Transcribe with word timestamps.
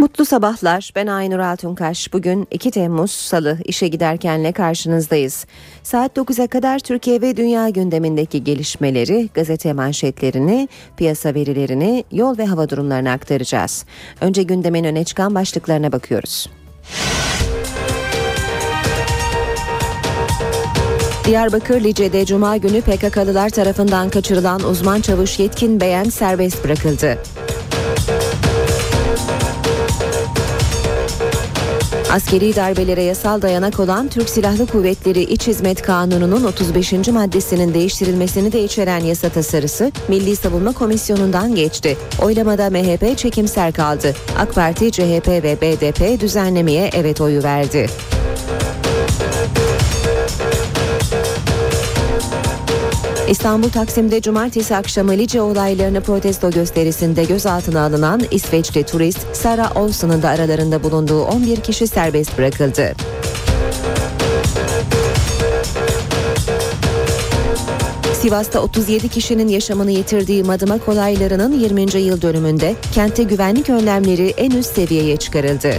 Mutlu 0.00 0.24
sabahlar. 0.24 0.92
Ben 0.96 1.06
Aynur 1.06 1.38
Altunkaş. 1.38 2.12
Bugün 2.12 2.48
2 2.50 2.70
Temmuz 2.70 3.10
Salı 3.10 3.58
işe 3.64 3.88
giderkenle 3.88 4.52
karşınızdayız. 4.52 5.46
Saat 5.82 6.16
9'a 6.16 6.46
kadar 6.46 6.78
Türkiye 6.78 7.20
ve 7.20 7.36
dünya 7.36 7.68
gündemindeki 7.68 8.44
gelişmeleri, 8.44 9.28
gazete 9.34 9.72
manşetlerini, 9.72 10.68
piyasa 10.96 11.34
verilerini, 11.34 12.04
yol 12.12 12.38
ve 12.38 12.46
hava 12.46 12.68
durumlarını 12.68 13.10
aktaracağız. 13.10 13.84
Önce 14.20 14.42
gündemin 14.42 14.84
öne 14.84 15.04
çıkan 15.04 15.34
başlıklarına 15.34 15.92
bakıyoruz. 15.92 16.50
Diyarbakır 21.24 21.80
Lice'de 21.80 22.24
Cuma 22.24 22.56
günü 22.56 22.80
PKK'lılar 22.80 23.50
tarafından 23.50 24.10
kaçırılan 24.10 24.60
uzman 24.60 25.00
çavuş 25.00 25.38
Yetkin 25.38 25.80
Beyen 25.80 26.04
serbest 26.04 26.64
bırakıldı. 26.64 27.18
Askeri 32.12 32.56
darbelere 32.56 33.02
yasal 33.02 33.42
dayanak 33.42 33.80
olan 33.80 34.08
Türk 34.08 34.28
Silahlı 34.28 34.66
Kuvvetleri 34.66 35.22
İç 35.22 35.46
Hizmet 35.46 35.82
Kanunu'nun 35.82 36.44
35. 36.44 36.92
maddesinin 36.92 37.74
değiştirilmesini 37.74 38.52
de 38.52 38.64
içeren 38.64 39.00
yasa 39.00 39.28
tasarısı 39.28 39.92
Milli 40.08 40.36
Savunma 40.36 40.72
Komisyonu'ndan 40.72 41.54
geçti. 41.54 41.96
Oylamada 42.22 42.70
MHP 42.70 43.18
çekimser 43.18 43.72
kaldı. 43.72 44.14
AK 44.38 44.54
Parti, 44.54 44.92
CHP 44.92 45.28
ve 45.28 45.58
BDP 45.60 46.20
düzenlemeye 46.20 46.90
evet 46.94 47.20
oyu 47.20 47.42
verdi. 47.42 47.86
İstanbul 53.30 53.68
Taksim'de 53.68 54.20
cumartesi 54.20 54.76
akşamı 54.76 55.12
Lice 55.12 55.40
olaylarını 55.40 56.00
protesto 56.00 56.50
gösterisinde 56.50 57.24
gözaltına 57.24 57.80
alınan 57.84 58.22
İsveçli 58.30 58.84
turist 58.84 59.36
Sarah 59.36 59.76
Olsen'ın 59.76 60.22
da 60.22 60.28
aralarında 60.28 60.82
bulunduğu 60.82 61.22
11 61.22 61.56
kişi 61.56 61.86
serbest 61.86 62.38
bırakıldı. 62.38 62.94
Sivas'ta 68.14 68.60
37 68.60 69.08
kişinin 69.08 69.48
yaşamını 69.48 69.90
yitirdiği 69.90 70.44
Madımak 70.44 70.88
olaylarının 70.88 71.60
20. 71.60 72.00
yıl 72.00 72.22
dönümünde 72.22 72.74
kentte 72.94 73.22
güvenlik 73.22 73.70
önlemleri 73.70 74.34
en 74.36 74.50
üst 74.50 74.74
seviyeye 74.74 75.16
çıkarıldı. 75.16 75.74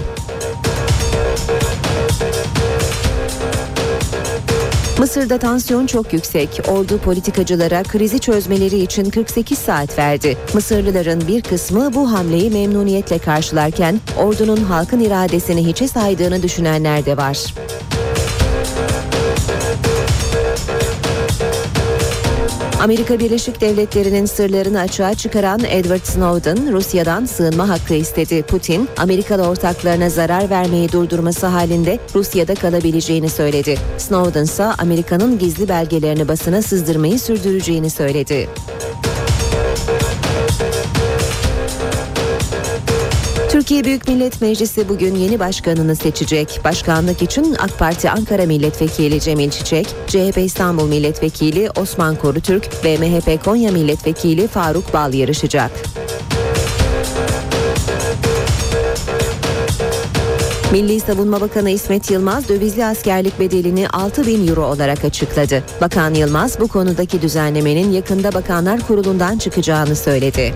Mısır'da 5.01 5.37
tansiyon 5.37 5.85
çok 5.87 6.13
yüksek. 6.13 6.61
Ordu 6.67 6.97
politikacılara 6.97 7.83
krizi 7.83 8.19
çözmeleri 8.19 8.79
için 8.79 9.09
48 9.09 9.57
saat 9.57 9.97
verdi. 9.97 10.37
Mısırlıların 10.53 11.27
bir 11.27 11.41
kısmı 11.41 11.93
bu 11.93 12.11
hamleyi 12.11 12.49
memnuniyetle 12.49 13.19
karşılarken 13.19 13.99
ordunun 14.17 14.57
halkın 14.57 14.99
iradesini 14.99 15.67
hiçe 15.67 15.87
saydığını 15.87 16.43
düşünenler 16.43 17.05
de 17.05 17.17
var. 17.17 17.53
Amerika 22.81 23.19
Birleşik 23.19 23.61
Devletleri'nin 23.61 24.25
sırlarını 24.25 24.79
açığa 24.79 25.13
çıkaran 25.13 25.59
Edward 25.69 26.03
Snowden 26.03 26.73
Rusya'dan 26.73 27.25
sığınma 27.25 27.69
hakkı 27.69 27.93
istedi. 27.93 28.43
Putin, 28.43 28.89
Amerikalı 28.97 29.47
ortaklarına 29.47 30.09
zarar 30.09 30.49
vermeyi 30.49 30.91
durdurması 30.91 31.47
halinde 31.47 31.99
Rusya'da 32.15 32.55
kalabileceğini 32.55 33.29
söyledi. 33.29 33.77
Snowden 33.97 34.43
ise 34.43 34.63
Amerika'nın 34.63 35.39
gizli 35.39 35.69
belgelerini 35.69 36.27
basına 36.27 36.61
sızdırmayı 36.61 37.19
sürdüreceğini 37.19 37.89
söyledi. 37.89 38.49
Türkiye 43.71 43.85
Büyük 43.85 44.07
Millet 44.07 44.41
Meclisi 44.41 44.89
bugün 44.89 45.15
yeni 45.15 45.39
başkanını 45.39 45.95
seçecek. 45.95 46.59
Başkanlık 46.63 47.21
için 47.21 47.55
AK 47.59 47.79
Parti 47.79 48.09
Ankara 48.09 48.45
Milletvekili 48.45 49.21
Cemil 49.21 49.49
Çiçek, 49.49 49.87
CHP 50.07 50.37
İstanbul 50.37 50.87
Milletvekili 50.87 51.69
Osman 51.75 52.15
Korutürk 52.15 52.85
ve 52.85 52.97
MHP 52.97 53.43
Konya 53.45 53.71
Milletvekili 53.71 54.47
Faruk 54.47 54.93
Bal 54.93 55.13
yarışacak. 55.13 55.71
Milli 60.71 60.99
Savunma 60.99 61.41
Bakanı 61.41 61.69
İsmet 61.69 62.11
Yılmaz 62.11 62.49
dövizli 62.49 62.85
askerlik 62.85 63.39
bedelini 63.39 63.89
6 63.89 64.27
bin 64.27 64.47
euro 64.47 64.65
olarak 64.65 65.05
açıkladı. 65.05 65.63
Bakan 65.81 66.13
Yılmaz 66.13 66.59
bu 66.59 66.67
konudaki 66.67 67.21
düzenlemenin 67.21 67.91
yakında 67.91 68.33
Bakanlar 68.33 68.87
Kurulu'ndan 68.87 69.37
çıkacağını 69.37 69.95
söyledi. 69.95 70.53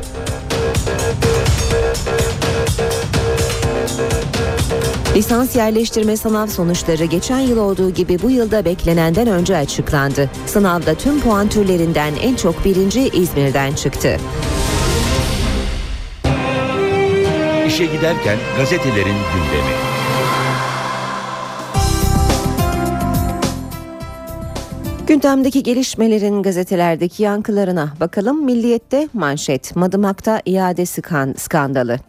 Lisans 5.16 5.56
yerleştirme 5.56 6.18
sınav 6.18 6.48
sonuçları 6.48 7.06
geçen 7.06 7.40
yıl 7.40 7.58
olduğu 7.58 7.90
gibi 7.90 8.22
bu 8.22 8.30
yılda 8.30 8.66
beklenenden 8.66 9.28
önce 9.28 9.58
açıklandı. 9.58 10.30
Sınavda 10.46 10.94
tüm 10.94 11.22
puan 11.22 11.50
türlerinden 11.50 12.14
en 12.22 12.36
çok 12.36 12.66
birinci 12.66 13.02
İzmir'den 13.02 13.74
çıktı. 13.74 14.18
İşe 17.68 17.86
giderken 17.86 18.38
gazetelerin 18.58 19.16
gündemi. 19.34 19.76
Gündemdeki 25.08 25.64
gelişmelerin 25.64 26.44
gazetelerdeki 26.44 27.24
yankılarına 27.24 27.94
bakalım. 28.00 28.46
Milliyet'te 28.46 29.09
manşet 29.14 29.76
Madımak'ta 29.76 30.42
iade 30.46 30.86
skandalı. 31.38 32.00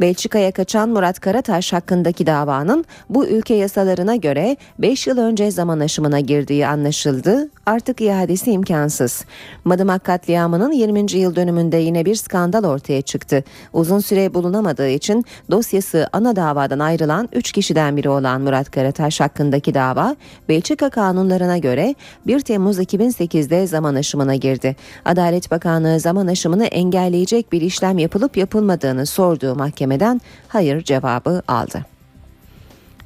Belçika'ya 0.00 0.52
kaçan 0.52 0.88
Murat 0.88 1.20
Karataş 1.20 1.72
hakkındaki 1.72 2.26
davanın 2.26 2.84
bu 3.10 3.26
ülke 3.26 3.54
yasalarına 3.54 4.16
göre 4.16 4.56
5 4.78 5.06
yıl 5.06 5.18
önce 5.18 5.50
zaman 5.50 5.80
aşımına 5.80 6.20
girdiği 6.20 6.66
anlaşıldı. 6.66 7.48
Artık 7.66 8.00
iadesi 8.00 8.50
imkansız. 8.50 9.24
Madımak 9.64 10.04
katliamının 10.04 10.72
20. 10.72 11.12
yıl 11.12 11.36
dönümünde 11.36 11.76
yine 11.76 12.04
bir 12.04 12.14
skandal 12.14 12.64
ortaya 12.64 13.02
çıktı. 13.02 13.44
Uzun 13.72 13.98
süre 13.98 14.34
bulunamadığı 14.34 14.88
için 14.88 15.24
dosyası 15.50 16.08
ana 16.12 16.36
davadan 16.36 16.78
ayrılan 16.78 17.28
3 17.32 17.52
kişiden 17.52 17.96
biri 17.96 18.08
olan 18.08 18.40
Murat 18.40 18.70
Karataş 18.70 19.20
hakkındaki 19.20 19.74
dava 19.74 20.16
Belçika 20.48 20.90
kanunlarına 20.90 21.58
göre 21.58 21.94
1 22.26 22.40
Temmuz 22.40 22.78
2008'de 22.78 23.66
zaman 23.66 23.94
aşımına 23.94 24.34
girdi. 24.34 24.76
Adalet 25.04 25.50
Bakanlığı 25.50 26.00
zaman 26.00 26.26
aşımını 26.26 26.64
engelleyecek 26.64 27.52
bir 27.52 27.60
işlem 27.60 27.98
yapılıp 27.98 28.36
yapılmadığını 28.36 29.06
sorduğu 29.06 29.54
mahkeme 29.54 29.83
mahkemeden 29.84 30.20
hayır 30.48 30.82
cevabı 30.82 31.42
aldı. 31.48 31.84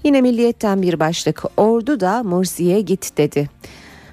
Yine 0.05 0.21
milliyetten 0.21 0.83
bir 0.83 1.01
başlık 1.01 1.43
ordu 1.57 2.01
da 2.01 2.23
Mursi'ye 2.23 2.81
git 2.81 3.17
dedi. 3.17 3.49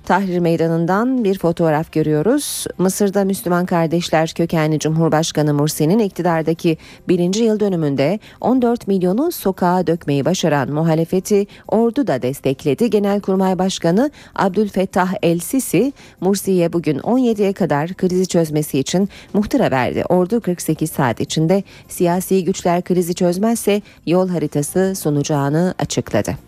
Tahrir 0.05 0.39
Meydanı'ndan 0.39 1.23
bir 1.23 1.39
fotoğraf 1.39 1.91
görüyoruz. 1.91 2.65
Mısır'da 2.77 3.25
Müslüman 3.25 3.65
Kardeşler 3.65 4.33
kökenli 4.35 4.79
Cumhurbaşkanı 4.79 5.53
Mursi'nin 5.53 5.99
iktidardaki 5.99 6.77
birinci 7.07 7.43
yıl 7.43 7.59
dönümünde 7.59 8.19
14 8.41 8.87
milyonu 8.87 9.31
sokağa 9.31 9.87
dökmeyi 9.87 10.25
başaran 10.25 10.71
muhalefeti 10.71 11.47
ordu 11.67 12.07
da 12.07 12.21
destekledi. 12.21 12.89
Genelkurmay 12.89 13.59
Başkanı 13.59 14.11
Abdülfettah 14.35 15.13
El 15.23 15.39
Sisi, 15.39 15.93
Mursi'ye 16.21 16.73
bugün 16.73 16.99
17'ye 16.99 17.53
kadar 17.53 17.93
krizi 17.93 18.27
çözmesi 18.27 18.79
için 18.79 19.09
muhtıra 19.33 19.71
verdi. 19.71 20.03
Ordu 20.09 20.41
48 20.41 20.91
saat 20.91 21.21
içinde 21.21 21.63
siyasi 21.87 22.43
güçler 22.43 22.81
krizi 22.81 23.15
çözmezse 23.15 23.81
yol 24.05 24.29
haritası 24.29 24.93
sunacağını 24.95 25.73
açıkladı. 25.79 26.44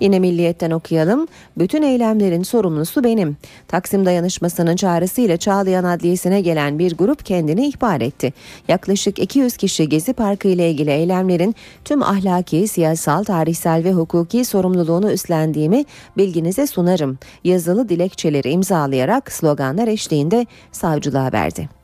Yine 0.00 0.18
Milliyet'ten 0.18 0.70
okuyalım. 0.70 1.26
Bütün 1.58 1.82
eylemlerin 1.82 2.42
sorumlusu 2.42 3.04
benim. 3.04 3.36
Taksim 3.68 4.06
dayanışmasının 4.06 4.76
çağrısıyla 4.76 5.36
Çağlayan 5.36 5.84
Adliyesi'ne 5.84 6.40
gelen 6.40 6.78
bir 6.78 6.96
grup 6.96 7.24
kendini 7.24 7.68
ihbar 7.68 8.00
etti. 8.00 8.32
Yaklaşık 8.68 9.18
200 9.18 9.56
kişi 9.56 9.88
Gezi 9.88 10.12
Parkı 10.12 10.48
ile 10.48 10.70
ilgili 10.70 10.90
eylemlerin 10.90 11.54
tüm 11.84 12.02
ahlaki, 12.02 12.68
siyasal, 12.68 13.24
tarihsel 13.24 13.84
ve 13.84 13.92
hukuki 13.92 14.44
sorumluluğunu 14.44 15.12
üstlendiğimi 15.12 15.84
bilginize 16.16 16.66
sunarım. 16.66 17.18
Yazılı 17.44 17.88
dilekçeleri 17.88 18.50
imzalayarak 18.50 19.32
sloganlar 19.32 19.88
eşliğinde 19.88 20.46
savcılığa 20.72 21.32
verdi. 21.32 21.77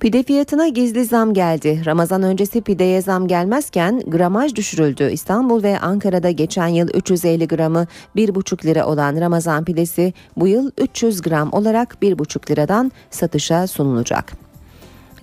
Pide 0.00 0.22
fiyatına 0.22 0.68
gizli 0.68 1.04
zam 1.04 1.34
geldi. 1.34 1.82
Ramazan 1.86 2.22
öncesi 2.22 2.60
pideye 2.60 3.02
zam 3.02 3.28
gelmezken 3.28 4.00
gramaj 4.06 4.54
düşürüldü. 4.54 5.10
İstanbul 5.12 5.62
ve 5.62 5.78
Ankara'da 5.78 6.30
geçen 6.30 6.66
yıl 6.66 6.88
350 6.94 7.48
gramı 7.48 7.86
1,5 8.16 8.66
lira 8.66 8.86
olan 8.86 9.20
Ramazan 9.20 9.64
pidesi 9.64 10.12
bu 10.36 10.48
yıl 10.48 10.70
300 10.78 11.22
gram 11.22 11.52
olarak 11.52 11.96
1,5 12.02 12.50
liradan 12.50 12.92
satışa 13.10 13.66
sunulacak. 13.66 14.49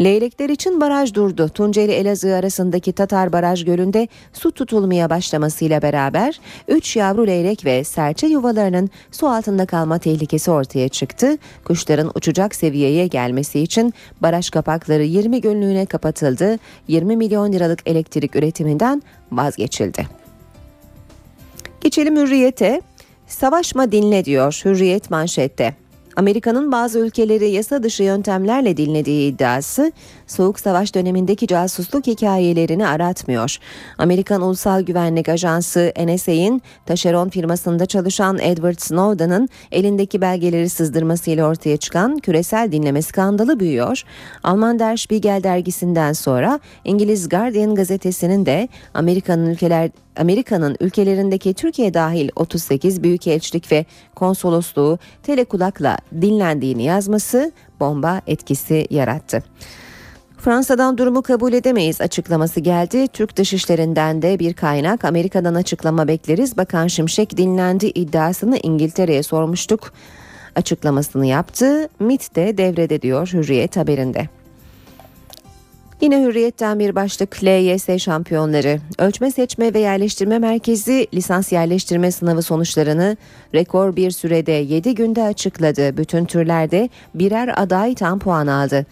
Leylekler 0.02 0.50
için 0.50 0.82
baraj 0.82 1.14
durdu. 1.14 1.50
Tunceli 1.50 1.92
Elazığ 1.92 2.36
arasındaki 2.36 2.92
Tatar 2.94 3.34
Baraj 3.34 3.66
Gölü'nde 3.66 4.08
su 4.34 4.52
tutulmaya 4.52 5.10
başlamasıyla 5.10 5.82
beraber 5.82 6.40
3 6.68 6.96
yavru 6.96 7.28
leylek 7.28 7.66
ve 7.66 7.84
serçe 7.84 8.28
yuvalarının 8.28 8.90
su 9.12 9.28
altında 9.28 9.66
kalma 9.66 9.98
tehlikesi 9.98 10.52
ortaya 10.52 10.90
çıktı. 10.90 11.38
Kuşların 11.64 12.12
uçacak 12.16 12.56
seviyeye 12.56 13.08
gelmesi 13.08 13.60
için 13.60 13.94
baraj 14.22 14.50
kapakları 14.50 15.04
20 15.04 15.42
günlüğüne 15.42 15.86
kapatıldı. 15.86 16.58
20 16.88 17.18
milyon 17.18 17.54
liralık 17.54 17.80
elektrik 17.86 18.36
üretiminden 18.36 19.02
vazgeçildi. 19.32 20.08
Geçelim 21.82 22.16
hürriyete. 22.18 22.82
Savaşma 23.28 23.92
dinle 23.92 24.26
diyor 24.26 24.62
Hürriyet 24.66 25.12
manşette. 25.12 25.87
Amerika'nın 26.18 26.72
bazı 26.72 27.00
ülkeleri 27.00 27.50
yasa 27.50 27.84
dışı 27.84 28.04
yöntemlerle 28.04 28.78
dinlediği 28.78 29.31
iddiası 29.31 29.92
Soğuk 30.27 30.59
Savaş 30.59 30.95
dönemindeki 30.95 31.47
casusluk 31.47 32.07
hikayelerini 32.07 32.88
aratmıyor. 32.88 33.57
Amerikan 33.97 34.41
Ulusal 34.41 34.81
Güvenlik 34.81 35.29
Ajansı 35.29 35.94
NSA'in 36.06 36.62
taşeron 36.85 37.29
firmasında 37.29 37.85
çalışan 37.85 38.39
Edward 38.39 38.79
Snowden'ın 38.79 39.50
elindeki 39.71 40.21
belgeleri 40.21 40.69
sızdırmasıyla 40.69 41.47
ortaya 41.47 41.77
çıkan 41.77 42.19
küresel 42.19 42.71
dinleme 42.71 43.01
skandalı 43.01 43.59
büyüyor. 43.59 44.03
Alman 44.44 44.79
Der 44.79 44.97
Spiegel 44.97 45.44
dergisinden 45.44 46.13
sonra 46.13 46.59
İngiliz 46.85 47.29
Guardian 47.29 47.75
gazetesinin 47.75 48.45
de 48.45 48.68
Amerika'nın 48.94 49.45
ülkeler 49.45 49.91
Amerika'nın 50.18 50.77
ülkelerindeki 50.79 51.53
Türkiye 51.53 51.94
dahil 51.94 52.29
38 52.35 53.03
büyükelçilik 53.03 53.71
ve 53.71 53.85
konsolosluğu 54.15 55.00
telekulakla 55.24 55.97
dinlendiğini 56.21 56.83
yazması 56.83 57.51
bomba 57.79 58.21
etkisi 58.27 58.88
yarattı. 58.89 59.44
Fransa'dan 60.38 60.98
durumu 60.98 61.22
kabul 61.22 61.54
edemeyiz 61.54 62.01
açıklaması 62.01 62.60
geldi. 62.60 63.07
Türk 63.07 63.38
Dışişleri'nden 63.38 64.22
de 64.22 64.39
bir 64.39 64.54
kaynak 64.54 65.06
Amerika'dan 65.06 65.56
açıklama 65.56 66.07
bekleriz. 66.07 66.57
Bakan 66.57 66.88
Şimşek 66.88 67.38
dinlendi 67.38 67.86
iddiasını 67.86 68.57
İngiltere'ye 68.63 69.24
sormuştuk. 69.24 69.94
Açıklamasını 70.56 71.25
yaptı. 71.25 71.89
MIT 72.00 72.36
de 72.36 72.57
devrede 72.57 73.01
diyor 73.01 73.28
Hürriyet 73.34 73.78
haberinde. 73.78 74.30
Yine 76.01 76.22
hürriyetten 76.22 76.80
bir 76.80 76.95
başlık 76.95 77.44
LYS 77.44 78.04
şampiyonları. 78.04 78.80
Ölçme 79.00 79.31
Seçme 79.31 79.74
ve 79.74 79.80
Yerleştirme 79.80 80.39
Merkezi 80.39 81.07
lisans 81.13 81.51
yerleştirme 81.51 82.12
sınavı 82.12 82.42
sonuçlarını 82.42 83.18
rekor 83.56 83.95
bir 83.95 84.12
sürede 84.12 84.51
7 84.51 84.95
günde 84.95 85.24
açıkladı. 85.24 85.98
Bütün 85.98 86.25
türlerde 86.25 86.89
birer 87.16 87.62
aday 87.62 87.95
tam 87.95 88.19
puan 88.19 88.48
aldı. 88.48 88.86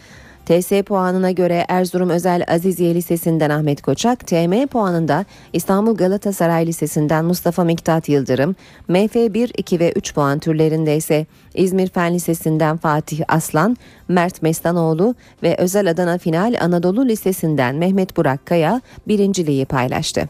TS 0.45 0.81
puanına 0.86 1.31
göre 1.31 1.65
Erzurum 1.68 2.09
Özel 2.09 2.44
Aziziye 2.47 2.95
Lisesi'nden 2.95 3.50
Ahmet 3.50 3.81
Koçak, 3.81 4.27
TM 4.27 4.68
puanında 4.68 5.25
İstanbul 5.53 5.95
Galatasaray 5.95 6.68
Lisesi'nden 6.68 7.25
Mustafa 7.25 7.63
Miktat 7.63 8.09
Yıldırım, 8.09 8.56
MF 8.88 9.15
1, 9.15 9.51
2 9.57 9.80
ve 9.80 9.92
3 9.92 10.13
puan 10.13 10.39
türlerinde 10.39 10.97
ise 10.97 11.25
İzmir 11.53 11.88
Fen 11.88 12.13
Lisesi'nden 12.13 12.77
Fatih 12.77 13.21
Aslan, 13.27 13.77
Mert 14.07 14.42
Mestanoğlu 14.42 15.15
ve 15.44 15.56
Özel 15.57 15.89
Adana 15.89 16.18
Final 16.18 16.56
Anadolu 16.62 17.07
Lisesi'nden 17.07 17.75
Mehmet 17.75 18.18
Burak 18.18 18.45
Kaya 18.45 18.81
birinciliği 19.07 19.65
paylaştı. 19.65 20.30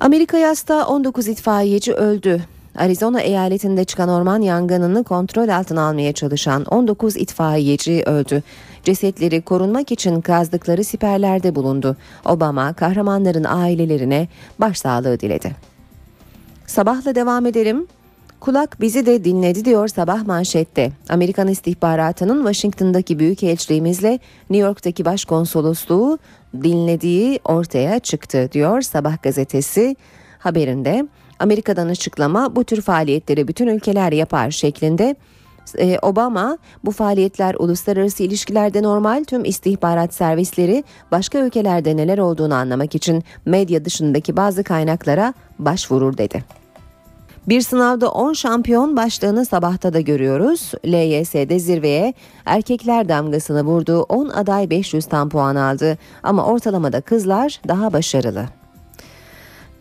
Amerika 0.00 0.38
yasta 0.38 0.86
19 0.86 1.28
itfaiyeci 1.28 1.94
öldü. 1.94 2.40
Arizona 2.76 3.20
eyaletinde 3.20 3.84
çıkan 3.84 4.08
orman 4.08 4.40
yangınını 4.42 5.04
kontrol 5.04 5.48
altına 5.48 5.88
almaya 5.88 6.12
çalışan 6.12 6.64
19 6.64 7.16
itfaiyeci 7.16 8.02
öldü. 8.06 8.42
Cesetleri 8.84 9.42
korunmak 9.42 9.92
için 9.92 10.20
kazdıkları 10.20 10.84
siperlerde 10.84 11.54
bulundu. 11.54 11.96
Obama 12.24 12.72
kahramanların 12.72 13.44
ailelerine 13.44 14.28
başsağlığı 14.58 15.20
diledi. 15.20 15.56
Sabahla 16.66 17.14
devam 17.14 17.46
edelim. 17.46 17.86
Kulak 18.40 18.80
bizi 18.80 19.06
de 19.06 19.24
dinledi 19.24 19.64
diyor 19.64 19.88
sabah 19.88 20.26
manşette. 20.26 20.92
Amerikan 21.08 21.48
istihbaratının 21.48 22.38
Washington'daki 22.38 23.18
büyükelçiliğimizle 23.18 24.18
New 24.50 24.66
York'taki 24.66 25.04
başkonsolosluğu 25.04 26.18
dinlediği 26.62 27.40
ortaya 27.44 27.98
çıktı 27.98 28.48
diyor 28.52 28.80
sabah 28.80 29.22
gazetesi 29.22 29.96
haberinde. 30.38 31.06
Amerika'dan 31.38 31.88
açıklama 31.88 32.56
bu 32.56 32.64
tür 32.64 32.80
faaliyetleri 32.82 33.48
bütün 33.48 33.66
ülkeler 33.66 34.12
yapar 34.12 34.50
şeklinde 34.50 35.16
e, 35.78 35.98
Obama 36.02 36.58
bu 36.84 36.90
faaliyetler 36.90 37.54
uluslararası 37.54 38.22
ilişkilerde 38.22 38.82
normal 38.82 39.24
tüm 39.24 39.44
istihbarat 39.44 40.14
servisleri 40.14 40.84
başka 41.10 41.38
ülkelerde 41.38 41.96
neler 41.96 42.18
olduğunu 42.18 42.54
anlamak 42.54 42.94
için 42.94 43.24
medya 43.46 43.84
dışındaki 43.84 44.36
bazı 44.36 44.64
kaynaklara 44.64 45.34
başvurur 45.58 46.16
dedi. 46.16 46.44
Bir 47.48 47.60
sınavda 47.60 48.10
10 48.10 48.32
şampiyon 48.32 48.96
başlığını 48.96 49.46
sabahta 49.46 49.92
da 49.92 50.00
görüyoruz. 50.00 50.72
LYS'de 50.86 51.58
zirveye 51.58 52.14
erkekler 52.46 53.08
damgasını 53.08 53.62
vurdu. 53.62 54.02
10 54.08 54.28
aday 54.28 54.70
500 54.70 55.06
tam 55.06 55.28
puan 55.28 55.56
aldı 55.56 55.98
ama 56.22 56.44
ortalamada 56.44 57.00
kızlar 57.00 57.60
daha 57.68 57.92
başarılı. 57.92 58.44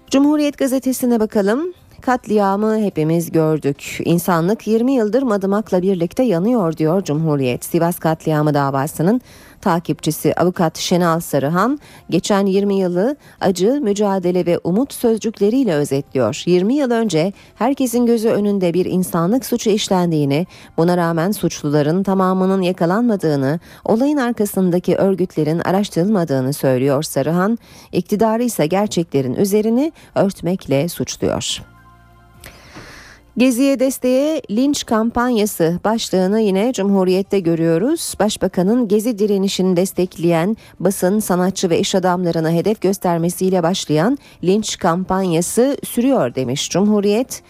Cumhuriyet 0.10 0.58
gazetesine 0.58 1.20
bakalım. 1.20 1.74
Katliamı 2.02 2.80
hepimiz 2.80 3.32
gördük. 3.32 4.00
İnsanlık 4.06 4.68
20 4.68 4.94
yıldır 4.94 5.24
Madımak'la 5.24 5.82
birlikte 5.82 6.24
yanıyor 6.24 6.78
diyor 6.78 7.04
Cumhuriyet. 7.04 7.66
Sivas 7.66 8.00
katliamı 8.00 8.54
davasının 8.54 9.22
takipçisi 9.62 10.34
avukat 10.36 10.78
Şenal 10.78 11.20
Sarıhan 11.20 11.80
geçen 12.10 12.46
20 12.46 12.76
yılı 12.76 13.16
acı, 13.42 13.82
mücadele 13.82 14.46
ve 14.46 14.60
umut 14.64 14.94
sözcükleriyle 14.94 15.74
özetliyor. 15.74 16.44
20 16.46 16.76
yıl 16.76 16.92
önce 16.92 17.34
herkesin 17.56 18.06
gözü 18.06 18.30
önünde 18.30 18.74
bir 18.74 18.86
insanlık 18.86 19.46
suçu 19.46 19.70
işlendiğini, 19.70 20.48
buna 20.78 20.98
rağmen 20.98 21.32
suçluların 21.32 22.04
tamamının 22.04 22.62
yakalanmadığını, 22.62 23.60
olayın 23.86 24.18
arkasındaki 24.18 24.96
örgütlerin 24.96 25.60
araştırılmadığını 25.60 26.54
söylüyor 26.54 27.04
Sarıhan. 27.04 27.58
İktidarı 27.92 28.44
ise 28.44 28.66
gerçeklerin 28.66 29.34
üzerini 29.34 29.92
örtmekle 30.16 30.90
suçluyor. 30.90 31.69
Geziye 33.38 33.80
desteğe 33.80 34.42
linç 34.52 34.86
kampanyası 34.86 35.80
başlığını 35.84 36.42
yine 36.42 36.74
Cumhuriyet'te 36.74 37.40
görüyoruz. 37.40 38.14
Başbakanın 38.20 38.88
gezi 38.88 39.20
direnişini 39.20 39.78
destekleyen 39.78 40.58
basın, 40.80 41.20
sanatçı 41.20 41.70
ve 41.70 41.80
iş 41.80 41.96
adamlarına 41.96 42.52
hedef 42.52 42.82
göstermesiyle 42.82 43.64
başlayan 43.64 44.18
linç 44.44 44.78
kampanyası 44.78 45.78
sürüyor 45.84 46.36
demiş 46.36 46.70
Cumhuriyet. 46.70 47.44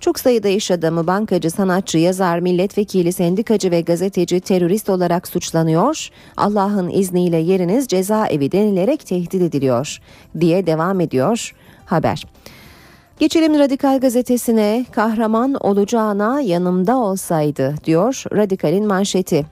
Çok 0.00 0.18
sayıda 0.18 0.48
iş 0.48 0.70
adamı, 0.70 1.06
bankacı, 1.06 1.50
sanatçı, 1.50 1.98
yazar, 1.98 2.38
milletvekili, 2.38 3.12
sendikacı 3.12 3.70
ve 3.70 3.80
gazeteci 3.80 4.40
terörist 4.40 4.88
olarak 4.88 5.28
suçlanıyor. 5.28 6.08
Allah'ın 6.36 6.90
izniyle 6.90 7.36
yeriniz 7.36 7.86
cezaevi 7.86 8.52
denilerek 8.52 9.06
tehdit 9.06 9.42
ediliyor 9.42 9.98
diye 10.40 10.66
devam 10.66 11.00
ediyor 11.00 11.54
haber. 11.86 12.24
Geçelim 13.20 13.58
Radikal 13.58 14.00
gazetesine 14.00 14.86
kahraman 14.92 15.54
olacağına 15.54 16.40
yanımda 16.40 16.96
olsaydı 16.96 17.74
diyor 17.84 18.22
Radikal'in 18.32 18.86
manşeti. 18.86 19.46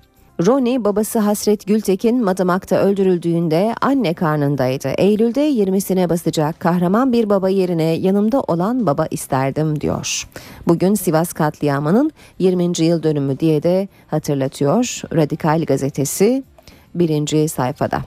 Roni 0.47 0.85
babası 0.85 1.19
Hasret 1.19 1.67
Gültekin 1.67 2.25
Madımak'ta 2.25 2.77
öldürüldüğünde 2.77 3.75
anne 3.81 4.15
karnındaydı. 4.15 4.89
Eylül'de 4.89 5.51
20'sine 5.51 6.09
basacak 6.09 6.61
kahraman 6.61 7.13
bir 7.13 7.31
baba 7.31 7.49
yerine 7.49 7.83
yanımda 7.83 8.41
olan 8.41 8.87
baba 8.87 9.07
isterdim 9.11 9.81
diyor. 9.81 10.29
Bugün 10.67 10.95
Sivas 10.95 11.33
katliamının 11.33 12.11
20. 12.39 12.85
yıl 12.85 13.03
dönümü 13.03 13.39
diye 13.39 13.63
de 13.63 13.89
hatırlatıyor 14.07 15.03
Radikal 15.15 15.65
gazetesi 15.65 16.43
birinci 16.95 17.49
sayfada. 17.49 18.01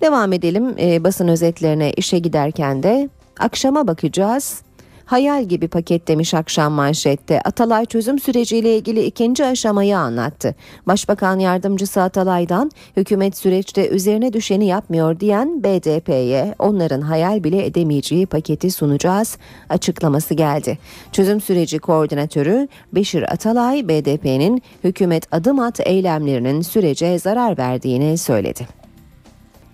Devam 0.00 0.32
edelim 0.32 0.74
e, 0.78 1.04
basın 1.04 1.28
özetlerine 1.28 1.92
işe 1.92 2.18
giderken 2.18 2.82
de 2.82 3.08
Akşama 3.38 3.86
bakacağız. 3.86 4.62
Hayal 5.04 5.44
gibi 5.44 5.68
paket 5.68 6.08
demiş 6.08 6.34
akşam 6.34 6.72
manşette. 6.72 7.40
Atalay 7.40 7.86
çözüm 7.86 8.18
süreciyle 8.18 8.76
ilgili 8.76 9.04
ikinci 9.04 9.44
aşamayı 9.44 9.98
anlattı. 9.98 10.54
Başbakan 10.86 11.38
yardımcısı 11.38 12.02
Atalay'dan 12.02 12.70
hükümet 12.96 13.36
süreçte 13.36 13.88
üzerine 13.88 14.32
düşeni 14.32 14.66
yapmıyor 14.66 15.20
diyen 15.20 15.64
BDP'ye 15.64 16.54
onların 16.58 17.00
hayal 17.00 17.44
bile 17.44 17.66
edemeyeceği 17.66 18.26
paketi 18.26 18.70
sunacağız 18.70 19.38
açıklaması 19.68 20.34
geldi. 20.34 20.78
Çözüm 21.12 21.40
süreci 21.40 21.78
koordinatörü 21.78 22.68
Beşir 22.92 23.32
Atalay 23.32 23.88
BDP'nin 23.88 24.62
hükümet 24.84 25.34
adım 25.34 25.58
at 25.58 25.80
eylemlerinin 25.80 26.60
sürece 26.60 27.18
zarar 27.18 27.58
verdiğini 27.58 28.18
söyledi. 28.18 28.66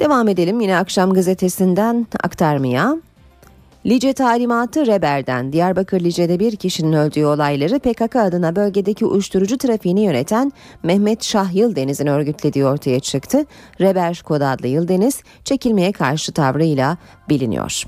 Devam 0.01 0.29
edelim 0.29 0.61
yine 0.61 0.77
akşam 0.77 1.13
gazetesinden 1.13 2.07
aktarmaya. 2.23 2.97
Lice 3.89 4.13
talimatı 4.13 4.87
Reber'den 4.87 5.53
Diyarbakır 5.53 6.01
Lice'de 6.01 6.41
bir 6.41 6.57
kişinin 6.57 6.93
öldüğü 6.93 7.25
olayları 7.25 7.79
PKK 7.79 8.17
adına 8.17 8.57
bölgedeki 8.57 9.07
uyuşturucu 9.07 9.59
trafiğini 9.59 10.01
yöneten 10.01 10.53
Mehmet 10.83 11.25
Şah 11.25 11.55
Yıldeniz'in 11.55 12.07
örgütlediği 12.07 12.67
ortaya 12.67 13.01
çıktı. 13.01 13.45
Reber 13.81 14.23
kod 14.25 14.41
adlı 14.41 14.67
Yıldeniz 14.67 15.23
çekilmeye 15.45 15.93
karşı 15.93 16.33
tavrıyla 16.33 16.97
biliniyor. 17.29 17.85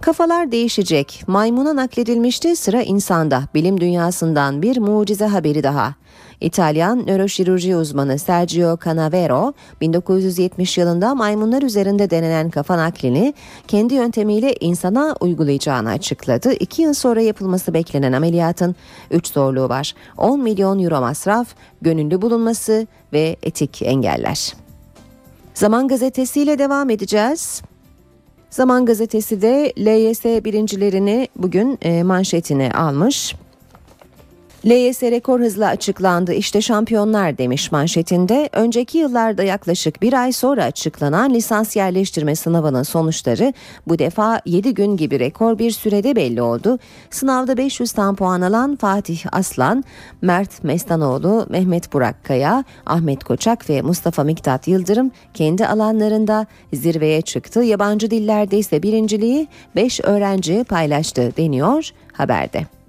Kafalar 0.00 0.52
değişecek. 0.52 1.22
Maymuna 1.26 1.76
nakledilmişti 1.76 2.56
sıra 2.56 2.82
insanda. 2.82 3.42
Bilim 3.54 3.80
dünyasından 3.80 4.62
bir 4.62 4.78
mucize 4.78 5.26
haberi 5.26 5.62
daha. 5.62 5.94
İtalyan 6.40 7.06
nöroşirurji 7.06 7.76
uzmanı 7.76 8.18
Sergio 8.18 8.78
Canavero 8.84 9.52
1970 9.80 10.78
yılında 10.78 11.14
maymunlar 11.14 11.62
üzerinde 11.62 12.10
denenen 12.10 12.50
kafa 12.50 12.78
naklini 12.78 13.34
kendi 13.68 13.94
yöntemiyle 13.94 14.54
insana 14.60 15.16
uygulayacağını 15.20 15.90
açıkladı. 15.90 16.52
İki 16.52 16.82
yıl 16.82 16.94
sonra 16.94 17.20
yapılması 17.20 17.74
beklenen 17.74 18.12
ameliyatın 18.12 18.76
3 19.10 19.26
zorluğu 19.26 19.68
var. 19.68 19.94
10 20.16 20.42
milyon 20.42 20.78
euro 20.78 21.00
masraf, 21.00 21.48
gönüllü 21.82 22.22
bulunması 22.22 22.86
ve 23.12 23.36
etik 23.42 23.82
engeller. 23.82 24.54
Zaman 25.54 25.88
gazetesiyle 25.88 26.58
devam 26.58 26.90
edeceğiz. 26.90 27.62
Zaman 28.50 28.86
gazetesi 28.86 29.42
de 29.42 29.72
LYS 29.78 30.24
birincilerini 30.24 31.28
bugün 31.36 31.78
e, 31.82 32.02
manşetine 32.02 32.72
almış. 32.72 33.34
LYS 34.66 35.02
rekor 35.02 35.40
hızla 35.40 35.68
açıklandı 35.68 36.32
işte 36.32 36.60
şampiyonlar 36.60 37.38
demiş 37.38 37.72
manşetinde. 37.72 38.48
Önceki 38.52 38.98
yıllarda 38.98 39.42
yaklaşık 39.42 40.02
bir 40.02 40.12
ay 40.12 40.32
sonra 40.32 40.64
açıklanan 40.64 41.34
lisans 41.34 41.76
yerleştirme 41.76 42.34
sınavının 42.36 42.82
sonuçları 42.82 43.52
bu 43.86 43.98
defa 43.98 44.40
7 44.46 44.74
gün 44.74 44.96
gibi 44.96 45.20
rekor 45.20 45.58
bir 45.58 45.70
sürede 45.70 46.16
belli 46.16 46.42
oldu. 46.42 46.78
Sınavda 47.10 47.56
500 47.56 47.92
tam 47.92 48.16
puan 48.16 48.40
alan 48.40 48.76
Fatih 48.76 49.24
Aslan, 49.32 49.84
Mert 50.22 50.64
Mestanoğlu, 50.64 51.46
Mehmet 51.48 51.92
Burak 51.92 52.24
Kaya, 52.24 52.64
Ahmet 52.86 53.24
Koçak 53.24 53.70
ve 53.70 53.82
Mustafa 53.82 54.24
Miktat 54.24 54.68
Yıldırım 54.68 55.10
kendi 55.34 55.66
alanlarında 55.66 56.46
zirveye 56.72 57.22
çıktı. 57.22 57.62
Yabancı 57.62 58.10
dillerde 58.10 58.58
ise 58.58 58.82
birinciliği 58.82 59.48
5 59.76 60.00
öğrenci 60.00 60.64
paylaştı 60.64 61.32
deniyor 61.36 61.90
haberde. 62.12 62.79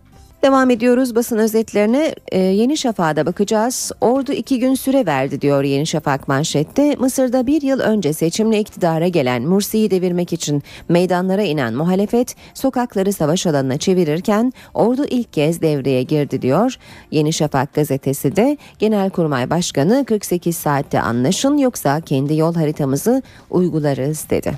Devam 0.44 0.70
ediyoruz 0.70 1.16
basın 1.16 1.38
özetlerine. 1.38 2.16
Ee, 2.32 2.40
Yeni 2.40 2.78
Şafak'a 2.78 3.26
bakacağız. 3.26 3.92
Ordu 4.02 4.32
iki 4.32 4.60
gün 4.60 4.76
süre 4.76 5.06
verdi 5.06 5.42
diyor 5.42 5.64
Yeni 5.64 5.88
Şafak 5.88 6.28
manşette. 6.28 6.96
Mısır'da 6.96 7.48
bir 7.48 7.62
yıl 7.62 7.80
önce 7.80 8.14
seçimle 8.14 8.60
iktidara 8.60 9.08
gelen 9.08 9.44
Mursi'yi 9.44 9.92
devirmek 9.92 10.34
için 10.34 10.64
meydanlara 10.90 11.42
inen 11.42 11.74
muhalefet 11.74 12.36
sokakları 12.54 13.14
savaş 13.14 13.48
alanına 13.48 13.78
çevirirken 13.78 14.54
ordu 14.74 15.06
ilk 15.06 15.34
kez 15.34 15.62
devreye 15.62 16.04
girdi 16.04 16.42
diyor. 16.42 16.76
Yeni 17.12 17.34
Şafak 17.34 17.74
gazetesi 17.74 18.36
de 18.36 18.58
Genelkurmay 18.80 19.50
Başkanı 19.50 20.06
48 20.06 20.58
saatte 20.58 21.02
anlaşın 21.02 21.58
yoksa 21.58 22.02
kendi 22.02 22.36
yol 22.36 22.56
haritamızı 22.56 23.22
uygularız 23.50 24.30
dedi. 24.30 24.54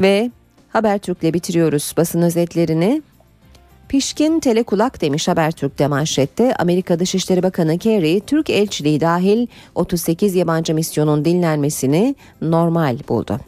Ve 0.00 0.30
Habertürk'le 0.68 1.34
bitiriyoruz 1.34 1.94
basın 1.96 2.22
özetlerini. 2.22 3.02
Pişkin 3.90 4.40
telekulak 4.40 5.00
demiş 5.00 5.28
Habertürk'te 5.28 5.86
manşette. 5.86 6.54
Amerika 6.54 6.98
Dışişleri 6.98 7.42
Bakanı 7.42 7.78
Kerry, 7.78 8.20
Türk 8.20 8.50
elçiliği 8.50 9.00
dahil 9.00 9.46
38 9.74 10.34
yabancı 10.34 10.74
misyonun 10.74 11.24
dinlenmesini 11.24 12.14
normal 12.42 12.98
buldu. 13.08 13.40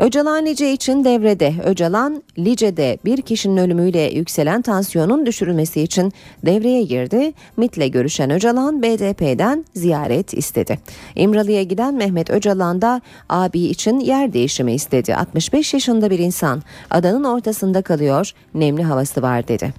Öcalan 0.00 0.46
Lice 0.46 0.72
için 0.72 1.04
devrede. 1.04 1.54
Öcalan 1.64 2.22
Lice'de 2.38 2.98
bir 3.04 3.22
kişinin 3.22 3.56
ölümüyle 3.56 4.00
yükselen 4.00 4.62
tansiyonun 4.62 5.26
düşürülmesi 5.26 5.80
için 5.80 6.12
devreye 6.46 6.82
girdi. 6.82 7.32
MIT'le 7.56 7.92
görüşen 7.92 8.30
Öcalan 8.30 8.82
BDP'den 8.82 9.64
ziyaret 9.74 10.34
istedi. 10.34 10.78
İmralı'ya 11.16 11.62
giden 11.62 11.94
Mehmet 11.94 12.30
Öcalan 12.30 12.82
da 12.82 13.00
abi 13.28 13.60
için 13.60 14.00
yer 14.00 14.32
değişimi 14.32 14.74
istedi. 14.74 15.14
65 15.14 15.74
yaşında 15.74 16.10
bir 16.10 16.18
insan 16.18 16.62
adanın 16.90 17.24
ortasında 17.24 17.82
kalıyor, 17.82 18.32
nemli 18.54 18.82
havası 18.82 19.22
var 19.22 19.48
dedi. 19.48 19.74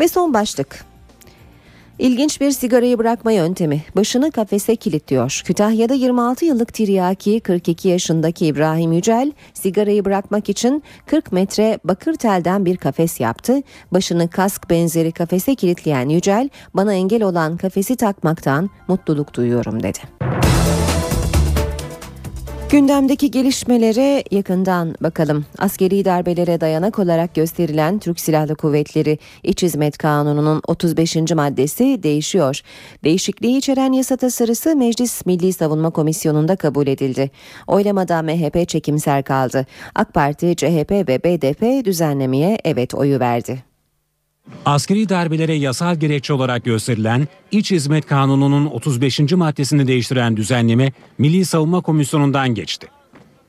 Ve 0.00 0.08
son 0.08 0.34
başlık. 0.34 0.91
İlginç 1.98 2.40
bir 2.40 2.50
sigarayı 2.50 2.98
bırakma 2.98 3.32
yöntemi. 3.32 3.82
Başını 3.96 4.30
kafese 4.30 4.76
kilitliyor. 4.76 5.42
Kütahya'da 5.44 5.94
26 5.94 6.44
yıllık 6.44 6.74
tiryaki 6.74 7.40
42 7.40 7.88
yaşındaki 7.88 8.46
İbrahim 8.46 8.92
Yücel 8.92 9.32
sigarayı 9.54 10.04
bırakmak 10.04 10.48
için 10.48 10.82
40 11.06 11.32
metre 11.32 11.78
bakır 11.84 12.14
telden 12.14 12.64
bir 12.64 12.76
kafes 12.76 13.20
yaptı. 13.20 13.60
Başını 13.92 14.28
kask 14.28 14.70
benzeri 14.70 15.12
kafese 15.12 15.54
kilitleyen 15.54 16.08
Yücel 16.08 16.48
bana 16.74 16.94
engel 16.94 17.22
olan 17.22 17.56
kafesi 17.56 17.96
takmaktan 17.96 18.70
mutluluk 18.88 19.34
duyuyorum 19.34 19.82
dedi. 19.82 19.98
Gündemdeki 22.72 23.30
gelişmelere 23.30 24.24
yakından 24.30 24.94
bakalım. 25.00 25.44
Askeri 25.58 26.04
darbelere 26.04 26.60
dayanak 26.60 26.98
olarak 26.98 27.34
gösterilen 27.34 27.98
Türk 27.98 28.20
Silahlı 28.20 28.54
Kuvvetleri 28.54 29.18
İç 29.42 29.62
Hizmet 29.62 29.98
Kanunu'nun 29.98 30.62
35. 30.68 31.16
maddesi 31.16 32.02
değişiyor. 32.02 32.60
Değişikliği 33.04 33.58
içeren 33.58 33.92
yasa 33.92 34.16
tasarısı 34.16 34.76
Meclis 34.76 35.26
Milli 35.26 35.52
Savunma 35.52 35.90
Komisyonu'nda 35.90 36.56
kabul 36.56 36.86
edildi. 36.86 37.30
Oylamada 37.66 38.22
MHP 38.22 38.68
çekimser 38.68 39.22
kaldı. 39.22 39.66
AK 39.94 40.14
Parti, 40.14 40.56
CHP 40.56 40.90
ve 40.90 41.24
BDP 41.24 41.84
düzenlemeye 41.84 42.58
evet 42.64 42.94
oyu 42.94 43.20
verdi. 43.20 43.71
Askeri 44.64 45.08
darbelere 45.08 45.54
yasal 45.54 45.96
gerekçe 45.96 46.32
olarak 46.32 46.64
gösterilen 46.64 47.28
İç 47.50 47.70
Hizmet 47.70 48.06
Kanunu'nun 48.06 48.66
35. 48.66 49.20
maddesini 49.20 49.86
değiştiren 49.86 50.36
düzenleme 50.36 50.92
Milli 51.18 51.44
Savunma 51.44 51.80
Komisyonu'ndan 51.80 52.48
geçti. 52.48 52.86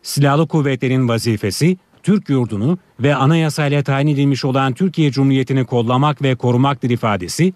Silahlı 0.03 0.47
kuvvetlerin 0.47 1.07
vazifesi 1.07 1.77
Türk 2.03 2.29
yurdunu 2.29 2.77
ve 2.99 3.15
anayasayla 3.15 3.83
tayin 3.83 4.07
edilmiş 4.07 4.45
olan 4.45 4.73
Türkiye 4.73 5.11
Cumhuriyeti'ni 5.11 5.65
kollamak 5.65 6.21
ve 6.21 6.35
korumaktır 6.35 6.89
ifadesi, 6.89 7.53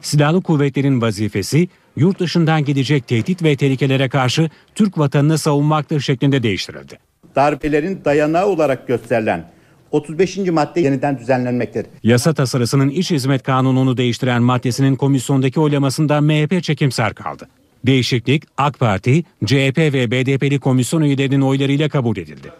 silahlı 0.00 0.42
kuvvetlerin 0.42 1.00
vazifesi 1.00 1.68
yurt 1.96 2.20
dışından 2.20 2.64
gidecek 2.64 3.08
tehdit 3.08 3.42
ve 3.42 3.56
tehlikelere 3.56 4.08
karşı 4.08 4.50
Türk 4.74 4.98
vatanını 4.98 5.38
savunmaktır 5.38 6.00
şeklinde 6.00 6.42
değiştirildi. 6.42 6.98
Darbelerin 7.36 8.00
dayanağı 8.04 8.46
olarak 8.46 8.88
gösterilen 8.88 9.57
35. 9.92 10.38
madde 10.38 10.80
yeniden 10.80 11.18
düzenlenmektedir. 11.18 11.90
Yasa 12.02 12.34
tasarısının 12.34 12.88
iç 12.88 13.10
hizmet 13.10 13.42
kanununu 13.42 13.96
değiştiren 13.96 14.42
maddesinin 14.42 14.96
komisyondaki 14.96 15.60
oylamasında 15.60 16.20
MHP 16.20 16.62
çekimser 16.62 17.14
kaldı. 17.14 17.48
Değişiklik 17.86 18.42
AK 18.56 18.78
Parti, 18.78 19.24
CHP 19.44 19.78
ve 19.78 20.10
BDP'li 20.10 20.60
komisyon 20.60 21.02
üyelerinin 21.02 21.40
oylarıyla 21.40 21.88
kabul 21.88 22.16
edildi. 22.16 22.52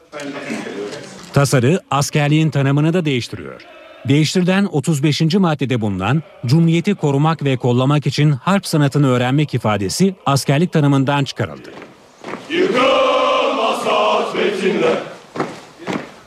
Tasarı 1.32 1.80
askerliğin 1.90 2.50
tanımını 2.50 2.92
da 2.92 3.04
değiştiriyor. 3.04 3.62
Değiştirilen 4.08 4.64
35. 4.64 5.34
maddede 5.34 5.80
bulunan 5.80 6.22
Cumhuriyeti 6.46 6.94
korumak 6.94 7.44
ve 7.44 7.56
kollamak 7.56 8.06
için 8.06 8.30
harp 8.30 8.66
sanatını 8.66 9.08
öğrenmek 9.08 9.54
ifadesi 9.54 10.14
askerlik 10.26 10.72
tanımından 10.72 11.24
çıkarıldı. 11.24 11.70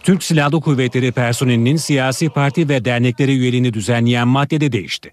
Türk 0.04 0.24
Silahlı 0.24 0.62
Kuvvetleri 0.62 1.12
personelinin 1.12 1.76
siyasi 1.76 2.30
parti 2.30 2.70
ve 2.70 2.86
dernekleri 2.86 3.32
üyeliğini 3.32 3.74
düzenleyen 3.74 4.28
maddede 4.28 4.72
değişti. 4.72 5.12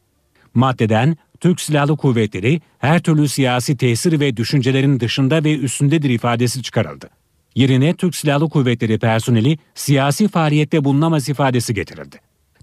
Maddeden 0.54 1.16
Türk 1.40 1.60
Silahlı 1.60 1.96
Kuvvetleri 1.96 2.60
her 2.78 3.02
türlü 3.02 3.28
siyasi 3.28 3.76
tesir 3.76 4.20
ve 4.20 4.36
düşüncelerin 4.36 5.00
dışında 5.00 5.44
ve 5.44 5.58
üstündedir 5.58 6.10
ifadesi 6.10 6.62
çıkarıldı. 6.62 7.10
Yerine 7.54 7.94
Türk 7.94 8.16
Silahlı 8.16 8.48
Kuvvetleri 8.48 8.98
personeli 8.98 9.58
siyasi 9.74 10.28
faaliyette 10.28 10.84
bulunamaz 10.84 11.28
ifadesi 11.28 11.74
getirildi. 11.74 12.16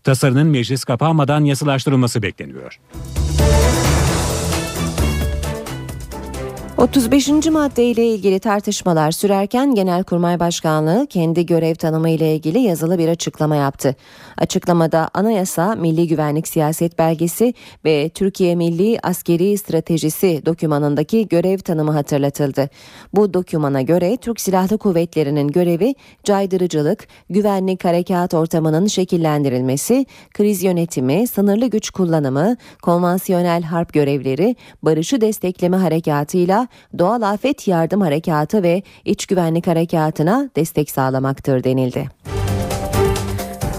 Tasarının 0.03 0.47
meclis 0.47 0.83
kapanmadan 0.83 1.43
yasalaştırılması 1.43 2.21
bekleniyor. 2.21 2.79
35. 6.85 7.29
madde 7.51 7.83
ile 7.83 8.07
ilgili 8.07 8.39
tartışmalar 8.39 9.11
sürerken 9.11 9.75
Genelkurmay 9.75 10.39
Başkanlığı 10.39 11.07
kendi 11.09 11.45
görev 11.45 11.75
tanımı 11.75 12.09
ile 12.09 12.35
ilgili 12.35 12.59
yazılı 12.59 12.97
bir 12.97 13.07
açıklama 13.07 13.55
yaptı. 13.55 13.95
Açıklamada 14.37 15.09
anayasa, 15.13 15.75
milli 15.75 16.07
güvenlik 16.07 16.47
siyaset 16.47 16.99
belgesi 16.99 17.53
ve 17.85 18.09
Türkiye 18.09 18.55
Milli 18.55 18.99
Askeri 19.03 19.57
Stratejisi 19.57 20.41
dokümanındaki 20.45 21.27
görev 21.27 21.57
tanımı 21.57 21.91
hatırlatıldı. 21.91 22.69
Bu 23.13 23.33
dokümana 23.33 23.81
göre 23.81 24.17
Türk 24.17 24.41
Silahlı 24.41 24.77
Kuvvetleri'nin 24.77 25.47
görevi 25.47 25.95
caydırıcılık, 26.23 27.07
güvenlik 27.29 27.85
harekat 27.85 28.33
ortamının 28.33 28.87
şekillendirilmesi, 28.87 30.05
kriz 30.33 30.63
yönetimi, 30.63 31.27
sınırlı 31.27 31.67
güç 31.67 31.89
kullanımı, 31.89 32.55
konvansiyonel 32.81 33.63
harp 33.63 33.93
görevleri, 33.93 34.55
barışı 34.83 35.21
destekleme 35.21 35.77
harekatıyla 35.77 36.67
doğal 36.99 37.21
afet 37.21 37.67
yardım 37.67 38.01
harekatı 38.01 38.63
ve 38.63 38.83
iç 39.05 39.25
güvenlik 39.25 39.67
harekatına 39.67 40.49
destek 40.55 40.91
sağlamaktır 40.91 41.63
denildi. 41.63 42.09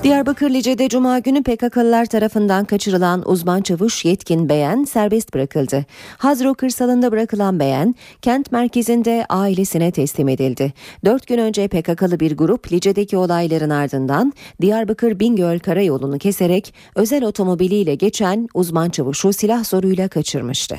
Diyarbakır 0.06 0.50
Lice'de 0.50 0.88
Cuma 0.88 1.18
günü 1.18 1.42
PKK'lılar 1.42 2.06
tarafından 2.06 2.64
kaçırılan 2.64 3.30
uzman 3.30 3.62
çavuş 3.62 4.04
Yetkin 4.04 4.48
Beyen 4.48 4.84
serbest 4.84 5.34
bırakıldı. 5.34 5.84
Hazro 6.18 6.54
kırsalında 6.54 7.12
bırakılan 7.12 7.60
Beyen, 7.60 7.94
kent 8.22 8.52
merkezinde 8.52 9.26
ailesine 9.28 9.90
teslim 9.90 10.28
edildi. 10.28 10.72
Dört 11.04 11.26
gün 11.26 11.38
önce 11.38 11.68
PKK'lı 11.68 12.20
bir 12.20 12.36
grup 12.36 12.72
Lice'deki 12.72 13.16
olayların 13.16 13.70
ardından 13.70 14.32
Diyarbakır 14.60 15.20
Bingöl 15.20 15.58
karayolunu 15.58 16.18
keserek 16.18 16.74
özel 16.94 17.24
otomobiliyle 17.24 17.94
geçen 17.94 18.48
uzman 18.54 18.90
çavuşu 18.90 19.32
silah 19.32 19.64
zoruyla 19.64 20.08
kaçırmıştı. 20.08 20.76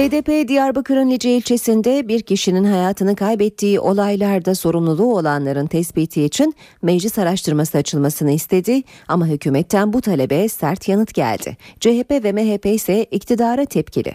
BDP 0.00 0.48
Diyarbakır'ın 0.48 1.10
Lice 1.10 1.36
ilçesinde 1.36 2.08
bir 2.08 2.22
kişinin 2.22 2.64
hayatını 2.64 3.16
kaybettiği 3.16 3.80
olaylarda 3.80 4.54
sorumluluğu 4.54 5.18
olanların 5.18 5.66
tespiti 5.66 6.22
için 6.22 6.54
meclis 6.82 7.18
araştırması 7.18 7.78
açılmasını 7.78 8.30
istedi 8.30 8.82
ama 9.08 9.26
hükümetten 9.26 9.92
bu 9.92 10.00
talebe 10.00 10.48
sert 10.48 10.88
yanıt 10.88 11.14
geldi. 11.14 11.56
CHP 11.80 12.10
ve 12.10 12.32
MHP 12.32 12.66
ise 12.66 13.04
iktidara 13.04 13.64
tepkili. 13.64 14.14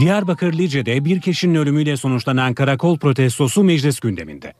Diyarbakır 0.00 0.52
Lice'de 0.52 1.04
bir 1.04 1.20
kişinin 1.20 1.54
ölümüyle 1.54 1.96
sonuçlanan 1.96 2.54
karakol 2.54 2.98
protestosu 2.98 3.64
meclis 3.64 4.00
gündeminde. 4.00 4.52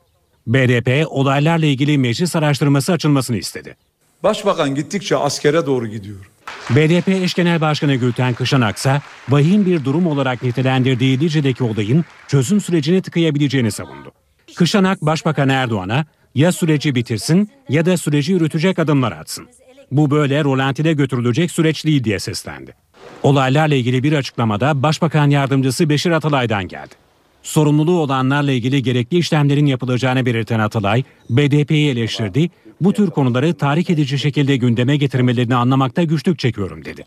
BDP 0.46 1.06
olaylarla 1.10 1.66
ilgili 1.66 1.98
meclis 1.98 2.36
araştırması 2.36 2.92
açılmasını 2.92 3.36
istedi. 3.36 3.76
Başbakan 4.22 4.74
gittikçe 4.74 5.16
askere 5.16 5.66
doğru 5.66 5.86
gidiyor. 5.86 6.30
BDP 6.70 7.08
eş 7.08 7.34
genel 7.34 7.60
başkanı 7.60 7.94
Gülten 7.94 8.34
Kışanaksa 8.34 9.02
vahim 9.28 9.66
bir 9.66 9.84
durum 9.84 10.06
olarak 10.06 10.42
nitelendirdiği 10.42 11.20
Lice'deki 11.20 11.64
olayın 11.64 12.04
çözüm 12.28 12.60
sürecini 12.60 13.02
tıkayabileceğini 13.02 13.70
savundu. 13.70 14.12
Kışanak 14.56 15.02
Başbakan 15.02 15.48
Erdoğan'a 15.48 16.06
ya 16.34 16.52
süreci 16.52 16.94
bitirsin 16.94 17.50
ya 17.68 17.86
da 17.86 17.96
süreci 17.96 18.32
yürütecek 18.32 18.78
adımlar 18.78 19.12
atsın. 19.12 19.48
Bu 19.90 20.10
böyle 20.10 20.44
rolantide 20.44 20.92
götürülecek 20.92 21.50
süreç 21.50 21.86
değil 21.86 22.04
diye 22.04 22.18
seslendi. 22.18 22.74
Olaylarla 23.22 23.74
ilgili 23.74 24.02
bir 24.02 24.12
açıklamada 24.12 24.82
Başbakan 24.82 25.30
Yardımcısı 25.30 25.88
Beşir 25.88 26.10
Atalay'dan 26.10 26.68
geldi. 26.68 27.03
Sorumluluğu 27.44 28.00
olanlarla 28.00 28.52
ilgili 28.52 28.82
gerekli 28.82 29.18
işlemlerin 29.18 29.66
yapılacağını 29.66 30.26
belirten 30.26 30.58
Atalay, 30.58 31.02
BDP'yi 31.30 31.90
eleştirdi, 31.90 32.50
bu 32.80 32.92
tür 32.92 33.10
konuları 33.10 33.54
tahrik 33.54 33.90
edici 33.90 34.18
şekilde 34.18 34.56
gündeme 34.56 34.96
getirmelerini 34.96 35.54
anlamakta 35.54 36.02
güçlük 36.02 36.38
çekiyorum 36.38 36.84
dedi. 36.84 37.04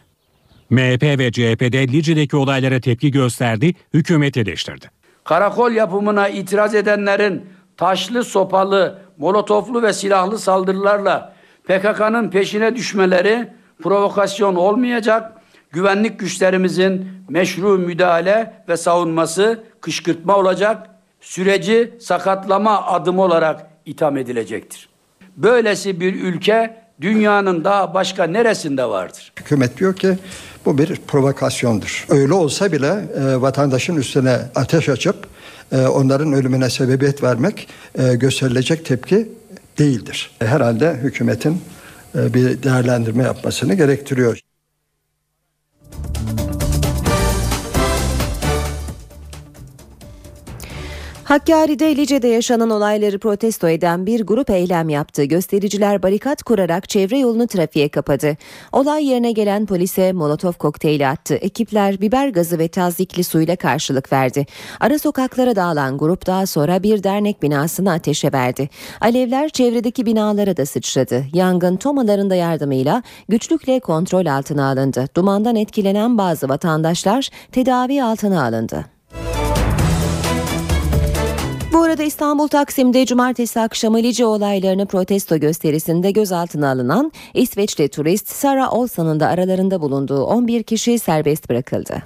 MHP 0.69 1.03
ve 1.03 1.31
CHP'de 1.31 1.87
Lice'deki 1.87 2.37
olaylara 2.37 2.79
tepki 2.79 3.11
gösterdi, 3.11 3.73
hükümet 3.93 4.37
eleştirdi. 4.37 4.85
Karakol 5.23 5.71
yapımına 5.71 6.29
itiraz 6.29 6.75
edenlerin 6.75 7.45
taşlı, 7.77 8.23
sopalı, 8.23 8.99
molotoflu 9.17 9.83
ve 9.83 9.93
silahlı 9.93 10.39
saldırılarla 10.39 11.33
PKK'nın 11.63 12.29
peşine 12.29 12.75
düşmeleri 12.75 13.47
provokasyon 13.83 14.55
olmayacak, 14.55 15.36
güvenlik 15.71 16.19
güçlerimizin 16.19 17.07
meşru 17.29 17.77
müdahale 17.77 18.53
ve 18.69 18.77
savunması 18.77 19.63
kışkırtma 19.81 20.35
olacak, 20.35 20.89
süreci 21.21 21.93
sakatlama 21.99 22.85
adımı 22.85 23.21
olarak 23.21 23.67
itham 23.85 24.17
edilecektir. 24.17 24.89
Böylesi 25.37 25.99
bir 25.99 26.23
ülke 26.23 26.77
dünyanın 27.01 27.63
daha 27.63 27.93
başka 27.93 28.23
neresinde 28.23 28.85
vardır? 28.85 29.33
Hükümet 29.39 29.77
diyor 29.77 29.95
ki 29.95 30.17
bu 30.65 30.77
bir 30.77 30.95
provokasyondur. 31.07 32.05
Öyle 32.09 32.33
olsa 32.33 32.71
bile 32.71 32.87
e, 32.87 33.41
vatandaşın 33.41 33.95
üstüne 33.95 34.37
ateş 34.55 34.89
açıp 34.89 35.27
e, 35.71 35.87
onların 35.87 36.33
ölümüne 36.33 36.69
sebebiyet 36.69 37.23
vermek 37.23 37.67
e, 37.95 38.15
gösterilecek 38.15 38.85
tepki 38.85 39.29
değildir. 39.77 40.31
Herhalde 40.39 40.93
hükümetin 40.93 41.61
e, 42.15 42.33
bir 42.33 42.63
değerlendirme 42.63 43.23
yapmasını 43.23 43.73
gerektiriyor. 43.73 44.39
Hakkari'de 51.27 51.95
Lice'de 51.95 52.27
yaşanan 52.27 52.69
olayları 52.69 53.19
protesto 53.19 53.69
eden 53.69 54.05
bir 54.05 54.25
grup 54.25 54.49
eylem 54.49 54.89
yaptı. 54.89 55.23
Göstericiler 55.23 56.03
barikat 56.03 56.43
kurarak 56.43 56.89
çevre 56.89 57.17
yolunu 57.17 57.47
trafiğe 57.47 57.89
kapadı. 57.89 58.37
Olay 58.71 59.05
yerine 59.05 59.31
gelen 59.31 59.65
polise 59.65 60.13
molotof 60.13 60.57
kokteyli 60.57 61.07
attı. 61.07 61.35
Ekipler 61.35 62.01
biber 62.01 62.29
gazı 62.29 62.59
ve 62.59 62.67
tazikli 62.67 63.23
suyla 63.23 63.55
karşılık 63.55 64.13
verdi. 64.13 64.45
Ara 64.79 64.99
sokaklara 64.99 65.55
dağılan 65.55 65.97
grup 65.97 66.27
daha 66.27 66.45
sonra 66.45 66.83
bir 66.83 67.03
dernek 67.03 67.41
binasını 67.41 67.91
ateşe 67.91 68.31
verdi. 68.33 68.69
Alevler 69.01 69.49
çevredeki 69.49 70.05
binalara 70.05 70.57
da 70.57 70.65
sıçradı. 70.65 71.25
Yangın 71.33 71.77
tomaların 71.77 72.29
da 72.29 72.35
yardımıyla 72.35 73.03
güçlükle 73.29 73.79
kontrol 73.79 74.25
altına 74.25 74.69
alındı. 74.69 75.05
Dumandan 75.15 75.55
etkilenen 75.55 76.17
bazı 76.17 76.49
vatandaşlar 76.49 77.29
tedavi 77.51 78.03
altına 78.03 78.43
alındı. 78.43 78.96
Bu 81.77 81.81
arada 81.83 82.03
İstanbul 82.03 82.47
Taksim'de 82.47 83.05
cumartesi 83.05 83.59
akşamı 83.59 83.97
Lice 83.97 84.25
olaylarını 84.25 84.85
protesto 84.85 85.37
gösterisinde 85.37 86.11
gözaltına 86.11 86.71
alınan 86.71 87.11
İsveçli 87.33 87.89
turist 87.89 88.29
Sarah 88.29 88.73
Olsan'ın 88.73 89.19
da 89.19 89.27
aralarında 89.27 89.81
bulunduğu 89.81 90.23
11 90.23 90.63
kişi 90.63 90.99
serbest 90.99 91.49
bırakıldı. 91.49 92.03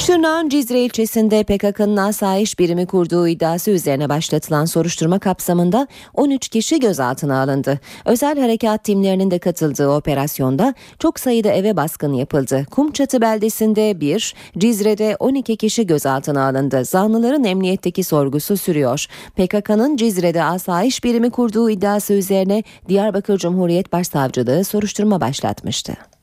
Şırnak'ın 0.00 0.48
Cizre 0.48 0.80
ilçesinde 0.80 1.44
PKK'nın 1.44 1.96
asayiş 1.96 2.58
birimi 2.58 2.86
kurduğu 2.86 3.28
iddiası 3.28 3.70
üzerine 3.70 4.08
başlatılan 4.08 4.64
soruşturma 4.64 5.18
kapsamında 5.18 5.86
13 6.14 6.48
kişi 6.48 6.80
gözaltına 6.80 7.42
alındı. 7.42 7.80
Özel 8.04 8.40
harekat 8.40 8.84
timlerinin 8.84 9.30
de 9.30 9.38
katıldığı 9.38 9.88
operasyonda 9.88 10.74
çok 10.98 11.20
sayıda 11.20 11.48
eve 11.48 11.76
baskın 11.76 12.12
yapıldı. 12.12 12.66
Kumçatı 12.70 13.20
beldesinde 13.20 14.00
1, 14.00 14.34
Cizre'de 14.58 15.16
12 15.18 15.56
kişi 15.56 15.86
gözaltına 15.86 16.48
alındı. 16.48 16.84
Zanlıların 16.84 17.44
emniyetteki 17.44 18.04
sorgusu 18.04 18.56
sürüyor. 18.56 19.06
PKK'nın 19.36 19.96
Cizre'de 19.96 20.44
asayiş 20.44 21.04
birimi 21.04 21.30
kurduğu 21.30 21.70
iddiası 21.70 22.12
üzerine 22.12 22.62
Diyarbakır 22.88 23.38
Cumhuriyet 23.38 23.92
Başsavcılığı 23.92 24.64
soruşturma 24.64 25.20
başlatmıştı. 25.20 26.19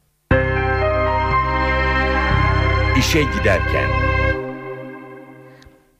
İşe 2.99 3.21
giderken 3.21 3.89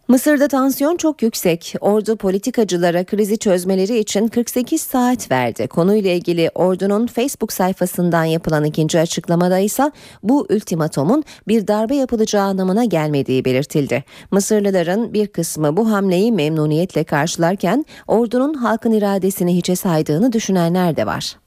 Mısır'da 0.07 0.47
tansiyon 0.47 0.97
çok 0.97 1.21
yüksek. 1.21 1.75
Ordu 1.81 2.17
politikacılara 2.17 3.03
krizi 3.03 3.38
çözmeleri 3.38 3.97
için 3.97 4.27
48 4.27 4.81
saat 4.81 5.31
verdi. 5.31 5.67
Konuyla 5.67 6.12
ilgili 6.12 6.51
ordunun 6.55 7.07
Facebook 7.07 7.53
sayfasından 7.53 8.23
yapılan 8.23 8.63
ikinci 8.63 8.99
açıklamada 8.99 9.60
ise 9.60 9.91
bu 10.23 10.47
ultimatomun 10.49 11.23
bir 11.47 11.67
darbe 11.67 11.95
yapılacağı 11.95 12.43
anlamına 12.43 12.86
gelmediği 12.86 13.45
belirtildi. 13.45 14.03
Mısırlıların 14.31 15.13
bir 15.13 15.27
kısmı 15.27 15.77
bu 15.77 15.91
hamleyi 15.91 16.31
memnuniyetle 16.31 17.03
karşılarken 17.03 17.86
ordunun 18.07 18.53
halkın 18.53 18.91
iradesini 18.91 19.55
hiçe 19.55 19.75
saydığını 19.75 20.33
düşünenler 20.33 20.97
de 20.97 21.05
var. 21.05 21.38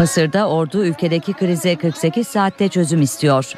Mısır'da 0.00 0.48
ordu 0.48 0.84
ülkedeki 0.84 1.32
krize 1.32 1.76
48 1.76 2.28
saatte 2.28 2.68
çözüm 2.68 3.02
istiyor. 3.02 3.54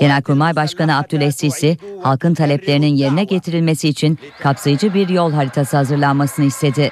Genelkurmay 0.00 0.56
Başkanı 0.56 0.98
Abdülhamid 0.98 1.32
Sisi, 1.32 1.78
halkın 2.02 2.34
taleplerinin 2.34 2.94
yerine 2.94 3.24
getirilmesi 3.24 3.88
için 3.88 4.18
kapsayıcı 4.42 4.94
bir 4.94 5.08
yol 5.08 5.32
haritası 5.32 5.76
hazırlanmasını 5.76 6.44
istedi. 6.46 6.90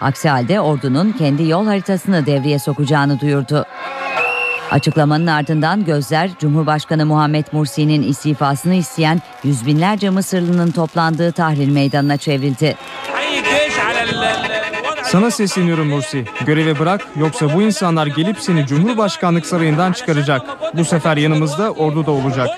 Aksi 0.00 0.28
halde 0.28 0.60
ordunun 0.60 1.12
kendi 1.12 1.48
yol 1.48 1.66
haritasını 1.66 2.26
devreye 2.26 2.58
sokacağını 2.58 3.20
duyurdu. 3.20 3.66
Açıklamanın 4.70 5.26
ardından 5.26 5.84
gözler 5.84 6.30
Cumhurbaşkanı 6.38 7.06
Muhammed 7.06 7.44
Mursi'nin 7.52 8.02
istifasını 8.02 8.74
isteyen 8.74 9.22
yüz 9.44 9.66
binlerce 9.66 10.10
Mısırlı'nın 10.10 10.70
toplandığı 10.70 11.32
tahrir 11.32 11.68
meydanına 11.68 12.16
çevrildi. 12.16 12.76
Sana 15.06 15.30
sesleniyorum 15.30 15.88
Mursi. 15.88 16.24
Görevi 16.46 16.78
bırak 16.78 17.06
yoksa 17.16 17.54
bu 17.54 17.62
insanlar 17.62 18.06
gelip 18.06 18.40
seni 18.40 18.66
Cumhurbaşkanlık 18.66 19.46
sarayından 19.46 19.92
çıkaracak. 19.92 20.42
Bu 20.74 20.84
sefer 20.84 21.16
yanımızda 21.16 21.70
ordu 21.70 22.06
da 22.06 22.10
olacak. 22.10 22.48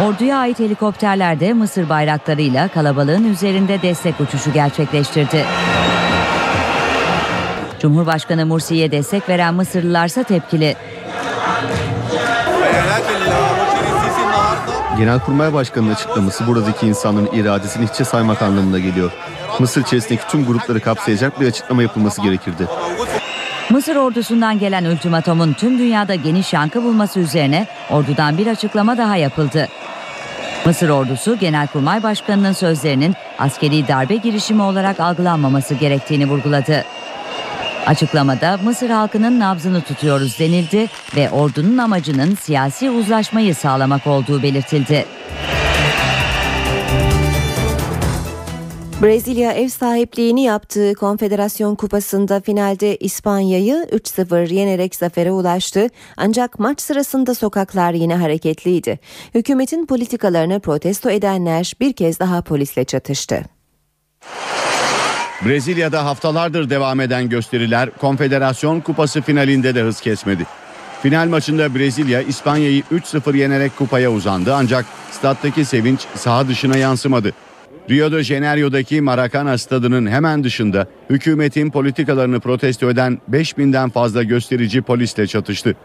Orduya 0.00 0.38
ait 0.38 0.58
helikopterler 0.58 1.40
de 1.40 1.52
Mısır 1.52 1.88
bayraklarıyla 1.88 2.68
kalabalığın 2.68 3.32
üzerinde 3.32 3.82
destek 3.82 4.20
uçuşu 4.20 4.52
gerçekleştirdi. 4.52 5.44
Cumhurbaşkanı 7.80 8.46
Mursi'ye 8.46 8.92
destek 8.92 9.28
veren 9.28 9.54
Mısırlılarsa 9.54 10.22
tepkili. 10.22 10.76
Genelkurmay 14.98 15.52
Başkanı'nın 15.52 15.94
açıklaması 15.94 16.46
buradaki 16.46 16.86
insanların 16.86 17.28
iradesini 17.32 17.86
hiçe 17.86 18.04
saymak 18.04 18.42
anlamına 18.42 18.78
geliyor. 18.78 19.10
Mısır 19.58 19.82
içerisindeki 19.82 20.28
tüm 20.28 20.46
grupları 20.46 20.80
kapsayacak 20.80 21.40
bir 21.40 21.46
açıklama 21.46 21.82
yapılması 21.82 22.22
gerekirdi. 22.22 22.68
Mısır 23.70 23.96
ordusundan 23.96 24.58
gelen 24.58 24.84
ultimatomun 24.84 25.52
tüm 25.52 25.78
dünyada 25.78 26.14
geniş 26.14 26.52
yankı 26.52 26.82
bulması 26.84 27.20
üzerine 27.20 27.66
ordudan 27.90 28.38
bir 28.38 28.46
açıklama 28.46 28.98
daha 28.98 29.16
yapıldı. 29.16 29.68
Mısır 30.66 30.88
ordusu 30.88 31.38
Genelkurmay 31.38 32.02
Başkanı'nın 32.02 32.52
sözlerinin 32.52 33.14
askeri 33.38 33.88
darbe 33.88 34.16
girişimi 34.16 34.62
olarak 34.62 35.00
algılanmaması 35.00 35.74
gerektiğini 35.74 36.28
vurguladı. 36.28 36.84
Açıklamada 37.86 38.56
Mısır 38.64 38.90
halkının 38.90 39.40
nabzını 39.40 39.80
tutuyoruz 39.80 40.38
denildi 40.38 40.88
ve 41.16 41.30
ordunun 41.30 41.78
amacının 41.78 42.34
siyasi 42.34 42.90
uzlaşmayı 42.90 43.54
sağlamak 43.54 44.06
olduğu 44.06 44.42
belirtildi. 44.42 45.06
Brezilya 49.02 49.52
ev 49.52 49.68
sahipliğini 49.68 50.42
yaptığı 50.42 50.94
Konfederasyon 50.94 51.74
Kupası'nda 51.74 52.40
finalde 52.40 52.96
İspanya'yı 52.96 53.86
3-0 53.92 54.54
yenerek 54.54 54.94
zafere 54.94 55.32
ulaştı. 55.32 55.86
Ancak 56.16 56.58
maç 56.58 56.80
sırasında 56.80 57.34
sokaklar 57.34 57.92
yine 57.92 58.16
hareketliydi. 58.16 58.98
Hükümetin 59.34 59.86
politikalarını 59.86 60.60
protesto 60.60 61.10
edenler 61.10 61.72
bir 61.80 61.92
kez 61.92 62.20
daha 62.20 62.42
polisle 62.42 62.84
çatıştı. 62.84 63.42
Brezilya'da 65.46 66.04
haftalardır 66.04 66.70
devam 66.70 67.00
eden 67.00 67.28
gösteriler 67.28 67.90
Konfederasyon 68.00 68.80
Kupası 68.80 69.22
finalinde 69.22 69.74
de 69.74 69.82
hız 69.82 70.00
kesmedi. 70.00 70.46
Final 71.02 71.28
maçında 71.28 71.74
Brezilya 71.74 72.22
İspanya'yı 72.22 72.82
3-0 72.92 73.36
yenerek 73.36 73.76
kupaya 73.78 74.12
uzandı 74.12 74.54
ancak 74.54 74.84
stat'taki 75.10 75.64
sevinç 75.64 76.00
saha 76.14 76.48
dışına 76.48 76.76
yansımadı. 76.76 77.32
Rio 77.90 78.12
de 78.12 78.24
Janeiro'daki 78.24 79.00
Maracana 79.00 79.58
stadının 79.58 80.06
hemen 80.06 80.44
dışında 80.44 80.86
hükümetin 81.10 81.70
politikalarını 81.70 82.40
protesto 82.40 82.90
eden 82.90 83.20
5000'den 83.30 83.90
fazla 83.90 84.22
gösterici 84.22 84.82
polisle 84.82 85.26
çatıştı. 85.26 85.76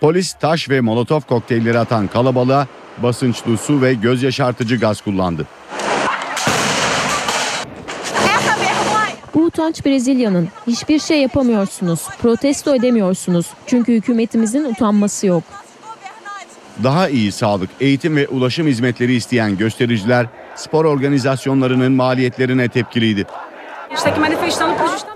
Polis 0.00 0.32
taş 0.32 0.70
ve 0.70 0.80
molotof 0.80 1.26
kokteylleri 1.26 1.78
atan 1.78 2.06
kalabalığa 2.06 2.66
basınçlı 3.02 3.58
su 3.58 3.82
ve 3.82 3.94
göz 3.94 4.22
yaşartıcı 4.22 4.76
gaz 4.76 5.00
kullandı. 5.00 5.46
Bu 9.34 9.40
utanç 9.44 9.86
Brezilya'nın. 9.86 10.48
Hiçbir 10.66 10.98
şey 10.98 11.22
yapamıyorsunuz. 11.22 12.00
Protesto 12.22 12.74
edemiyorsunuz. 12.74 13.46
Çünkü 13.66 13.92
hükümetimizin 13.92 14.64
utanması 14.64 15.26
yok. 15.26 15.42
Daha 16.84 17.08
iyi 17.08 17.32
sağlık, 17.32 17.70
eğitim 17.80 18.16
ve 18.16 18.28
ulaşım 18.28 18.66
hizmetleri 18.66 19.14
isteyen 19.14 19.56
göstericiler 19.56 20.26
spor 20.56 20.84
organizasyonlarının 20.84 21.92
maliyetlerine 21.92 22.68
tepkiliydi. 22.68 23.26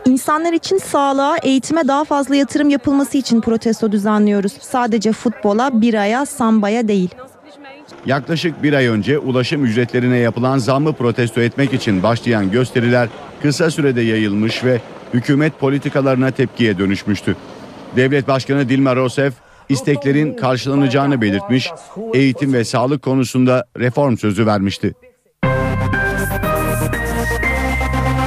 İnsanlar 0.04 0.52
için 0.52 0.78
sağlığa, 0.78 1.36
eğitime 1.42 1.88
daha 1.88 2.04
fazla 2.04 2.36
yatırım 2.36 2.70
yapılması 2.70 3.18
için 3.18 3.40
protesto 3.40 3.92
düzenliyoruz. 3.92 4.52
Sadece 4.60 5.12
futbola, 5.12 5.80
biraya, 5.80 6.26
sambaya 6.26 6.88
değil. 6.88 7.10
Yaklaşık 8.06 8.62
bir 8.62 8.72
ay 8.72 8.86
önce 8.86 9.18
ulaşım 9.18 9.64
ücretlerine 9.64 10.18
yapılan 10.18 10.58
zammı 10.58 10.92
protesto 10.92 11.40
etmek 11.40 11.72
için 11.72 12.02
başlayan 12.02 12.50
gösteriler 12.50 13.08
kısa 13.42 13.70
sürede 13.70 14.00
yayılmış 14.00 14.64
ve 14.64 14.80
hükümet 15.14 15.60
politikalarına 15.60 16.30
tepkiye 16.30 16.78
dönüşmüştü. 16.78 17.36
Devlet 17.96 18.28
Başkanı 18.28 18.68
Dilma 18.68 18.96
Rousseff 18.96 19.34
isteklerin 19.68 20.34
karşılanacağını 20.34 21.20
belirtmiş, 21.20 21.70
eğitim 22.14 22.52
ve 22.52 22.64
sağlık 22.64 23.02
konusunda 23.02 23.64
reform 23.78 24.16
sözü 24.16 24.46
vermişti. 24.46 24.94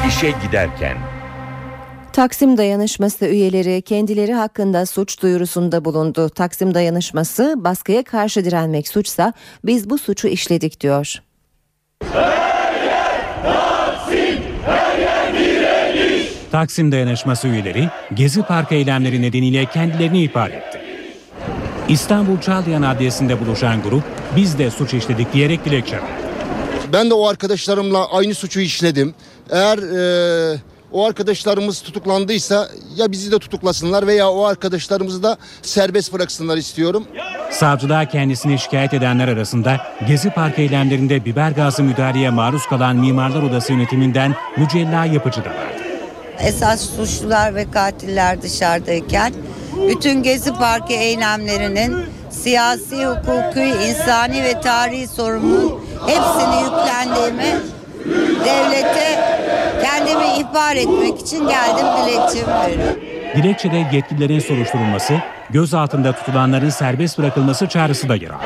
İşe 0.08 0.34
giderken 0.46 0.98
Taksim 2.14 2.58
Dayanışması 2.58 3.26
üyeleri 3.26 3.82
kendileri 3.82 4.34
hakkında 4.34 4.86
suç 4.86 5.22
duyurusunda 5.22 5.86
bulundu. 5.86 6.30
Taksim 6.30 6.74
Dayanışması 6.74 7.54
baskıya 7.58 8.04
karşı 8.04 8.46
direnmek 8.46 8.88
suçsa 8.88 9.34
biz 9.66 9.90
bu 9.90 9.98
suçu 9.98 10.28
işledik 10.28 10.82
diyor. 10.82 11.16
Taksim 16.52 16.92
Dayanışması 16.92 17.48
üyeleri 17.48 17.90
Gezi 18.14 18.44
Parkı 18.44 18.76
eylemleri 18.76 19.22
nedeniyle 19.22 19.66
kendilerini 19.66 20.24
ihbar 20.24 20.50
etti. 20.50 20.82
İstanbul 21.90 22.40
Çağlayan 22.42 22.82
Adliyesi'nde 22.82 23.46
buluşan 23.46 23.82
grup 23.82 24.04
biz 24.36 24.58
de 24.58 24.72
suç 24.72 24.94
işledik 24.94 25.34
diyerek 25.34 25.66
dilekçe 25.66 25.96
verdi. 25.96 26.22
Ben 26.94 27.10
de 27.10 27.14
o 27.14 27.28
arkadaşlarımla 27.28 28.12
aynı 28.12 28.34
suçu 28.34 28.60
işledim. 28.60 29.14
Eğer 29.50 29.78
e, 29.78 30.58
o 30.92 31.06
arkadaşlarımız 31.06 31.82
tutuklandıysa 31.82 32.68
ya 32.96 33.12
bizi 33.12 33.32
de 33.32 33.40
tutuklasınlar 33.40 34.08
veya 34.08 34.30
o 34.32 34.44
arkadaşlarımızı 34.44 35.24
da 35.24 35.38
serbest 35.62 36.14
bıraksınlar 36.14 36.58
istiyorum. 36.58 37.08
Savcılığa 37.52 38.06
kendisini 38.06 38.60
şikayet 38.60 38.94
edenler 38.94 39.28
arasında 39.28 39.78
Gezi 40.08 40.30
Parkı 40.30 40.62
eylemlerinde 40.62 41.26
biber 41.26 41.52
gazı 41.52 41.84
müdahaleye 41.84 42.30
maruz 42.30 42.66
kalan 42.68 42.96
Mimarlar 42.96 43.44
Odası 43.44 43.74
yönetiminden 43.74 44.36
Mücella 44.58 45.06
Yapıcı 45.06 45.42
da 45.42 45.50
vardı. 45.50 45.82
Esas 46.40 46.90
suçlular 46.90 47.56
ve 47.56 47.72
katiller 47.72 48.42
dışarıdayken 48.42 49.34
bütün 49.90 50.24
Gezi 50.24 50.54
Parkı 50.54 50.94
eylemlerinin 50.94 51.96
siyasi, 52.30 53.06
hukuki, 53.06 53.64
insani 53.64 54.44
ve 54.44 54.62
tarihi 54.62 55.08
sorumluluğun 55.08 55.80
hepsini 56.08 56.64
yüklendiğimi 56.64 57.60
devlete 58.46 59.41
kendimi 59.84 60.24
ihbar 60.40 60.76
etmek 60.76 61.20
için 61.20 61.48
geldim 61.48 61.86
dilekçemi 61.98 62.54
veriyorum. 62.54 63.00
Dilekçede 63.36 63.86
yetkililerin 63.94 64.40
soruşturulması, 64.40 65.14
gözaltında 65.50 66.12
tutulanların 66.12 66.70
serbest 66.70 67.18
bırakılması 67.18 67.68
çağrısı 67.68 68.10
da 68.10 68.16
yer 68.16 68.30
aldı. 68.30 68.44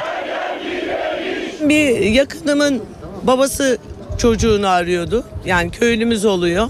Bir 1.62 2.00
yakınımın 2.00 2.84
babası 3.24 3.78
çocuğunu 4.18 4.68
arıyordu. 4.68 5.24
Yani 5.46 5.72
köylümüz 5.72 6.26
oluyor. 6.26 6.70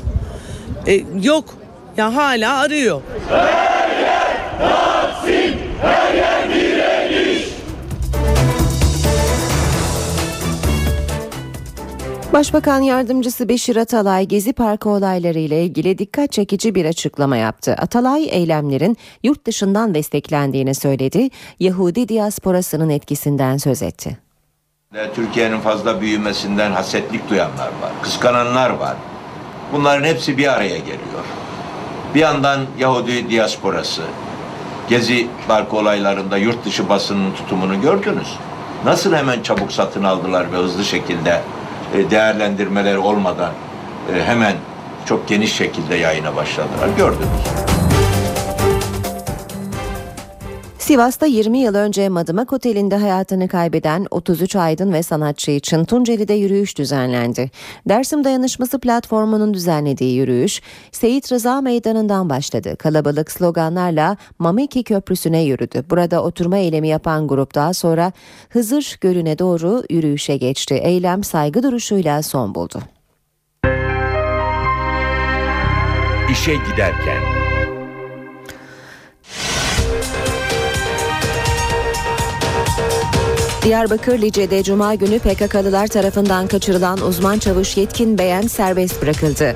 E, 0.88 0.93
yok. 1.21 1.45
Ya 1.97 2.15
hala 2.15 2.60
arıyor. 2.60 3.01
Başbakan 12.35 12.79
Yardımcısı 12.79 13.49
Beşir 13.49 13.75
Atalay 13.75 14.25
Gezi 14.25 14.53
Parkı 14.53 14.89
olayları 14.89 15.39
ile 15.39 15.63
ilgili 15.63 15.97
dikkat 15.97 16.31
çekici 16.31 16.75
bir 16.75 16.85
açıklama 16.85 17.37
yaptı. 17.37 17.75
Atalay 17.79 18.29
eylemlerin 18.31 18.97
yurt 19.23 19.45
dışından 19.45 19.95
desteklendiğini 19.95 20.75
söyledi. 20.75 21.29
Yahudi 21.59 22.09
diasporasının 22.09 22.89
etkisinden 22.89 23.57
söz 23.57 23.81
etti. 23.81 24.17
Türkiye'nin 25.15 25.59
fazla 25.59 26.01
büyümesinden 26.01 26.71
hasetlik 26.71 27.29
duyanlar 27.29 27.67
var, 27.67 27.91
kıskananlar 28.01 28.69
var. 28.69 28.95
Bunların 29.73 30.07
hepsi 30.07 30.37
bir 30.37 30.53
araya 30.53 30.77
geliyor. 30.77 31.25
Bir 32.15 32.19
yandan 32.19 32.61
Yahudi 32.79 33.29
diasporası, 33.29 34.01
Gezi 34.89 35.27
Parkı 35.47 35.77
olaylarında 35.77 36.37
yurt 36.37 36.65
dışı 36.65 36.89
basının 36.89 37.31
tutumunu 37.31 37.81
gördünüz. 37.81 38.35
Nasıl 38.85 39.13
hemen 39.13 39.41
çabuk 39.41 39.71
satın 39.71 40.03
aldılar 40.03 40.51
ve 40.51 40.57
hızlı 40.57 40.85
şekilde 40.85 41.41
değerlendirmeler 42.12 42.95
olmadan 42.95 43.51
hemen 44.25 44.53
çok 45.05 45.27
geniş 45.27 45.53
şekilde 45.53 45.95
yayına 45.95 46.36
başladılar. 46.36 46.89
Gördünüz. 46.97 47.84
Sivas'ta 50.85 51.25
20 51.25 51.57
yıl 51.57 51.75
önce 51.75 52.09
Madımak 52.09 52.53
Oteli'nde 52.53 52.95
hayatını 52.95 53.47
kaybeden 53.47 54.07
33 54.11 54.55
aydın 54.55 54.93
ve 54.93 55.03
sanatçı 55.03 55.51
için 55.51 55.85
Tunceli'de 55.85 56.33
yürüyüş 56.33 56.77
düzenlendi. 56.77 57.51
Dersim 57.89 58.23
Dayanışması 58.23 58.79
platformunun 58.79 59.53
düzenlediği 59.53 60.17
yürüyüş 60.17 60.61
Seyit 60.91 61.31
Rıza 61.31 61.61
Meydanı'ndan 61.61 62.29
başladı. 62.29 62.75
Kalabalık 62.75 63.31
sloganlarla 63.31 64.17
Mameki 64.39 64.83
Köprüsü'ne 64.83 65.43
yürüdü. 65.43 65.85
Burada 65.89 66.23
oturma 66.23 66.57
eylemi 66.57 66.87
yapan 66.87 67.27
grup 67.27 67.55
daha 67.55 67.73
sonra 67.73 68.11
Hızır 68.49 68.97
Gölü'ne 69.01 69.39
doğru 69.39 69.83
yürüyüşe 69.89 70.37
geçti. 70.37 70.73
Eylem 70.73 71.23
saygı 71.23 71.63
duruşuyla 71.63 72.21
son 72.21 72.55
buldu. 72.55 72.79
İşe 76.31 76.53
giderken 76.53 77.44
Diyarbakır 83.65 84.21
Lice'de 84.21 84.63
Cuma 84.63 84.95
günü 84.95 85.19
PKK'lılar 85.19 85.88
tarafından 85.88 86.47
kaçırılan 86.47 87.01
uzman 87.01 87.39
çavuş 87.39 87.78
Yetkin 87.78 88.17
Beyen 88.17 88.41
serbest 88.41 89.01
bırakıldı. 89.01 89.56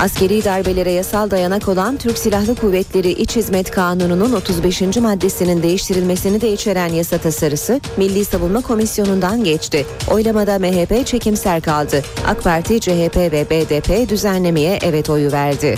Askeri 0.00 0.44
darbelere 0.44 0.90
yasal 0.90 1.30
dayanak 1.30 1.68
olan 1.68 1.96
Türk 1.96 2.18
Silahlı 2.18 2.54
Kuvvetleri 2.54 3.10
İç 3.10 3.36
Hizmet 3.36 3.70
Kanunu'nun 3.70 4.32
35. 4.32 4.80
maddesinin 4.96 5.62
değiştirilmesini 5.62 6.40
de 6.40 6.52
içeren 6.52 6.92
yasa 6.92 7.18
tasarısı 7.18 7.80
Milli 7.96 8.24
Savunma 8.24 8.60
Komisyonu'ndan 8.60 9.44
geçti. 9.44 9.86
Oylamada 10.10 10.58
MHP 10.58 11.06
çekimser 11.06 11.60
kaldı. 11.60 12.02
AK 12.26 12.44
Parti, 12.44 12.80
CHP 12.80 13.16
ve 13.16 13.46
BDP 13.50 14.10
düzenlemeye 14.10 14.78
evet 14.82 15.10
oyu 15.10 15.32
verdi. 15.32 15.76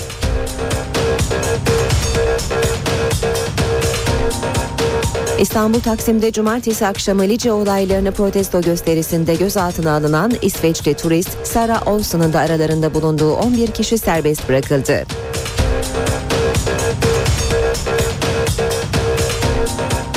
İstanbul 5.39 5.81
Taksim'de 5.81 6.33
cumartesi 6.33 6.87
akşamı 6.87 7.23
Lice 7.23 7.53
olaylarını 7.53 8.13
protesto 8.13 8.61
gösterisinde 8.61 9.35
gözaltına 9.35 9.93
alınan 9.93 10.33
İsveçli 10.43 10.95
turist 10.95 11.47
Sara 11.47 11.81
Olsen'ın 11.87 12.33
da 12.33 12.39
aralarında 12.39 12.95
bulunduğu 12.95 13.35
11 13.35 13.67
kişi 13.67 13.99
serbest 13.99 14.49
bırakıldı. 14.49 15.05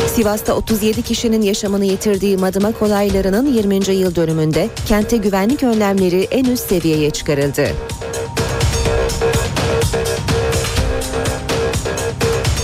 Sivas'ta 0.07 0.53
37 0.53 1.01
kişinin 1.01 1.41
yaşamını 1.41 1.85
yitirdiği 1.85 2.37
Madımak 2.37 2.81
olaylarının 2.81 3.53
20. 3.53 3.75
yıl 3.75 4.15
dönümünde 4.15 4.69
kentte 4.87 5.17
güvenlik 5.17 5.63
önlemleri 5.63 6.27
en 6.31 6.45
üst 6.45 6.69
seviyeye 6.69 7.09
çıkarıldı. 7.09 7.67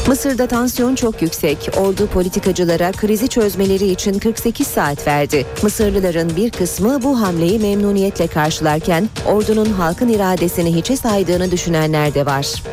Mısır'da 0.08 0.48
tansiyon 0.48 0.96
çok 0.96 1.22
yüksek. 1.22 1.70
Ordu 1.78 2.08
politikacılara 2.08 2.92
krizi 2.92 3.28
çözmeleri 3.28 3.88
için 3.88 4.20
48 4.20 4.68
saat 4.68 5.08
verdi. 5.08 5.46
Mısırlıların 5.64 6.36
bir 6.36 6.52
kısmı 6.52 7.04
bu 7.04 7.22
hamleyi 7.22 7.60
memnuniyetle 7.60 8.28
karşılarken 8.28 9.10
ordunun 9.26 9.66
halkın 9.66 10.10
iradesini 10.10 10.76
hiçe 10.76 10.96
saydığını 10.96 11.52
düşünenler 11.52 12.14
de 12.14 12.26
var. 12.26 12.64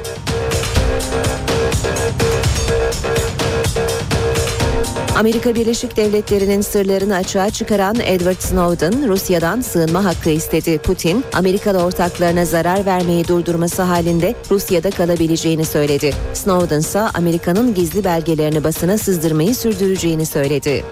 Amerika 5.16 5.54
Birleşik 5.54 5.96
Devletleri'nin 5.96 6.60
sırlarını 6.60 7.16
açığa 7.16 7.50
çıkaran 7.50 7.96
Edward 8.00 8.40
Snowden 8.40 9.08
Rusya'dan 9.08 9.60
sığınma 9.60 10.04
hakkı 10.04 10.30
istedi. 10.30 10.78
Putin, 10.78 11.24
Amerikalı 11.32 11.84
ortaklarına 11.84 12.44
zarar 12.44 12.86
vermeyi 12.86 13.28
durdurması 13.28 13.82
halinde 13.82 14.34
Rusya'da 14.50 14.90
kalabileceğini 14.90 15.64
söyledi. 15.64 16.14
Snowden 16.32 16.80
ise 16.80 17.00
Amerika'nın 17.00 17.74
gizli 17.74 18.04
belgelerini 18.04 18.64
basına 18.64 18.98
sızdırmayı 18.98 19.54
sürdüreceğini 19.54 20.26
söyledi. 20.26 20.84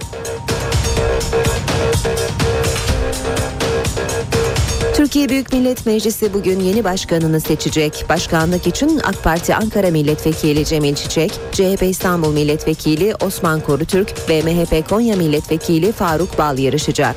Türkiye 5.13 5.29
Büyük 5.29 5.53
Millet 5.53 5.85
Meclisi 5.85 6.33
bugün 6.33 6.59
yeni 6.59 6.83
başkanını 6.83 7.41
seçecek. 7.41 8.05
Başkanlık 8.09 8.67
için 8.67 9.01
AK 9.03 9.23
Parti 9.23 9.55
Ankara 9.55 9.91
Milletvekili 9.91 10.65
Cemil 10.65 10.95
Çiçek, 10.95 11.31
CHP 11.51 11.83
İstanbul 11.83 12.33
Milletvekili 12.33 13.15
Osman 13.21 13.59
Korutürk 13.59 14.29
ve 14.29 14.41
MHP 14.41 14.89
Konya 14.89 15.15
Milletvekili 15.15 15.91
Faruk 15.91 16.37
Bal 16.37 16.57
yarışacak. 16.57 17.15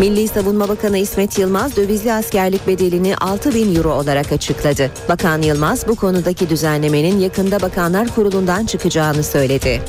Milli 0.00 0.28
Savunma 0.28 0.68
Bakanı 0.68 0.98
İsmet 0.98 1.38
Yılmaz 1.38 1.76
dövizli 1.76 2.12
askerlik 2.12 2.66
bedelini 2.66 3.16
6 3.16 3.54
bin 3.54 3.76
euro 3.76 3.92
olarak 3.92 4.32
açıkladı. 4.32 4.90
Bakan 5.08 5.42
Yılmaz 5.42 5.88
bu 5.88 5.96
konudaki 5.96 6.50
düzenlemenin 6.50 7.20
yakında 7.20 7.60
Bakanlar 7.60 8.08
Kurulu'ndan 8.14 8.66
çıkacağını 8.66 9.22
söyledi. 9.22 9.82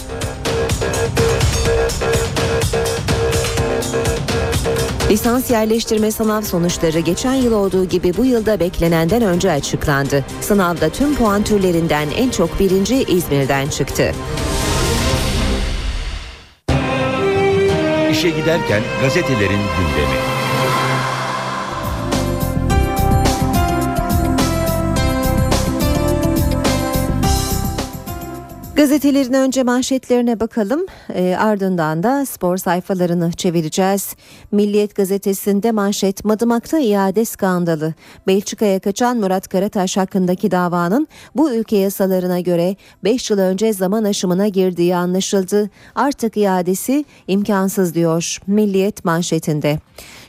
Lisans 5.17 5.51
yerleştirme 5.51 6.12
sınav 6.12 6.41
sonuçları 6.41 6.99
geçen 6.99 7.34
yıl 7.34 7.51
olduğu 7.51 7.86
gibi 7.86 8.17
bu 8.17 8.25
yılda 8.25 8.60
beklenenden 8.60 9.21
önce 9.21 9.51
açıklandı. 9.51 10.25
Sınavda 10.41 10.89
tüm 10.89 11.15
puan 11.15 11.43
türlerinden 11.43 12.08
en 12.17 12.30
çok 12.30 12.60
birinci 12.60 12.95
İzmir'den 12.95 13.67
çıktı. 13.67 14.12
İşe 18.12 18.30
giderken 18.30 18.82
gazetelerin 19.01 19.62
gündemi. 19.77 20.37
Gazetelerin 28.77 29.33
önce 29.33 29.63
manşetlerine 29.63 30.39
bakalım 30.39 30.85
e, 31.13 31.35
ardından 31.39 32.03
da 32.03 32.25
spor 32.25 32.57
sayfalarını 32.57 33.31
çevireceğiz. 33.31 34.15
Milliyet 34.51 34.95
gazetesinde 34.95 35.71
manşet 35.71 36.25
Madımak'ta 36.25 36.79
iade 36.79 37.25
skandalı. 37.25 37.93
Belçika'ya 38.27 38.79
kaçan 38.79 39.17
Murat 39.17 39.47
Karataş 39.47 39.97
hakkındaki 39.97 40.51
davanın 40.51 41.07
bu 41.35 41.51
ülke 41.51 41.77
yasalarına 41.77 42.39
göre 42.39 42.75
5 43.03 43.31
yıl 43.31 43.39
önce 43.39 43.73
zaman 43.73 44.03
aşımına 44.03 44.47
girdiği 44.47 44.95
anlaşıldı. 44.95 45.69
Artık 45.95 46.37
iadesi 46.37 47.05
imkansız 47.27 47.95
diyor 47.95 48.37
Milliyet 48.47 49.05
manşetinde. 49.05 49.79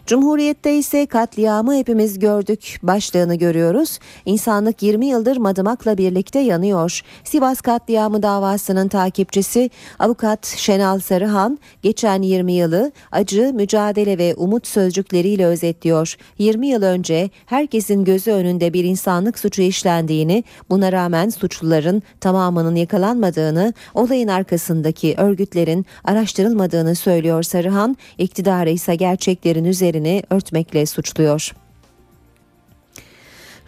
Cumhuriyette 0.09 0.77
ise 0.77 1.07
katliamı 1.07 1.75
hepimiz 1.75 2.19
gördük 2.19 2.79
başlığını 2.83 3.35
görüyoruz. 3.35 3.99
İnsanlık 4.27 4.83
20 4.83 5.07
yıldır 5.07 5.37
Madımak'la 5.37 5.99
birlikte 5.99 6.39
yanıyor. 6.39 7.01
Sivas 7.25 7.61
katliamı 7.61 8.23
davasının 8.23 8.89
takipçisi 8.89 9.71
avukat 9.99 10.47
Şenal 10.47 11.01
Sarıhan 11.01 11.59
geçen 11.83 12.23
20 12.23 12.53
yılı 12.53 12.93
acı, 13.13 13.53
mücadele 13.55 14.19
ve 14.19 14.35
umut 14.35 14.67
sözcükleriyle 14.67 15.47
özetliyor. 15.47 16.17
20 16.39 16.67
yıl 16.67 16.83
önce 16.83 17.31
herkesin 17.47 18.05
gözü 18.05 18.31
önünde 18.31 18.73
bir 18.73 18.85
insanlık 18.85 19.39
suçu 19.39 19.63
işlendiğini, 19.63 20.45
buna 20.71 20.93
rağmen 20.93 21.29
suçluların 21.29 22.03
tamamının 22.21 22.75
yakalanmadığını, 22.75 23.75
olayın 23.95 24.29
arkasındaki 24.29 25.15
örgütlerin 25.19 25.87
araştırılmadığını 26.05 26.95
söylüyor 26.95 27.43
Sarıhan. 27.43 27.97
İktidarı 28.19 28.71
ise 28.71 28.95
gerçeklerin 28.95 29.65
üzerine 29.99 30.23
örtmekle 30.31 30.87
suçluyor. 30.87 31.55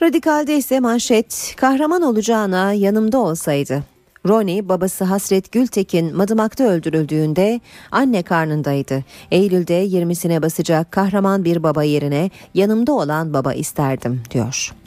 Radikal'de 0.02 0.56
ise 0.56 0.80
manşet 0.80 1.54
kahraman 1.56 2.02
olacağına 2.02 2.72
yanımda 2.72 3.18
olsaydı. 3.18 3.82
Ronnie 4.28 4.68
babası 4.68 5.04
Hasret 5.04 5.52
Gültekin 5.52 6.16
Madımak'ta 6.16 6.64
öldürüldüğünde 6.64 7.60
anne 7.90 8.22
karnındaydı. 8.22 9.04
Eylül'de 9.30 9.86
20'sine 9.86 10.42
basacak 10.42 10.92
kahraman 10.92 11.44
bir 11.44 11.62
baba 11.62 11.82
yerine 11.82 12.30
yanımda 12.54 12.92
olan 12.92 13.34
baba 13.34 13.52
isterdim 13.54 14.22
diyor. 14.30 14.79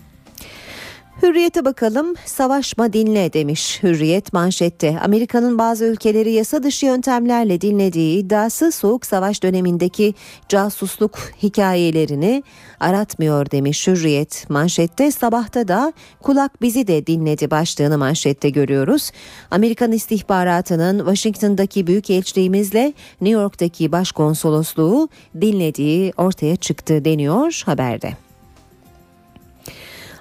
Hürriyete 1.23 1.65
bakalım. 1.65 2.13
Savaşma 2.25 2.93
dinle 2.93 3.33
demiş 3.33 3.83
Hürriyet 3.83 4.33
manşette. 4.33 4.99
Amerika'nın 5.03 5.57
bazı 5.57 5.85
ülkeleri 5.85 6.31
yasa 6.31 6.63
dışı 6.63 6.85
yöntemlerle 6.85 7.61
dinlediği 7.61 8.17
iddiası 8.19 8.71
soğuk 8.71 9.05
savaş 9.05 9.43
dönemindeki 9.43 10.13
casusluk 10.49 11.19
hikayelerini 11.43 12.43
aratmıyor 12.79 13.51
demiş 13.51 13.87
Hürriyet. 13.87 14.49
Manşette 14.49 15.11
sabahta 15.11 15.67
da 15.67 15.93
kulak 16.21 16.61
bizi 16.61 16.87
de 16.87 17.07
dinledi 17.07 17.51
başlığını 17.51 17.97
manşette 17.97 18.49
görüyoruz. 18.49 19.11
Amerikan 19.51 19.91
istihbaratının 19.91 20.97
Washington'daki 20.97 21.87
büyükelçiliğimizle 21.87 22.93
New 23.21 23.41
York'taki 23.41 23.91
başkonsolosluğu 23.91 25.09
dinlediği 25.41 26.13
ortaya 26.17 26.55
çıktı 26.55 27.05
deniyor 27.05 27.61
haberde. 27.65 28.22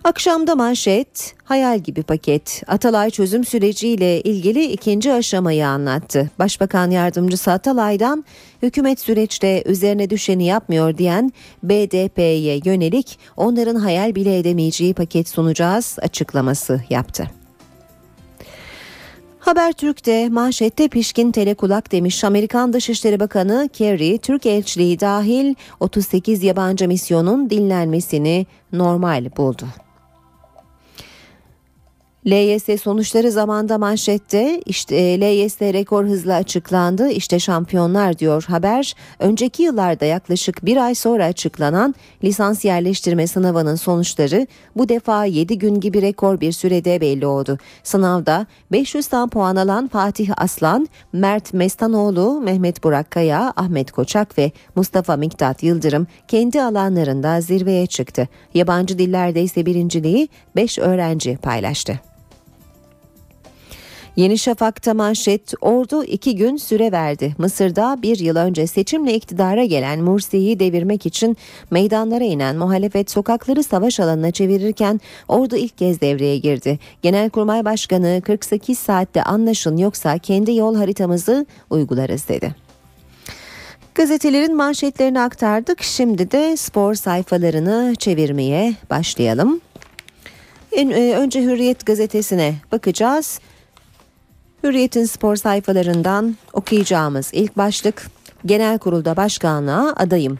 Akşamda 0.04 0.54
manşet, 0.54 1.34
hayal 1.44 1.78
gibi 1.78 2.02
paket. 2.02 2.62
Atalay 2.66 3.10
çözüm 3.10 3.44
süreciyle 3.44 4.20
ilgili 4.20 4.64
ikinci 4.64 5.12
aşamayı 5.12 5.66
anlattı. 5.66 6.30
Başbakan 6.38 6.90
yardımcısı 6.90 7.52
Atalay'dan 7.52 8.24
hükümet 8.62 9.00
süreçte 9.00 9.62
üzerine 9.66 10.10
düşeni 10.10 10.46
yapmıyor 10.46 10.98
diyen 10.98 11.32
BDP'ye 11.62 12.60
yönelik 12.64 13.18
onların 13.36 13.74
hayal 13.74 14.14
bile 14.14 14.38
edemeyeceği 14.38 14.94
paket 14.94 15.28
sunacağız 15.28 15.96
açıklaması 16.02 16.80
yaptı. 16.90 17.30
Habertürk'te 19.40 20.28
manşette 20.28 20.88
pişkin 20.88 21.32
telekulak 21.32 21.92
demiş 21.92 22.24
Amerikan 22.24 22.72
Dışişleri 22.72 23.20
Bakanı 23.20 23.68
Kerry, 23.72 24.18
Türk 24.18 24.46
elçiliği 24.46 25.00
dahil 25.00 25.54
38 25.80 26.42
yabancı 26.42 26.88
misyonun 26.88 27.50
dinlenmesini 27.50 28.46
normal 28.72 29.36
buldu. 29.36 29.66
LYS 32.26 32.82
sonuçları 32.82 33.30
zamanda 33.30 33.78
manşette 33.78 34.61
işte 34.66 34.96
e, 34.96 35.20
LYS 35.20 35.62
rekor 35.62 36.04
hızla 36.04 36.35
açıklandı 36.35 37.11
işte 37.11 37.38
şampiyonlar 37.38 38.18
diyor 38.18 38.44
haber. 38.48 38.94
Önceki 39.18 39.62
yıllarda 39.62 40.04
yaklaşık 40.04 40.64
bir 40.64 40.76
ay 40.76 40.94
sonra 40.94 41.24
açıklanan 41.24 41.94
lisans 42.24 42.64
yerleştirme 42.64 43.26
sınavının 43.26 43.74
sonuçları 43.74 44.46
bu 44.76 44.88
defa 44.88 45.24
7 45.24 45.58
gün 45.58 45.80
gibi 45.80 46.02
rekor 46.02 46.40
bir 46.40 46.52
sürede 46.52 47.00
belli 47.00 47.26
oldu. 47.26 47.58
Sınavda 47.82 48.46
500'ten 48.72 49.28
puan 49.28 49.56
alan 49.56 49.88
Fatih 49.88 50.30
Aslan, 50.37 50.88
Mert 51.12 51.54
Mestanoğlu, 51.54 52.40
Mehmet 52.40 52.85
Burak 52.85 53.11
Kaya, 53.11 53.52
Ahmet 53.56 53.92
Koçak 53.92 54.38
ve 54.38 54.52
Mustafa 54.76 55.16
Miktat 55.16 55.62
Yıldırım 55.62 56.06
kendi 56.28 56.62
alanlarında 56.62 57.40
zirveye 57.40 57.87
çıktı. 57.87 58.28
Yabancı 58.54 58.98
dillerde 58.98 59.42
ise 59.42 59.66
birinciliği 59.66 60.28
5 60.56 60.78
öğrenci 60.78 61.37
paylaştı. 61.37 62.12
Yeni 64.16 64.38
Şafak'ta 64.38 64.94
manşet 64.94 65.55
ordu 65.61 66.05
iki 66.05 66.37
gün 66.37 66.57
süre 66.57 66.92
verdi. 66.92 67.35
Mısır'da 67.38 67.98
bir 68.03 68.18
yıl 68.18 68.37
önce 68.37 68.66
seçimle 68.66 69.14
iktidara 69.14 69.64
gelen 69.64 70.01
Mursi'yi 70.01 70.59
devirmek 70.59 71.07
için 71.07 71.37
meydanlara 71.70 72.25
inen 72.25 72.57
muhalefet 72.57 73.11
sokakları 73.11 73.62
savaş 73.62 74.01
alanına 74.01 74.31
çevirirken 74.31 75.01
ordu 75.29 75.57
ilk 75.57 75.79
kez 75.79 76.01
devreye 76.01 76.38
girdi. 76.38 76.79
Genelkurmay 77.03 77.64
Başkanı 77.64 78.22
48 78.25 78.79
saatte 78.79 79.22
anlaşın 79.22 79.77
yoksa 79.77 80.18
kendi 80.18 80.55
yol 80.55 80.77
haritamızı 80.77 81.46
uygularız 81.70 82.29
dedi. 82.29 82.55
Gazetelerin 83.94 84.57
manşetlerini 84.57 85.20
aktardık. 85.20 85.83
Şimdi 85.83 86.31
de 86.31 86.57
spor 86.57 86.94
sayfalarını 86.94 87.94
çevirmeye 87.98 88.75
başlayalım. 88.90 89.61
E, 90.72 91.14
önce 91.16 91.42
Hürriyet 91.42 91.87
gazetesine 91.87 92.55
bakacağız. 92.72 93.40
Hürriyet'in 94.64 95.05
spor 95.05 95.37
sayfalarından 95.37 96.37
okuyacağımız 96.53 97.31
ilk 97.33 97.57
başlık 97.57 98.07
Genel 98.46 98.79
Kurulda 98.79 99.16
başkanlığa 99.16 99.92
adayım 99.96 100.38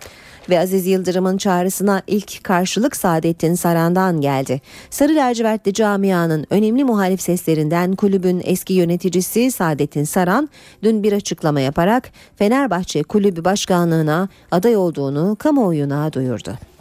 ve 0.51 0.61
Aziz 0.61 0.87
Yıldırım'ın 0.87 1.37
çağrısına 1.37 2.03
ilk 2.07 2.45
karşılık 2.45 2.97
Saadettin 2.97 3.55
Saran'dan 3.55 4.21
geldi. 4.21 4.61
Sarı 4.91 5.17
lacivertli 5.17 5.75
camianın 5.75 6.47
önemli 6.51 6.85
muhalif 6.85 7.21
seslerinden 7.21 7.97
kulübün 7.97 8.43
eski 8.45 8.73
yöneticisi 8.73 9.51
Saadettin 9.51 10.05
Saran 10.05 10.49
dün 10.83 11.03
bir 11.03 11.13
açıklama 11.13 11.61
yaparak 11.61 12.11
Fenerbahçe 12.37 13.03
kulübü 13.03 13.45
başkanlığına 13.45 14.29
aday 14.51 14.77
olduğunu 14.77 15.37
kamuoyuna 15.39 16.13
duyurdu. 16.13 16.72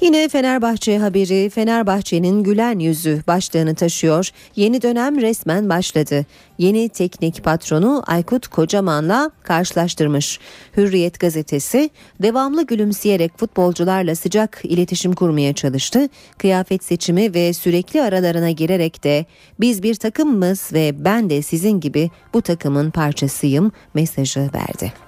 Yine 0.00 0.28
Fenerbahçe 0.28 0.98
haberi 0.98 1.50
Fenerbahçe'nin 1.50 2.42
gülen 2.42 2.78
yüzü 2.78 3.22
başlığını 3.26 3.74
taşıyor. 3.74 4.30
Yeni 4.56 4.82
dönem 4.82 5.20
resmen 5.20 5.68
başladı. 5.68 6.26
Yeni 6.58 6.88
teknik 6.88 7.44
patronu 7.44 8.02
Aykut 8.06 8.48
Kocaman'la 8.48 9.30
karşılaştırmış. 9.42 10.40
Hürriyet 10.76 11.20
gazetesi 11.20 11.90
devamlı 12.22 12.66
gülümseyerek 12.66 13.38
futbolcularla 13.38 14.14
sıcak 14.14 14.60
iletişim 14.64 15.12
kurmaya 15.12 15.52
çalıştı. 15.52 16.08
Kıyafet 16.38 16.84
seçimi 16.84 17.34
ve 17.34 17.52
sürekli 17.52 18.02
aralarına 18.02 18.50
girerek 18.50 19.04
de 19.04 19.26
biz 19.60 19.82
bir 19.82 19.94
takımız 19.94 20.72
ve 20.72 21.04
ben 21.04 21.30
de 21.30 21.42
sizin 21.42 21.80
gibi 21.80 22.10
bu 22.34 22.42
takımın 22.42 22.90
parçasıyım 22.90 23.72
mesajı 23.94 24.40
verdi. 24.40 25.07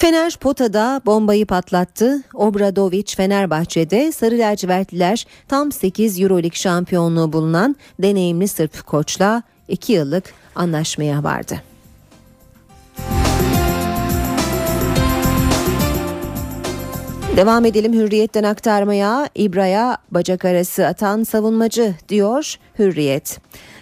Fener 0.00 0.36
potada 0.36 1.00
bombayı 1.06 1.46
patlattı. 1.46 2.22
Obradovic 2.34 3.04
Fenerbahçe'de 3.16 4.12
Sarı 4.12 4.38
Lacivertliler 4.38 5.26
tam 5.48 5.72
8 5.72 6.20
Euroleague 6.20 6.56
şampiyonluğu 6.56 7.32
bulunan 7.32 7.76
deneyimli 8.02 8.48
Sırp 8.48 8.86
koçla 8.86 9.42
2 9.68 9.92
yıllık 9.92 10.24
anlaşmaya 10.54 11.24
vardı. 11.24 11.62
Devam 17.36 17.64
edelim 17.64 17.92
Hürriyet'ten 17.92 18.44
aktarmaya. 18.44 19.28
İbra'ya 19.34 19.96
bacak 20.10 20.44
arası 20.44 20.86
atan 20.86 21.22
savunmacı 21.22 21.94
diyor 22.08 22.54
Hürriyet. 22.78 23.40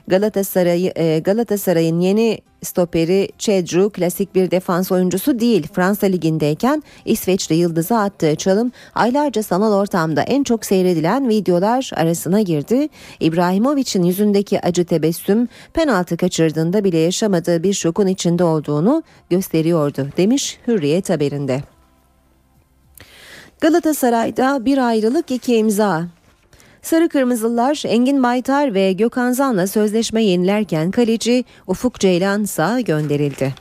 Galatasaray 0.08 0.92
e, 0.96 1.18
Galatasaray'ın 1.18 2.00
yeni 2.00 2.38
stoperi 2.62 3.28
Cedru 3.38 3.90
klasik 3.90 4.34
bir 4.34 4.50
defans 4.50 4.92
oyuncusu 4.92 5.40
değil. 5.40 5.66
Fransa 5.72 6.06
ligindeyken 6.06 6.82
İsveçli 7.04 7.54
yıldızı 7.54 7.98
attığı 7.98 8.36
çalım 8.36 8.72
aylarca 8.94 9.42
sanal 9.42 9.72
ortamda 9.72 10.22
en 10.22 10.42
çok 10.42 10.64
seyredilen 10.64 11.28
videolar 11.28 11.90
arasına 11.96 12.40
girdi. 12.40 12.88
İbrahimovic'in 13.20 14.02
yüzündeki 14.02 14.60
acı 14.60 14.84
tebessüm 14.84 15.48
penaltı 15.72 16.16
kaçırdığında 16.16 16.84
bile 16.84 16.98
yaşamadığı 16.98 17.62
bir 17.62 17.72
şokun 17.72 18.06
içinde 18.06 18.44
olduğunu 18.44 19.02
gösteriyordu 19.30 20.08
demiş 20.16 20.58
Hürriyet 20.66 21.10
haberinde. 21.10 21.62
Galatasaray'da 23.60 24.64
bir 24.64 24.78
ayrılık 24.78 25.30
iki 25.30 25.56
imza. 25.56 26.17
Sarı 26.82 27.08
Kırmızılar 27.08 27.82
Engin 27.86 28.22
Baytar 28.22 28.74
ve 28.74 28.92
Gökhan 28.92 29.32
Zan'la 29.32 29.66
sözleşme 29.66 30.24
yenilerken 30.24 30.90
kaleci 30.90 31.44
Ufuk 31.66 32.00
Ceylan 32.00 32.44
ise 32.44 32.82
gönderildi. 32.82 33.54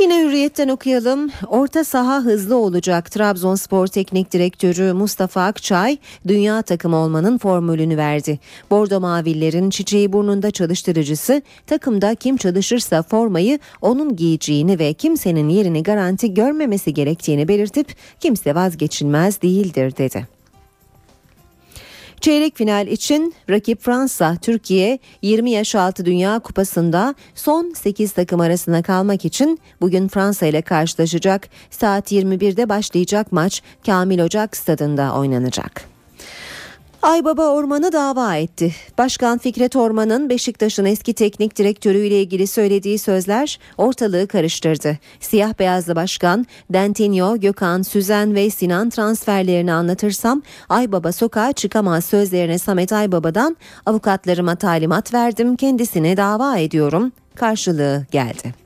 Yine 0.00 0.22
hürriyetten 0.22 0.68
okuyalım. 0.68 1.30
Orta 1.48 1.84
saha 1.84 2.20
hızlı 2.20 2.56
olacak. 2.56 3.10
Trabzonspor 3.10 3.86
Teknik 3.86 4.32
Direktörü 4.32 4.92
Mustafa 4.92 5.44
Akçay 5.44 5.98
dünya 6.28 6.62
takımı 6.62 6.96
olmanın 6.96 7.38
formülünü 7.38 7.96
verdi. 7.96 8.38
Bordo 8.70 9.00
Mavillerin 9.00 9.70
çiçeği 9.70 10.12
burnunda 10.12 10.50
çalıştırıcısı 10.50 11.42
takımda 11.66 12.14
kim 12.14 12.36
çalışırsa 12.36 13.02
formayı 13.02 13.58
onun 13.82 14.16
giyeceğini 14.16 14.78
ve 14.78 14.92
kimsenin 14.92 15.48
yerini 15.48 15.82
garanti 15.82 16.34
görmemesi 16.34 16.94
gerektiğini 16.94 17.48
belirtip 17.48 17.94
kimse 18.20 18.54
vazgeçilmez 18.54 19.42
değildir 19.42 19.96
dedi. 19.96 20.35
Çeyrek 22.20 22.56
final 22.56 22.86
için 22.86 23.34
rakip 23.50 23.80
Fransa, 23.80 24.36
Türkiye 24.42 24.98
20 25.22 25.50
yaş 25.50 25.74
altı 25.74 26.04
Dünya 26.04 26.38
Kupası'nda 26.38 27.14
son 27.34 27.72
8 27.76 28.12
takım 28.12 28.40
arasına 28.40 28.82
kalmak 28.82 29.24
için 29.24 29.60
bugün 29.80 30.08
Fransa 30.08 30.46
ile 30.46 30.62
karşılaşacak. 30.62 31.48
Saat 31.70 32.12
21'de 32.12 32.68
başlayacak 32.68 33.32
maç 33.32 33.62
Kamil 33.86 34.20
Ocak 34.20 34.56
stadında 34.56 35.14
oynanacak. 35.14 35.95
Aybaba 37.06 37.48
Orman'ı 37.48 37.92
dava 37.92 38.36
etti. 38.36 38.74
Başkan 38.98 39.38
Fikret 39.38 39.76
Orman'ın 39.76 40.30
Beşiktaş'ın 40.30 40.84
eski 40.84 41.14
teknik 41.14 41.56
direktörüyle 41.56 42.20
ilgili 42.20 42.46
söylediği 42.46 42.98
sözler 42.98 43.58
ortalığı 43.78 44.28
karıştırdı. 44.28 44.98
Siyah 45.20 45.58
beyazlı 45.58 45.96
başkan 45.96 46.46
Dentinho, 46.70 47.40
Gökhan, 47.40 47.82
Süzen 47.82 48.34
ve 48.34 48.50
Sinan 48.50 48.90
transferlerini 48.90 49.72
anlatırsam 49.72 50.42
Aybaba 50.68 51.12
sokağa 51.12 51.52
çıkamaz 51.52 52.04
sözlerine 52.04 52.58
Samet 52.58 52.92
Aybaba'dan 52.92 53.56
avukatlarıma 53.86 54.54
talimat 54.54 55.14
verdim 55.14 55.56
kendisine 55.56 56.16
dava 56.16 56.58
ediyorum 56.58 57.12
karşılığı 57.34 58.06
geldi. 58.10 58.65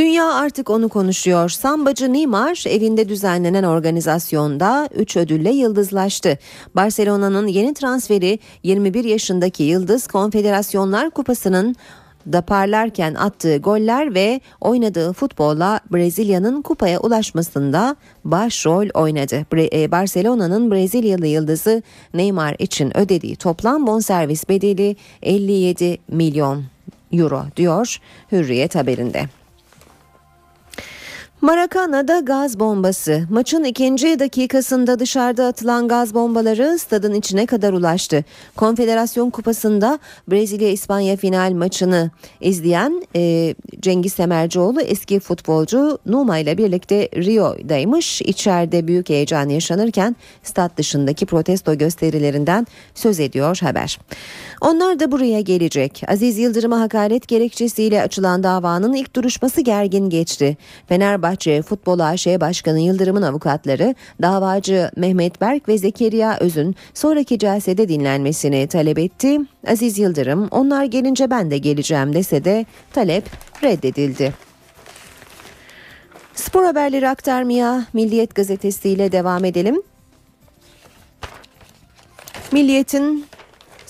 Dünya 0.00 0.34
artık 0.34 0.70
onu 0.70 0.88
konuşuyor. 0.88 1.48
Sambacı 1.48 2.12
Neymar 2.12 2.64
evinde 2.68 3.08
düzenlenen 3.08 3.64
organizasyonda 3.64 4.88
3 4.94 5.16
ödülle 5.16 5.50
yıldızlaştı. 5.50 6.38
Barcelona'nın 6.74 7.46
yeni 7.46 7.74
transferi 7.74 8.38
21 8.62 9.04
yaşındaki 9.04 9.62
Yıldız 9.62 10.06
Konfederasyonlar 10.06 11.10
Kupası'nın 11.10 11.76
da 12.32 12.42
parlarken 12.42 13.14
attığı 13.14 13.56
goller 13.56 14.14
ve 14.14 14.40
oynadığı 14.60 15.12
futbolla 15.12 15.80
Brezilya'nın 15.92 16.62
kupaya 16.62 17.00
ulaşmasında 17.00 17.96
başrol 18.24 18.88
oynadı. 18.94 19.46
E, 19.72 19.90
Barcelona'nın 19.90 20.70
Brezilyalı 20.70 21.26
yıldızı 21.26 21.82
Neymar 22.14 22.56
için 22.58 22.96
ödediği 22.96 23.36
toplam 23.36 23.86
bonservis 23.86 24.48
bedeli 24.48 24.96
57 25.22 25.98
milyon 26.08 26.64
euro 27.12 27.42
diyor 27.56 27.96
Hürriyet 28.32 28.74
haberinde. 28.74 29.39
Maracana'da 31.42 32.20
gaz 32.20 32.60
bombası. 32.60 33.22
Maçın 33.30 33.64
ikinci 33.64 34.18
dakikasında 34.18 34.98
dışarıda 34.98 35.46
atılan 35.46 35.88
gaz 35.88 36.14
bombaları 36.14 36.78
stadın 36.78 37.14
içine 37.14 37.46
kadar 37.46 37.72
ulaştı. 37.72 38.24
Konfederasyon 38.56 39.30
Kupası'nda 39.30 39.98
Brezilya-İspanya 40.30 41.16
final 41.16 41.52
maçını 41.52 42.10
izleyen 42.40 43.02
e, 43.16 43.54
Cengiz 43.80 44.12
Semercioğlu 44.12 44.80
eski 44.80 45.20
futbolcu 45.20 45.98
Numa 46.06 46.38
ile 46.38 46.58
birlikte 46.58 47.08
Rio'daymış. 47.16 48.22
İçeride 48.22 48.86
büyük 48.88 49.08
heyecan 49.08 49.48
yaşanırken 49.48 50.16
stat 50.42 50.76
dışındaki 50.76 51.26
protesto 51.26 51.78
gösterilerinden 51.78 52.66
söz 52.94 53.20
ediyor 53.20 53.58
haber. 53.62 53.98
Onlar 54.60 55.00
da 55.00 55.12
buraya 55.12 55.40
gelecek. 55.40 56.02
Aziz 56.08 56.38
Yıldırım'a 56.38 56.80
hakaret 56.80 57.28
gerekçesiyle 57.28 58.02
açılan 58.02 58.42
davanın 58.42 58.92
ilk 58.92 59.16
duruşması 59.16 59.60
gergin 59.60 60.10
geçti. 60.10 60.56
Fenerbahçe 60.88 61.29
Futbol 61.62 61.98
AŞ 61.98 62.26
Başkanı 62.26 62.80
Yıldırım'ın 62.80 63.22
avukatları 63.22 63.94
davacı 64.22 64.90
Mehmet 64.96 65.40
Berk 65.40 65.68
ve 65.68 65.78
Zekeriya 65.78 66.36
Öz'ün 66.40 66.76
sonraki 66.94 67.38
celsede 67.38 67.88
dinlenmesini 67.88 68.66
talep 68.66 68.98
etti. 68.98 69.38
Aziz 69.66 69.98
Yıldırım 69.98 70.48
onlar 70.50 70.84
gelince 70.84 71.30
ben 71.30 71.50
de 71.50 71.58
geleceğim 71.58 72.14
dese 72.14 72.44
de 72.44 72.66
talep 72.92 73.24
reddedildi. 73.62 74.34
Spor 76.34 76.64
haberleri 76.64 77.08
aktarmaya 77.08 77.84
Milliyet 77.92 78.34
gazetesiyle 78.34 79.12
devam 79.12 79.44
edelim. 79.44 79.82
Milliyet'in 82.52 83.26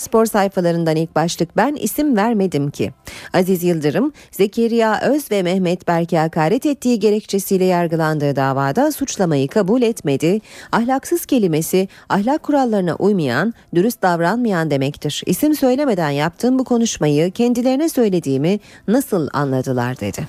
Spor 0.01 0.27
sayfalarından 0.27 0.97
ilk 0.97 1.17
başlık 1.17 1.57
ben 1.57 1.75
isim 1.75 2.17
vermedim 2.17 2.71
ki. 2.71 2.93
Aziz 3.33 3.63
Yıldırım, 3.63 4.13
Zekeriya 4.31 5.01
Öz 5.01 5.31
ve 5.31 5.43
Mehmet 5.43 5.89
Berk'e 5.89 6.19
hakaret 6.19 6.67
ettiği 6.67 6.99
gerekçesiyle 6.99 7.65
yargılandığı 7.65 8.37
davada 8.37 8.93
suçlamayı 8.93 9.49
kabul 9.49 9.83
etmedi. 9.83 10.41
Ahlaksız 10.73 11.27
kelimesi 11.27 11.89
ahlak 12.09 12.43
kurallarına 12.43 12.95
uymayan, 12.95 13.55
dürüst 13.75 14.03
davranmayan 14.03 14.71
demektir. 14.71 15.23
İsim 15.27 15.55
söylemeden 15.55 16.11
yaptığım 16.11 16.59
bu 16.59 16.65
konuşmayı 16.65 17.31
kendilerine 17.31 17.89
söylediğimi 17.89 18.61
nasıl 18.89 19.29
anladılar 19.33 20.01
dedi. 20.01 20.29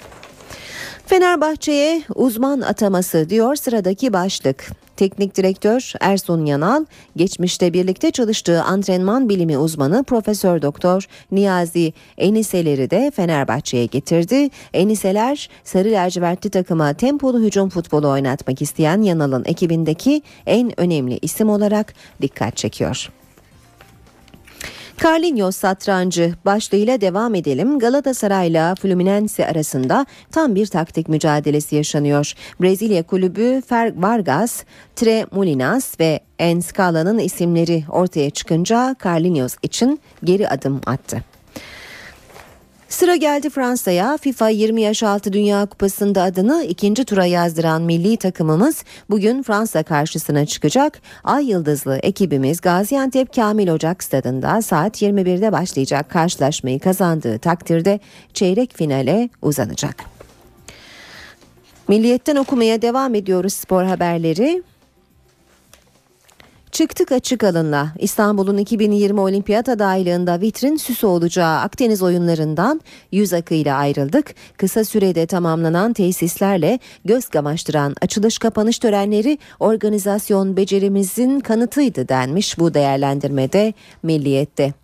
Fenerbahçe'ye 1.05 2.03
uzman 2.15 2.61
ataması 2.61 3.29
diyor 3.29 3.55
sıradaki 3.55 4.13
başlık. 4.13 4.80
Teknik 5.01 5.37
direktör 5.37 5.93
Ersun 5.99 6.45
Yanal, 6.45 6.85
geçmişte 7.15 7.73
birlikte 7.73 8.11
çalıştığı 8.11 8.63
antrenman 8.63 9.29
bilimi 9.29 9.57
uzmanı 9.57 10.03
Profesör 10.03 10.61
Doktor 10.61 11.07
Niyazi 11.31 11.93
Eniseleri 12.17 12.89
de 12.89 13.11
Fenerbahçe'ye 13.15 13.85
getirdi. 13.85 14.49
Eniseler 14.73 15.49
sarı 15.63 15.91
lacivertli 15.91 16.49
takıma 16.49 16.93
tempolu 16.93 17.39
hücum 17.39 17.69
futbolu 17.69 18.09
oynatmak 18.09 18.61
isteyen 18.61 19.01
Yanal'ın 19.01 19.43
ekibindeki 19.45 20.21
en 20.45 20.79
önemli 20.79 21.19
isim 21.21 21.49
olarak 21.49 21.93
dikkat 22.21 22.57
çekiyor. 22.57 23.09
Carlinhos 25.03 25.55
satrancı 25.55 26.33
başlığıyla 26.45 27.01
devam 27.01 27.35
edelim. 27.35 27.79
Galatasaray'la 27.79 28.75
Fluminense 28.75 29.47
arasında 29.47 30.05
tam 30.31 30.55
bir 30.55 30.67
taktik 30.67 31.09
mücadelesi 31.09 31.75
yaşanıyor. 31.75 32.33
Brezilya 32.61 33.03
kulübü 33.03 33.61
Fer 33.67 34.01
Vargas, 34.01 34.63
Tre 34.95 35.25
Molinas 35.31 35.99
ve 35.99 36.19
Enscala'nın 36.39 37.19
isimleri 37.19 37.83
ortaya 37.89 38.29
çıkınca 38.29 38.95
Carlinhos 39.03 39.55
için 39.61 39.99
geri 40.23 40.49
adım 40.49 40.81
attı. 40.85 41.23
Sıra 42.91 43.15
geldi 43.15 43.49
Fransa'ya. 43.49 44.17
FIFA 44.17 44.49
20 44.49 44.81
yaş 44.81 45.03
altı 45.03 45.33
Dünya 45.33 45.65
Kupası'nda 45.65 46.23
adını 46.23 46.65
ikinci 46.69 47.05
tura 47.05 47.25
yazdıran 47.25 47.81
milli 47.81 48.17
takımımız 48.17 48.83
bugün 49.09 49.43
Fransa 49.43 49.83
karşısına 49.83 50.45
çıkacak. 50.45 51.01
Ay 51.23 51.49
Yıldızlı 51.49 51.97
ekibimiz 52.03 52.61
Gaziantep 52.61 53.33
Kamil 53.33 53.69
Ocak 53.69 54.03
stadında 54.03 54.61
saat 54.61 55.01
21'de 55.01 55.51
başlayacak 55.51 56.09
karşılaşmayı 56.09 56.79
kazandığı 56.79 57.39
takdirde 57.39 57.99
çeyrek 58.33 58.77
finale 58.77 59.29
uzanacak. 59.41 59.95
Milliyetten 61.87 62.35
okumaya 62.35 62.81
devam 62.81 63.15
ediyoruz 63.15 63.53
spor 63.53 63.83
haberleri. 63.83 64.63
Çıktık 66.71 67.11
açık 67.11 67.43
alınla 67.43 67.93
İstanbul'un 67.99 68.57
2020 68.57 69.19
olimpiyat 69.19 69.69
adaylığında 69.69 70.41
vitrin 70.41 70.75
süsü 70.75 71.07
olacağı 71.07 71.59
Akdeniz 71.59 72.01
oyunlarından 72.01 72.81
yüz 73.11 73.33
akıyla 73.33 73.77
ayrıldık. 73.77 74.35
Kısa 74.57 74.83
sürede 74.83 75.25
tamamlanan 75.25 75.93
tesislerle 75.93 76.79
göz 77.05 77.29
kamaştıran 77.29 77.95
açılış 78.01 78.37
kapanış 78.37 78.79
törenleri 78.79 79.37
organizasyon 79.59 80.57
becerimizin 80.57 81.39
kanıtıydı 81.39 82.09
denmiş 82.09 82.59
bu 82.59 82.73
değerlendirmede 82.73 83.73
Milliyet'te. 84.03 84.80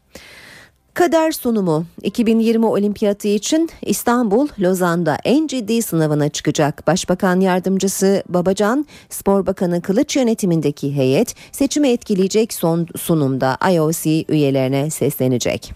Kader 0.98 1.32
sunumu 1.32 1.86
2020 2.04 2.66
olimpiyatı 2.66 3.28
için 3.28 3.70
İstanbul 3.82 4.48
Lozan'da 4.60 5.18
en 5.24 5.48
ciddi 5.48 5.82
sınavına 5.82 6.30
çıkacak. 6.30 6.88
Başbakan 6.88 7.40
yardımcısı 7.40 8.24
Babacan, 8.30 8.86
Spor 9.10 9.46
Bakanı 9.46 9.82
Kılıç 9.82 10.16
yönetimindeki 10.16 10.96
heyet 10.96 11.36
seçimi 11.52 11.90
etkileyecek 11.90 12.54
son 12.54 12.88
sunumda 12.96 13.58
IOC 13.74 14.26
üyelerine 14.30 14.90
seslenecek. 14.90 15.74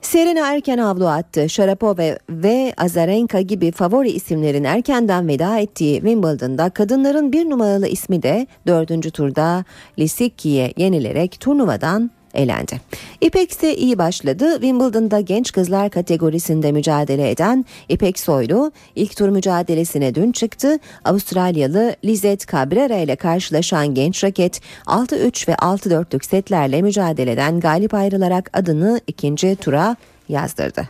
Serena 0.00 0.54
erken 0.54 0.78
avlu 0.78 1.08
attı. 1.08 1.48
Sharapova 1.48 2.18
ve 2.30 2.74
Azarenka 2.76 3.40
gibi 3.40 3.72
favori 3.72 4.10
isimlerin 4.10 4.64
erkenden 4.64 5.28
veda 5.28 5.58
ettiği 5.58 5.94
Wimbledon'da 5.94 6.70
kadınların 6.70 7.32
bir 7.32 7.50
numaralı 7.50 7.86
ismi 7.86 8.22
de 8.22 8.46
dördüncü 8.66 9.10
turda 9.10 9.64
Lisicki'ye 9.98 10.72
yenilerek 10.76 11.40
turnuvadan 11.40 12.10
elendi. 12.34 12.80
İpek 13.20 13.50
ise 13.50 13.76
iyi 13.76 13.98
başladı. 13.98 14.52
Wimbledon'da 14.52 15.20
genç 15.20 15.52
kızlar 15.52 15.90
kategorisinde 15.90 16.72
mücadele 16.72 17.30
eden 17.30 17.64
İpek 17.88 18.18
Soylu 18.18 18.72
ilk 18.96 19.16
tur 19.16 19.28
mücadelesine 19.28 20.14
dün 20.14 20.32
çıktı. 20.32 20.78
Avustralyalı 21.04 21.96
Lizette 22.04 22.52
Cabrera 22.52 22.96
ile 22.96 23.16
karşılaşan 23.16 23.94
genç 23.94 24.24
raket 24.24 24.60
6-3 24.86 25.48
ve 25.48 25.52
6-4'lük 25.52 26.26
setlerle 26.26 26.82
mücadeleden 26.82 27.60
galip 27.60 27.94
ayrılarak 27.94 28.50
adını 28.52 29.00
ikinci 29.06 29.56
tura 29.56 29.96
yazdırdı. 30.28 30.88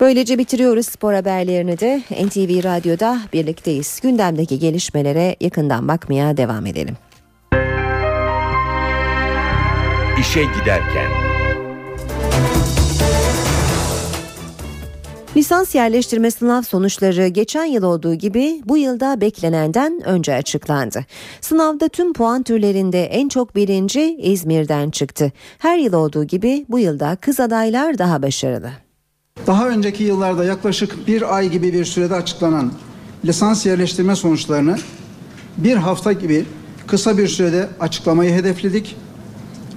Böylece 0.00 0.38
bitiriyoruz 0.38 0.86
spor 0.86 1.14
haberlerini 1.14 1.78
de 1.78 2.02
NTV 2.10 2.64
Radyo'da 2.64 3.20
birlikteyiz. 3.32 4.00
Gündemdeki 4.02 4.58
gelişmelere 4.58 5.36
yakından 5.40 5.88
bakmaya 5.88 6.36
devam 6.36 6.66
edelim. 6.66 6.96
İşe 10.20 10.42
giderken. 10.42 11.10
Lisans 15.36 15.74
yerleştirme 15.74 16.30
sınav 16.30 16.62
sonuçları 16.62 17.28
geçen 17.28 17.64
yıl 17.64 17.82
olduğu 17.82 18.14
gibi 18.14 18.62
bu 18.64 18.76
yılda 18.76 19.20
beklenenden 19.20 20.02
önce 20.04 20.34
açıklandı. 20.34 21.04
Sınavda 21.40 21.88
tüm 21.88 22.12
puan 22.12 22.42
türlerinde 22.42 23.04
en 23.04 23.28
çok 23.28 23.56
birinci 23.56 24.16
İzmir'den 24.16 24.90
çıktı. 24.90 25.32
Her 25.58 25.78
yıl 25.78 25.92
olduğu 25.92 26.24
gibi 26.24 26.66
bu 26.68 26.78
yılda 26.78 27.16
kız 27.16 27.40
adaylar 27.40 27.98
daha 27.98 28.22
başarılı. 28.22 28.70
Daha 29.46 29.68
önceki 29.68 30.04
yıllarda 30.04 30.44
yaklaşık 30.44 31.06
bir 31.06 31.36
ay 31.36 31.48
gibi 31.48 31.72
bir 31.72 31.84
sürede 31.84 32.14
açıklanan 32.14 32.72
lisans 33.24 33.66
yerleştirme 33.66 34.16
sonuçlarını 34.16 34.78
bir 35.56 35.76
hafta 35.76 36.12
gibi 36.12 36.44
kısa 36.86 37.18
bir 37.18 37.28
sürede 37.28 37.68
açıklamayı 37.80 38.32
hedefledik 38.32 38.96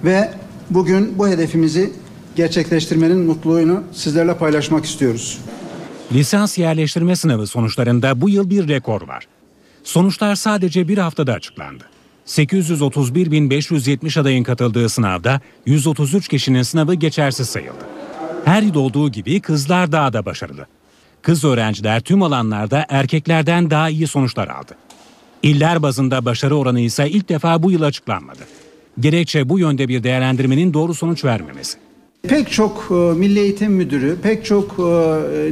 ve 0.04 0.32
bugün 0.70 1.20
bu 1.20 1.28
hedefimizi 1.28 1.93
gerçekleştirmenin 2.36 3.20
mutluluğunu 3.20 3.84
sizlerle 3.91 4.38
paylaşmak 4.38 4.86
istiyoruz. 4.86 5.39
Lisans 6.12 6.58
yerleştirme 6.58 7.16
sınavı 7.16 7.47
sonuçlarında 7.47 8.22
bu 8.22 8.30
yıl 8.30 8.49
bir 8.49 8.68
rekor 8.68 9.08
var. 9.08 9.28
Sonuçlar 9.84 10.36
sadece 10.36 10.88
bir 10.88 10.97
haftada 10.97 11.34
açıklandı. 11.34 11.84
831.570 12.28 14.20
adayın 14.20 14.43
katıldığı 14.43 14.89
sınavda 14.89 15.41
133 15.66 16.28
kişinin 16.28 16.62
sınavı 16.62 16.93
geçersiz 16.93 17.49
sayıldı. 17.49 17.86
Her 18.45 18.62
yıl 18.62 18.76
olduğu 18.76 19.12
gibi 19.12 19.39
kızlar 19.41 19.91
daha 19.91 20.14
da 20.14 20.26
başarılı. 20.26 20.66
Kız 21.22 21.43
öğrenciler 21.43 22.02
tüm 22.02 22.24
alanlarda 22.24 22.86
erkeklerden 22.89 23.70
daha 23.70 23.89
iyi 23.89 24.08
sonuçlar 24.08 24.47
aldı. 24.47 24.76
İller 25.43 25.82
bazında 25.82 26.26
başarı 26.26 26.56
oranı 26.56 26.80
ise 26.80 27.10
ilk 27.10 27.30
defa 27.30 27.64
bu 27.64 27.72
yıl 27.72 27.82
açıklanmadı. 27.82 28.39
Gerekçe 29.00 29.50
bu 29.50 29.60
yönde 29.60 29.88
bir 29.88 30.04
değerlendirmenin 30.04 30.74
doğru 30.74 30.94
sonuç 30.94 31.26
vermemesi. 31.26 31.78
Pek 32.28 32.52
çok 32.52 32.88
e, 32.92 32.94
Milli 32.94 33.39
Eğitim 33.39 33.74
Müdürü, 33.74 34.18
pek 34.24 34.46
çok 34.46 34.72
e, 34.72 34.84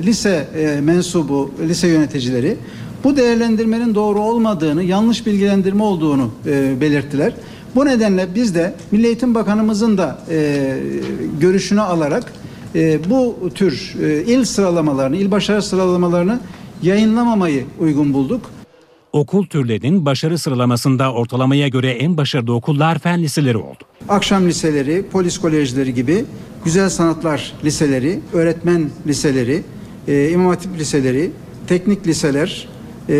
lise 0.04 0.48
e, 0.56 0.82
mensubu, 0.82 1.52
lise 1.68 1.88
yöneticileri 1.88 2.58
bu 3.04 3.18
değerlendirmenin 3.18 3.96
doğru 3.96 4.20
olmadığını, 4.20 4.84
yanlış 4.84 5.26
bilgilendirme 5.26 5.84
olduğunu 5.84 6.32
belirttiler. 6.82 7.34
Bu 7.76 7.86
nedenle 7.86 8.28
biz 8.36 8.56
de 8.56 8.76
Milli 8.92 9.08
Eğitim 9.08 9.36
Bakanımızın 9.36 9.98
da 9.98 10.22
görüşünü 11.40 11.82
alarak 11.82 12.34
bu 13.10 13.50
tür 13.56 13.96
il 14.28 14.44
sıralamalarını, 14.44 15.18
il 15.18 15.32
başarı 15.32 15.62
sıralamalarını 15.62 16.40
yayınlamamayı 16.84 17.66
uygun 17.80 18.14
bulduk. 18.14 18.52
Okul 19.14 19.46
türlerinin 19.46 20.06
başarı 20.06 20.38
sıralamasında 20.38 21.14
ortalamaya 21.14 21.68
göre 21.68 21.92
en 21.92 22.18
başarılı 22.18 22.54
okullar 22.54 23.00
fen 23.00 23.24
liseleri 23.24 23.58
oldu. 23.58 23.84
Akşam 24.10 24.48
liseleri, 24.48 25.06
polis 25.12 25.38
kolejleri 25.38 25.94
gibi 25.94 26.26
güzel 26.66 26.90
sanatlar 26.90 27.54
liseleri, 27.64 28.20
öğretmen 28.34 28.90
liseleri, 29.08 29.64
e, 30.08 30.30
imam 30.30 30.48
hatip 30.48 30.80
liseleri, 30.80 31.32
teknik 31.68 32.08
liseler 32.08 32.68
e, 33.10 33.16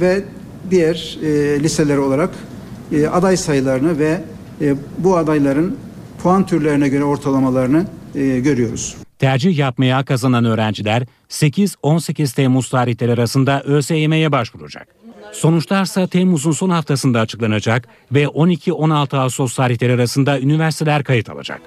ve 0.00 0.24
diğer 0.70 1.18
e, 1.22 1.60
liseler 1.62 1.96
olarak 1.96 2.30
e, 2.92 3.06
aday 3.06 3.36
sayılarını 3.36 3.98
ve 3.98 4.20
e, 4.60 4.74
bu 4.98 5.16
adayların 5.16 5.76
puan 6.22 6.46
türlerine 6.46 6.88
göre 6.88 7.04
ortalamalarını 7.04 7.86
e, 8.14 8.40
görüyoruz. 8.40 8.96
Tercih 9.18 9.58
yapmaya 9.58 10.04
kazanan 10.04 10.44
öğrenciler 10.44 11.02
8-18 11.30 12.34
Temmuz 12.34 12.70
tarihleri 12.70 13.12
arasında 13.12 13.62
ÖSYM'ye 13.62 14.32
başvuracak. 14.32 14.88
Sonuçlarsa 15.32 16.06
Temmuz'un 16.06 16.52
son 16.52 16.70
haftasında 16.70 17.20
açıklanacak 17.20 17.88
ve 18.12 18.24
12-16 18.24 19.16
Ağustos 19.16 19.54
tarihleri 19.54 19.92
arasında 19.92 20.40
üniversiteler 20.40 21.04
kayıt 21.04 21.30
alacak. 21.30 21.60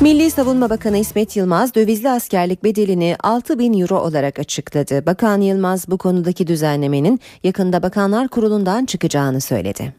Milli 0.00 0.30
Savunma 0.30 0.70
Bakanı 0.70 0.98
İsmet 0.98 1.36
Yılmaz 1.36 1.74
dövizli 1.74 2.10
askerlik 2.10 2.64
bedelini 2.64 3.16
6 3.22 3.58
bin 3.58 3.80
euro 3.80 3.98
olarak 3.98 4.38
açıkladı. 4.38 5.06
Bakan 5.06 5.40
Yılmaz 5.40 5.88
bu 5.88 5.98
konudaki 5.98 6.46
düzenlemenin 6.46 7.20
yakında 7.44 7.82
Bakanlar 7.82 8.28
Kurulu'ndan 8.28 8.84
çıkacağını 8.84 9.40
söyledi. 9.40 9.94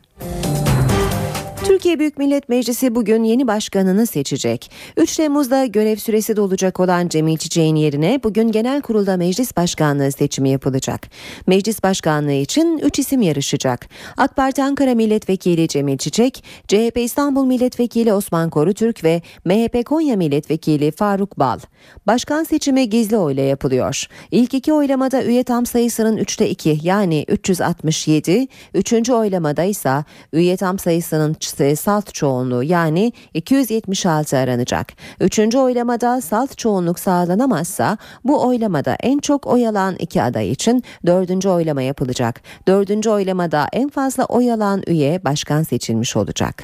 Türkiye 1.76 2.00
Büyük 2.00 2.18
Millet 2.18 2.50
Meclisi 2.50 2.96
bugün 2.96 3.24
yeni 3.24 3.48
başkanını 3.48 4.08
seçecek. 4.08 4.72
3 4.98 5.16
Temmuz'da 5.16 5.66
görev 5.66 5.96
süresi 5.96 6.36
dolacak 6.36 6.80
olan 6.80 7.08
Cemil 7.08 7.38
Çiçek'in 7.38 7.76
yerine 7.76 8.20
bugün 8.24 8.52
genel 8.52 8.82
kurulda 8.82 9.18
meclis 9.18 9.58
başkanlığı 9.58 10.12
seçimi 10.12 10.50
yapılacak. 10.50 11.08
Meclis 11.48 11.84
başkanlığı 11.84 12.32
için 12.32 12.78
3 12.78 13.00
isim 13.00 13.22
yarışacak. 13.22 13.90
AK 14.18 14.36
Parti 14.36 14.64
Ankara 14.64 14.96
Milletvekili 14.96 15.68
Cemil 15.68 15.98
Çiçek, 15.98 16.44
CHP 16.68 16.98
İstanbul 16.98 17.46
Milletvekili 17.46 18.14
Osman 18.14 18.50
Korutürk 18.50 19.04
ve 19.04 19.22
MHP 19.46 19.86
Konya 19.86 20.16
Milletvekili 20.16 20.92
Faruk 20.92 21.40
Bal. 21.40 21.60
Başkan 22.08 22.44
seçimi 22.44 22.90
gizli 22.90 23.18
oyla 23.18 23.44
yapılıyor. 23.44 24.04
İlk 24.32 24.54
iki 24.54 24.74
oylamada 24.74 25.24
üye 25.24 25.44
tam 25.44 25.66
sayısının 25.66 26.18
3'te 26.18 26.50
2 26.50 26.80
yani 26.84 27.26
367, 27.28 28.48
üçüncü 28.74 29.14
oylamada 29.14 29.64
ise 29.64 30.04
üye 30.34 30.58
tam 30.58 30.80
sayısının 30.80 31.34
salt 31.74 32.14
çoğunluğu 32.14 32.64
yani 32.64 33.14
276 33.34 34.38
aranacak. 34.38 34.94
Üçüncü 35.20 35.58
oylamada 35.58 36.22
salt 36.22 36.58
çoğunluk 36.58 37.00
sağlanamazsa 37.00 37.98
bu 38.24 38.48
oylamada 38.48 38.98
en 39.00 39.20
çok 39.20 39.48
oy 39.48 39.68
alan 39.68 39.96
iki 40.00 40.22
aday 40.22 40.52
için 40.52 40.84
dördüncü 41.06 41.50
oylama 41.50 41.82
yapılacak. 41.82 42.42
Dördüncü 42.68 43.10
oylamada 43.10 43.68
en 43.74 43.90
fazla 43.90 44.26
oy 44.26 44.52
alan 44.52 44.84
üye 44.88 45.26
başkan 45.26 45.64
seçilmiş 45.64 46.16
olacak. 46.16 46.64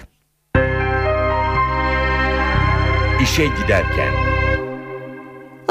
İşe 3.23 3.45
giderken 3.45 4.30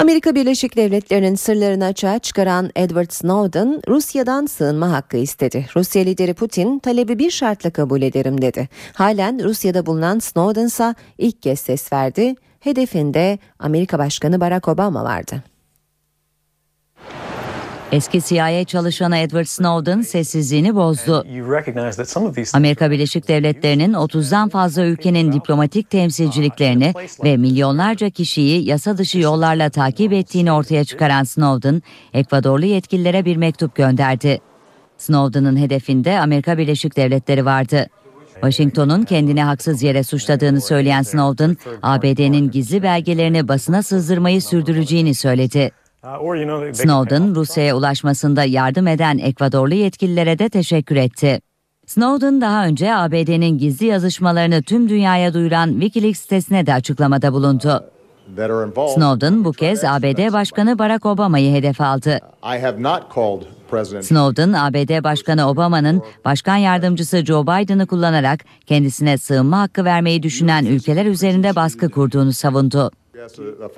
Amerika 0.00 0.34
Birleşik 0.34 0.76
Devletleri'nin 0.76 1.34
sırlarını 1.34 1.84
açığa 1.84 2.18
çıkaran 2.18 2.70
Edward 2.76 3.10
Snowden 3.10 3.82
Rusya'dan 3.88 4.46
sığınma 4.46 4.92
hakkı 4.92 5.16
istedi. 5.16 5.66
Rusya 5.76 6.02
lideri 6.02 6.34
Putin 6.34 6.78
talebi 6.78 7.18
bir 7.18 7.30
şartla 7.30 7.70
kabul 7.70 8.02
ederim 8.02 8.42
dedi. 8.42 8.68
Halen 8.94 9.44
Rusya'da 9.44 9.86
bulunan 9.86 10.18
Snowden 10.18 10.66
ise 10.66 10.94
ilk 11.18 11.42
kez 11.42 11.60
ses 11.60 11.92
verdi. 11.92 12.34
Hedefinde 12.60 13.38
Amerika 13.58 13.98
Başkanı 13.98 14.40
Barack 14.40 14.68
Obama 14.68 15.04
vardı. 15.04 15.42
Eski 17.92 18.22
CIA 18.22 18.64
çalışanı 18.64 19.16
Edward 19.16 19.44
Snowden 19.44 20.02
sessizliğini 20.02 20.74
bozdu. 20.74 21.26
Amerika 22.54 22.90
Birleşik 22.90 23.28
Devletleri'nin 23.28 23.92
30'dan 23.92 24.48
fazla 24.48 24.84
ülkenin 24.84 25.32
diplomatik 25.32 25.90
temsilciliklerini 25.90 26.94
ve 27.24 27.36
milyonlarca 27.36 28.10
kişiyi 28.10 28.68
yasa 28.68 28.98
dışı 28.98 29.18
yollarla 29.18 29.70
takip 29.70 30.12
ettiğini 30.12 30.52
ortaya 30.52 30.84
çıkaran 30.84 31.24
Snowden, 31.24 31.82
Ekvadorlu 32.14 32.64
yetkililere 32.64 33.24
bir 33.24 33.36
mektup 33.36 33.74
gönderdi. 33.74 34.40
Snowden'ın 34.98 35.56
hedefinde 35.56 36.20
Amerika 36.20 36.58
Birleşik 36.58 36.96
Devletleri 36.96 37.44
vardı. 37.44 37.86
Washington'un 38.32 39.02
kendini 39.02 39.42
haksız 39.42 39.82
yere 39.82 40.02
suçladığını 40.02 40.60
söyleyen 40.60 41.02
Snowden, 41.02 41.56
ABD'nin 41.82 42.50
gizli 42.50 42.82
belgelerini 42.82 43.48
basına 43.48 43.82
sızdırmayı 43.82 44.42
sürdüreceğini 44.42 45.14
söyledi. 45.14 45.70
Snowden, 46.74 47.34
Rusya'ya 47.34 47.76
ulaşmasında 47.76 48.44
yardım 48.44 48.86
eden 48.86 49.18
Ekvadorlu 49.18 49.74
yetkililere 49.74 50.38
de 50.38 50.48
teşekkür 50.48 50.96
etti. 50.96 51.40
Snowden 51.86 52.40
daha 52.40 52.66
önce 52.66 52.94
ABD'nin 52.94 53.58
gizli 53.58 53.86
yazışmalarını 53.86 54.62
tüm 54.62 54.88
dünyaya 54.88 55.34
duyuran 55.34 55.70
Wikileaks 55.72 56.20
sitesine 56.20 56.66
de 56.66 56.74
açıklamada 56.74 57.32
bulundu. 57.32 57.84
Snowden 58.94 59.44
bu 59.44 59.52
kez 59.52 59.84
ABD 59.84 60.32
Başkanı 60.32 60.78
Barack 60.78 61.06
Obama'yı 61.06 61.54
hedef 61.54 61.80
aldı. 61.80 62.18
Snowden, 64.02 64.52
ABD 64.52 65.04
Başkanı 65.04 65.48
Obama'nın 65.48 66.02
başkan 66.24 66.56
yardımcısı 66.56 67.24
Joe 67.24 67.42
Biden'ı 67.42 67.86
kullanarak 67.86 68.44
kendisine 68.66 69.18
sığınma 69.18 69.60
hakkı 69.60 69.84
vermeyi 69.84 70.22
düşünen 70.22 70.64
ülkeler 70.64 71.06
üzerinde 71.06 71.56
baskı 71.56 71.90
kurduğunu 71.90 72.32
savundu. 72.32 72.90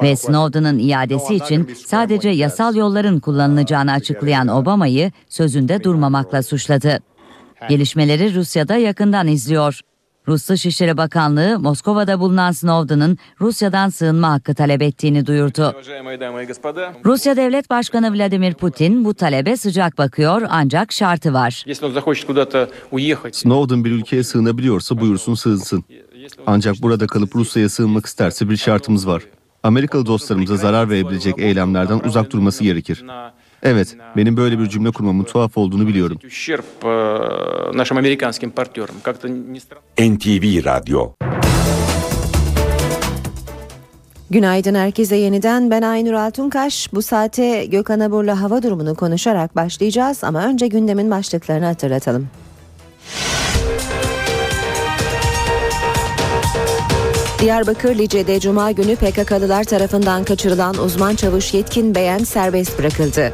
Ve 0.03 0.17
Snowden'ın 0.17 0.79
iadesi 0.79 1.35
için 1.35 1.71
sadece 1.87 2.29
yasal 2.29 2.75
yolların 2.75 3.21
kullanılacağını 3.21 3.93
açıklayan 3.93 4.49
Obama'yı 4.49 5.13
sözünde 5.29 5.85
durmamakla 5.85 6.43
suçladı. 6.43 6.99
Gelişmeleri 7.69 8.35
Rusya'da 8.35 8.77
yakından 8.77 9.29
izliyor. 9.29 9.81
Rus 10.29 10.49
Dışişleri 10.49 10.97
Bakanlığı 10.97 11.59
Moskova'da 11.59 12.21
bulunan 12.21 12.53
Snowden'ın 12.53 13.19
Rusya'dan 13.41 13.89
sığınma 13.89 14.31
hakkı 14.33 14.55
talep 14.55 14.83
ettiğini 14.83 15.27
duyurdu. 15.27 15.75
Rusya 17.05 17.37
Devlet 17.37 17.71
Başkanı 17.71 18.15
Vladimir 18.15 18.55
Putin 18.55 19.05
bu 19.05 19.15
talebe 19.15 19.57
sıcak 19.57 19.99
bakıyor 19.99 20.43
ancak 20.51 20.93
şartı 20.93 21.33
var. 21.33 21.65
Snowden 23.33 23.85
bir 23.85 23.91
ülkeye 23.91 24.23
sığınabiliyorsa 24.23 25.01
buyursun 25.01 25.35
sığınsın. 25.35 25.85
Ancak 26.47 26.83
burada 26.83 27.07
kalıp 27.07 27.37
Rusya'ya 27.37 27.69
sığınmak 27.69 28.07
isterse 28.07 28.51
bir 28.51 28.57
şartımız 28.57 29.07
var. 29.07 29.23
Amerikalı 29.63 30.07
dostlarımıza 30.07 30.57
zarar 30.57 30.91
verebilecek 30.91 31.39
eylemlerden 31.39 32.01
uzak 32.05 32.31
durması 32.31 32.65
gerekir. 32.65 33.05
Evet, 33.63 33.97
benim 34.17 34.37
böyle 34.37 34.59
bir 34.59 34.69
cümle 34.69 34.91
kurmamın 34.91 35.25
tuhaf 35.25 35.59
olduğunu 35.59 35.87
biliyorum. 35.87 36.19
NTV 39.99 40.65
Radyo 40.65 41.13
Günaydın 44.31 44.75
herkese 44.75 45.17
yeniden 45.17 45.71
ben 45.71 45.83
Aynur 45.83 46.13
Altunkaş. 46.13 46.93
Bu 46.93 47.03
saate 47.03 47.65
Gökhan 47.67 48.01
Abur'la 48.01 48.41
hava 48.41 48.63
durumunu 48.63 48.95
konuşarak 48.95 49.57
başlayacağız 49.57 50.25
ama 50.25 50.45
önce 50.45 50.67
gündemin 50.67 51.11
başlıklarını 51.11 51.65
hatırlatalım. 51.65 52.29
Diyarbakır 57.43 57.99
Lice'de 57.99 58.41
Cuma 58.41 58.71
günü 58.71 58.97
PKK'lılar 58.97 59.65
tarafından 59.65 60.25
kaçırılan 60.25 60.79
uzman 60.79 61.15
çavuş 61.15 61.55
Yetkin 61.55 61.95
Beyen 61.95 62.19
serbest 62.19 62.79
bırakıldı. 62.79 63.33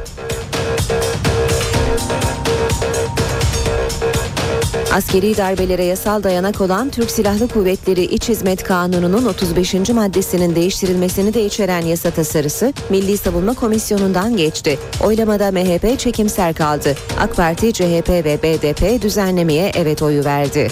Askeri 4.93 5.37
darbelere 5.37 5.83
yasal 5.83 6.23
dayanak 6.23 6.61
olan 6.61 6.89
Türk 6.89 7.11
Silahlı 7.11 7.47
Kuvvetleri 7.47 8.03
İç 8.03 8.29
Hizmet 8.29 8.63
Kanunu'nun 8.63 9.25
35. 9.25 9.73
maddesinin 9.73 10.55
değiştirilmesini 10.55 11.33
de 11.33 11.45
içeren 11.45 11.81
yasa 11.81 12.11
tasarısı 12.11 12.73
Milli 12.89 13.17
Savunma 13.17 13.53
Komisyonu'ndan 13.53 14.37
geçti. 14.37 14.79
Oylamada 15.03 15.51
MHP 15.51 15.99
çekimser 15.99 16.53
kaldı. 16.53 16.95
AK 17.19 17.35
Parti, 17.35 17.73
CHP 17.73 18.09
ve 18.09 18.39
BDP 18.43 19.01
düzenlemeye 19.01 19.71
evet 19.75 20.01
oyu 20.01 20.25
verdi. 20.25 20.69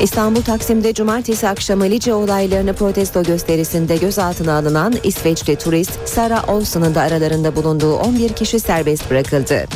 İstanbul 0.00 0.42
Taksim'de 0.42 0.94
cumartesi 0.94 1.48
akşamı 1.48 1.84
Lice 1.84 2.14
olaylarını 2.14 2.74
protesto 2.74 3.22
gösterisinde 3.22 3.96
gözaltına 3.96 4.58
alınan 4.58 4.94
İsveçli 5.04 5.56
turist 5.56 6.08
Sara 6.08 6.42
Olsen'ın 6.48 6.94
da 6.94 7.00
aralarında 7.00 7.56
bulunduğu 7.56 7.94
11 7.94 8.28
kişi 8.28 8.60
serbest 8.60 9.10
bırakıldı. 9.10 9.66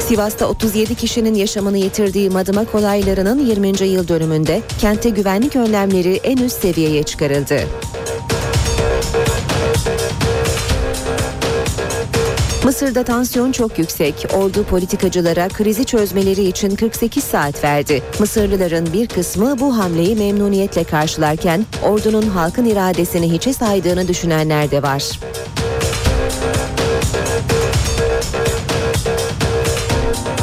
Sivas'ta 0.00 0.46
37 0.46 0.94
kişinin 0.94 1.34
yaşamını 1.34 1.78
yitirdiği 1.78 2.30
Madımak 2.30 2.74
olaylarının 2.74 3.46
20. 3.46 3.88
yıl 3.88 4.08
dönümünde 4.08 4.62
kentte 4.80 5.10
güvenlik 5.10 5.56
önlemleri 5.56 6.20
en 6.24 6.36
üst 6.36 6.60
seviyeye 6.62 7.02
çıkarıldı. 7.02 7.60
Mısır'da 12.64 13.04
tansiyon 13.04 13.52
çok 13.52 13.78
yüksek. 13.78 14.26
Ordu 14.34 14.64
politikacılara 14.64 15.48
krizi 15.48 15.84
çözmeleri 15.84 16.44
için 16.44 16.76
48 16.76 17.24
saat 17.24 17.64
verdi. 17.64 18.02
Mısırlıların 18.18 18.92
bir 18.92 19.06
kısmı 19.08 19.60
bu 19.60 19.78
hamleyi 19.78 20.16
memnuniyetle 20.16 20.84
karşılarken 20.84 21.66
ordunun 21.82 22.22
halkın 22.22 22.64
iradesini 22.64 23.32
hiçe 23.32 23.52
saydığını 23.52 24.08
düşünenler 24.08 24.70
de 24.70 24.82
var. 24.82 25.20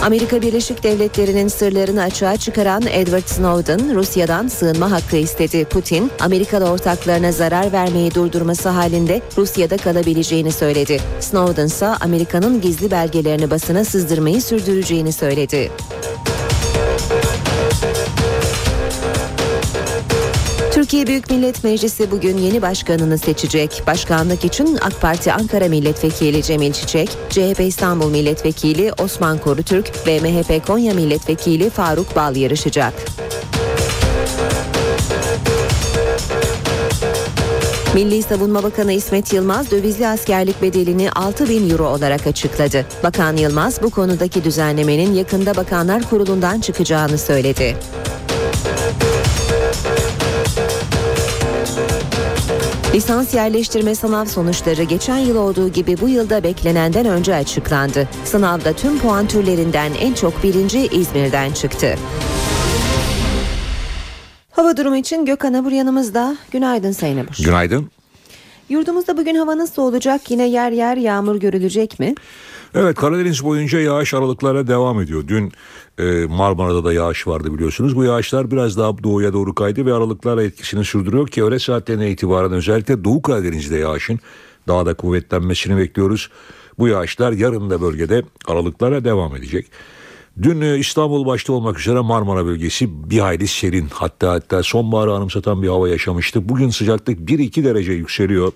Amerika 0.01 0.41
Birleşik 0.41 0.83
Devletleri'nin 0.83 1.47
sırlarını 1.47 2.01
açığa 2.01 2.37
çıkaran 2.37 2.83
Edward 2.91 3.27
Snowden 3.27 3.95
Rusya'dan 3.95 4.47
sığınma 4.47 4.91
hakkı 4.91 5.15
istedi. 5.15 5.65
Putin, 5.65 6.11
Amerikalı 6.19 6.69
ortaklarına 6.69 7.31
zarar 7.31 7.71
vermeyi 7.71 8.15
durdurması 8.15 8.69
halinde 8.69 9.21
Rusya'da 9.37 9.77
kalabileceğini 9.77 10.51
söyledi. 10.51 11.01
Snowden 11.19 11.65
ise 11.65 11.85
Amerika'nın 11.85 12.61
gizli 12.61 12.91
belgelerini 12.91 13.51
basına 13.51 13.85
sızdırmayı 13.85 14.41
sürdüreceğini 14.41 15.13
söyledi. 15.13 15.71
Türkiye 20.81 21.07
Büyük 21.07 21.29
Millet 21.29 21.63
Meclisi 21.63 22.11
bugün 22.11 22.37
yeni 22.37 22.61
başkanını 22.61 23.17
seçecek. 23.17 23.83
Başkanlık 23.87 24.45
için 24.45 24.77
AK 24.81 25.01
Parti 25.01 25.33
Ankara 25.33 25.67
Milletvekili 25.67 26.43
Cemil 26.43 26.73
Çiçek, 26.73 27.09
CHP 27.29 27.59
İstanbul 27.59 28.09
Milletvekili 28.09 28.93
Osman 28.99 29.37
Korutürk 29.37 30.07
ve 30.07 30.19
MHP 30.19 30.67
Konya 30.67 30.93
Milletvekili 30.93 31.69
Faruk 31.69 32.15
Bal 32.15 32.35
yarışacak. 32.35 32.93
Milli 37.95 38.23
Savunma 38.23 38.63
Bakanı 38.63 38.93
İsmet 38.93 39.33
Yılmaz 39.33 39.71
dövizli 39.71 40.07
askerlik 40.07 40.61
bedelini 40.61 41.11
6 41.11 41.49
bin 41.49 41.69
euro 41.69 41.87
olarak 41.87 42.27
açıkladı. 42.27 42.85
Bakan 43.03 43.37
Yılmaz 43.37 43.83
bu 43.83 43.89
konudaki 43.89 44.43
düzenlemenin 44.43 45.13
yakında 45.13 45.55
Bakanlar 45.55 46.09
Kurulu'ndan 46.09 46.59
çıkacağını 46.59 47.17
söyledi. 47.17 47.77
Lisans 52.93 53.33
yerleştirme 53.33 53.95
sınav 53.95 54.25
sonuçları 54.25 54.83
geçen 54.83 55.17
yıl 55.17 55.35
olduğu 55.35 55.69
gibi 55.69 55.95
bu 56.01 56.09
yılda 56.09 56.43
beklenenden 56.43 57.05
önce 57.05 57.35
açıklandı. 57.35 58.09
Sınavda 58.25 58.73
tüm 58.73 58.99
puan 58.99 59.27
türlerinden 59.27 59.91
en 60.01 60.13
çok 60.13 60.43
birinci 60.43 60.79
İzmir'den 60.87 61.51
çıktı. 61.51 61.95
Hava 64.51 64.77
durumu 64.77 64.95
için 64.97 65.25
Gökhan 65.25 65.53
Abur 65.53 65.71
yanımızda. 65.71 66.37
Günaydın 66.51 66.91
Sayın 66.91 67.17
Abur. 67.17 67.43
Günaydın. 67.45 67.91
Yurdumuzda 68.69 69.17
bugün 69.17 69.35
hava 69.35 69.57
nasıl 69.57 69.81
olacak? 69.81 70.31
Yine 70.31 70.47
yer 70.47 70.71
yer 70.71 70.97
yağmur 70.97 71.35
görülecek 71.35 71.99
mi? 71.99 72.15
Evet 72.75 72.95
Karadeniz 72.95 73.43
boyunca 73.43 73.79
yağış 73.79 74.13
aralıklara 74.13 74.67
devam 74.67 75.01
ediyor. 75.01 75.23
Dün 75.27 75.51
e, 75.99 76.25
Marmara'da 76.29 76.83
da 76.83 76.93
yağış 76.93 77.27
vardı 77.27 77.53
biliyorsunuz. 77.53 77.95
Bu 77.95 78.03
yağışlar 78.03 78.51
biraz 78.51 78.77
daha 78.77 79.03
doğuya 79.03 79.33
doğru 79.33 79.55
kaydı 79.55 79.85
ve 79.85 79.93
aralıklarla 79.93 80.43
etkisini 80.43 80.85
sürdürüyor 80.85 81.27
ki 81.27 81.43
öğle 81.43 81.59
saatlerine 81.59 82.11
itibaren 82.11 82.51
özellikle 82.51 83.03
Doğu 83.03 83.21
Karadeniz'de 83.21 83.77
yağışın 83.77 84.19
daha 84.67 84.85
da 84.85 84.93
kuvvetlenmesini 84.93 85.77
bekliyoruz. 85.77 86.29
Bu 86.79 86.87
yağışlar 86.87 87.31
yarın 87.31 87.69
da 87.69 87.81
bölgede 87.81 88.23
aralıklara 88.47 89.03
devam 89.03 89.35
edecek. 89.35 89.71
Dün 90.41 90.61
e, 90.61 90.77
İstanbul 90.77 91.25
başta 91.25 91.53
olmak 91.53 91.79
üzere 91.79 91.99
Marmara 91.99 92.45
bölgesi 92.45 93.09
bir 93.09 93.19
hayli 93.19 93.47
serin 93.47 93.87
hatta 93.93 94.31
hatta 94.31 94.63
sonbaharı 94.63 95.13
anımsatan 95.13 95.61
bir 95.61 95.67
hava 95.67 95.89
yaşamıştı. 95.89 96.49
Bugün 96.49 96.69
sıcaklık 96.69 97.19
1-2 97.19 97.63
derece 97.63 97.93
yükseliyor. 97.93 98.53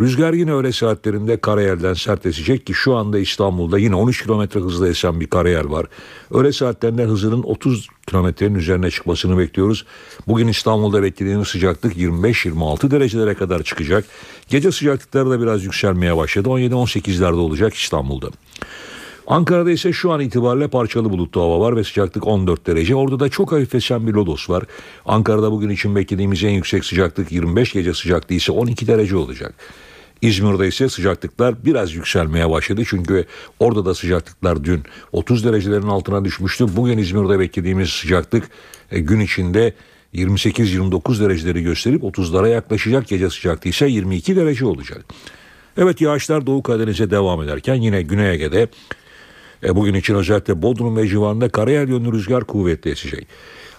Rüzgar 0.00 0.32
yine 0.32 0.52
öğle 0.52 0.72
saatlerinde 0.72 1.36
karayelden 1.36 1.94
sert 1.94 2.26
esecek 2.26 2.66
ki 2.66 2.74
şu 2.74 2.94
anda 2.94 3.18
İstanbul'da 3.18 3.78
yine 3.78 3.94
13 3.94 4.22
kilometre 4.22 4.60
hızla 4.60 4.88
esen 4.88 5.20
bir 5.20 5.26
karayel 5.26 5.70
var. 5.70 5.86
Öğle 6.30 6.52
saatlerinde 6.52 7.04
hızının 7.04 7.42
30 7.42 7.88
kilometrenin 8.06 8.54
üzerine 8.54 8.90
çıkmasını 8.90 9.38
bekliyoruz. 9.38 9.86
Bugün 10.28 10.48
İstanbul'da 10.48 11.02
beklediğimiz 11.02 11.48
sıcaklık 11.48 11.96
25-26 11.96 12.90
derecelere 12.90 13.34
kadar 13.34 13.62
çıkacak. 13.62 14.04
Gece 14.48 14.72
sıcaklıkları 14.72 15.30
da 15.30 15.40
biraz 15.40 15.64
yükselmeye 15.64 16.16
başladı. 16.16 16.48
17-18'lerde 16.48 17.34
olacak 17.34 17.74
İstanbul'da. 17.74 18.30
Ankara'da 19.26 19.70
ise 19.70 19.92
şu 19.92 20.12
an 20.12 20.20
itibariyle 20.20 20.68
parçalı 20.68 21.10
bulutlu 21.10 21.40
hava 21.40 21.60
var 21.60 21.76
ve 21.76 21.84
sıcaklık 21.84 22.26
14 22.26 22.66
derece. 22.66 22.94
Orada 22.94 23.20
da 23.20 23.28
çok 23.28 23.52
hafif 23.52 23.74
esen 23.74 24.06
bir 24.06 24.12
lodos 24.12 24.50
var. 24.50 24.64
Ankara'da 25.06 25.52
bugün 25.52 25.68
için 25.68 25.96
beklediğimiz 25.96 26.44
en 26.44 26.50
yüksek 26.50 26.84
sıcaklık 26.84 27.32
25 27.32 27.72
gece 27.72 27.94
sıcaklığı 27.94 28.34
ise 28.34 28.52
12 28.52 28.86
derece 28.86 29.16
olacak. 29.16 29.54
İzmir'de 30.22 30.68
ise 30.68 30.88
sıcaklıklar 30.88 31.64
biraz 31.64 31.94
yükselmeye 31.94 32.50
başladı. 32.50 32.82
Çünkü 32.86 33.24
orada 33.58 33.84
da 33.84 33.94
sıcaklıklar 33.94 34.64
dün 34.64 34.82
30 35.12 35.44
derecelerin 35.44 35.88
altına 35.88 36.24
düşmüştü. 36.24 36.66
Bugün 36.76 36.98
İzmir'de 36.98 37.38
beklediğimiz 37.38 37.90
sıcaklık 37.90 38.44
e, 38.90 39.00
gün 39.00 39.20
içinde 39.20 39.74
28-29 40.14 41.20
dereceleri 41.20 41.62
gösterip 41.62 42.02
30'lara 42.02 42.48
yaklaşacak. 42.48 43.08
Gece 43.08 43.30
sıcaklığı 43.30 43.70
ise 43.70 43.86
22 43.86 44.36
derece 44.36 44.66
olacak. 44.66 45.04
Evet 45.76 46.00
yağışlar 46.00 46.46
Doğu 46.46 46.62
Karadeniz'e 46.62 47.10
devam 47.10 47.42
ederken 47.42 47.74
yine 47.74 48.02
Güney 48.02 48.30
Ege'de 48.30 48.68
e, 49.64 49.76
bugün 49.76 49.94
için 49.94 50.14
özellikle 50.14 50.62
Bodrum 50.62 50.96
ve 50.96 51.08
civarında 51.08 51.48
karayel 51.48 51.88
yönlü 51.88 52.12
rüzgar 52.12 52.44
kuvvetli 52.44 52.90
esecek. 52.90 53.26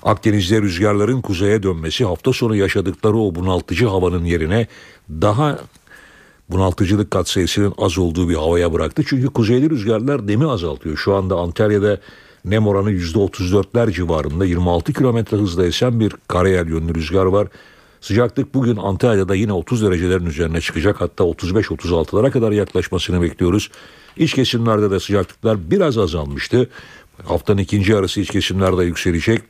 Akdeniz'de 0.04 0.62
rüzgarların 0.62 1.22
kuzeye 1.22 1.64
dönmesi 1.64 2.06
hafta 2.06 2.34
sonu 2.34 2.56
yaşadıkları 2.56 3.18
o 3.18 3.36
bunaltıcı 3.36 3.88
havanın 3.88 4.26
yerine 4.26 4.68
daha 5.10 5.60
bunaltıcılık 6.50 7.12
katsayısının 7.12 7.74
az 7.78 7.98
olduğu 7.98 8.30
bir 8.30 8.36
havaya 8.36 8.74
bıraktı. 8.74 9.04
Çünkü 9.08 9.28
kuzeyli 9.28 9.70
rüzgarlar 9.70 10.28
demi 10.28 10.50
azaltıyor. 10.50 10.98
Şu 10.98 11.16
anda 11.16 11.36
Antalya'da 11.36 12.00
nem 12.46 12.68
oranı 12.68 12.92
%34'ler 12.92 13.94
civarında 13.94 14.46
26 14.46 14.94
kilometre 14.94 15.38
hızla 15.38 15.66
esen 15.66 16.00
bir 16.00 16.14
karayel 16.28 16.68
yönlü 16.68 16.96
rüzgar 16.96 17.26
var. 17.26 17.48
Sıcaklık 18.06 18.54
bugün 18.54 18.76
Antalya'da 18.76 19.36
yine 19.36 19.54
30 19.54 19.82
derecelerin 19.82 20.26
üzerine 20.26 20.62
çıkacak. 20.62 21.02
Hatta 21.02 21.24
35-36'lara 21.24 22.32
kadar 22.32 22.52
yaklaşmasını 22.52 23.22
bekliyoruz. 23.22 23.70
İç 24.18 24.34
kesimlerde 24.34 24.92
de 24.92 25.00
sıcaklıklar 25.00 25.72
biraz 25.72 25.98
azalmıştı. 25.98 26.70
Haftanın 27.24 27.58
ikinci 27.58 27.92
yarısı 27.92 28.22
iç 28.22 28.30
kesimlerde 28.30 28.84
yükselecek. 28.84 29.42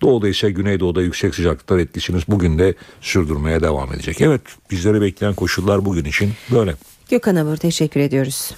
Doğuda 0.00 0.28
ise 0.28 0.50
Güneydoğu'da 0.50 1.02
yüksek 1.02 1.34
sıcaklıklar 1.34 1.78
etkisini 1.78 2.20
bugün 2.28 2.58
de 2.58 2.74
sürdürmeye 3.00 3.60
devam 3.60 3.92
edecek. 3.92 4.20
Evet 4.20 4.40
bizleri 4.70 5.00
bekleyen 5.00 5.34
koşullar 5.34 5.84
bugün 5.84 6.04
için 6.04 6.32
böyle. 6.52 6.74
Gökhan 7.10 7.36
Abur 7.36 7.56
teşekkür 7.56 8.00
ediyoruz. 8.00 8.50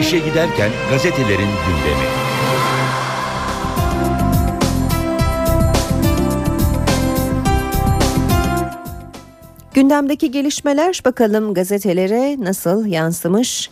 İşe 0.00 0.18
giderken 0.18 0.70
gazetelerin 0.90 1.50
gündemi. 1.66 2.25
Gündemdeki 9.76 10.30
gelişmeler 10.30 11.02
bakalım 11.04 11.54
gazetelere 11.54 12.36
nasıl 12.38 12.86
yansımış. 12.86 13.70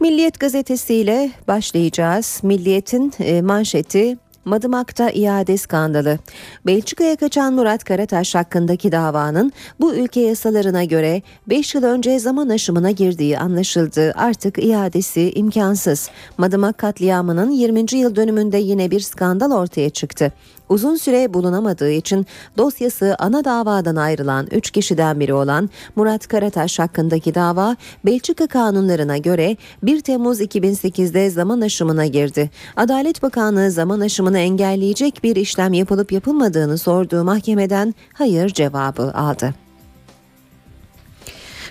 Milliyet 0.00 0.40
gazetesiyle 0.40 1.30
başlayacağız. 1.48 2.40
Milliyet'in 2.42 3.12
e, 3.18 3.42
manşeti 3.42 4.18
Madımak'ta 4.44 5.10
iade 5.10 5.56
skandalı. 5.56 6.18
Belçika'ya 6.66 7.16
kaçan 7.16 7.54
Murat 7.54 7.84
Karataş 7.84 8.34
hakkındaki 8.34 8.92
davanın 8.92 9.52
bu 9.80 9.94
ülke 9.94 10.20
yasalarına 10.20 10.84
göre 10.84 11.22
5 11.48 11.74
yıl 11.74 11.82
önce 11.82 12.18
zaman 12.18 12.48
aşımına 12.48 12.90
girdiği 12.90 13.38
anlaşıldı. 13.38 14.12
Artık 14.16 14.64
iadesi 14.64 15.32
imkansız. 15.34 16.10
Madımak 16.38 16.78
katliamının 16.78 17.50
20. 17.50 17.98
yıl 17.98 18.16
dönümünde 18.16 18.58
yine 18.58 18.90
bir 18.90 19.00
skandal 19.00 19.50
ortaya 19.52 19.90
çıktı. 19.90 20.32
Uzun 20.72 20.96
süre 20.96 21.34
bulunamadığı 21.34 21.90
için 21.90 22.26
dosyası 22.58 23.16
ana 23.18 23.44
davadan 23.44 23.96
ayrılan 23.96 24.46
3 24.50 24.70
kişiden 24.70 25.20
biri 25.20 25.34
olan 25.34 25.70
Murat 25.96 26.28
Karataş 26.28 26.78
hakkındaki 26.78 27.34
dava 27.34 27.76
Belçika 28.04 28.46
kanunlarına 28.46 29.18
göre 29.18 29.56
1 29.82 30.00
Temmuz 30.00 30.40
2008'de 30.40 31.30
zaman 31.30 31.60
aşımına 31.60 32.06
girdi. 32.06 32.50
Adalet 32.76 33.22
Bakanlığı 33.22 33.70
zaman 33.70 34.00
aşımını 34.00 34.38
engelleyecek 34.38 35.24
bir 35.24 35.36
işlem 35.36 35.72
yapılıp 35.72 36.12
yapılmadığını 36.12 36.78
sorduğu 36.78 37.24
mahkemeden 37.24 37.94
hayır 38.12 38.48
cevabı 38.48 39.12
aldı. 39.14 39.54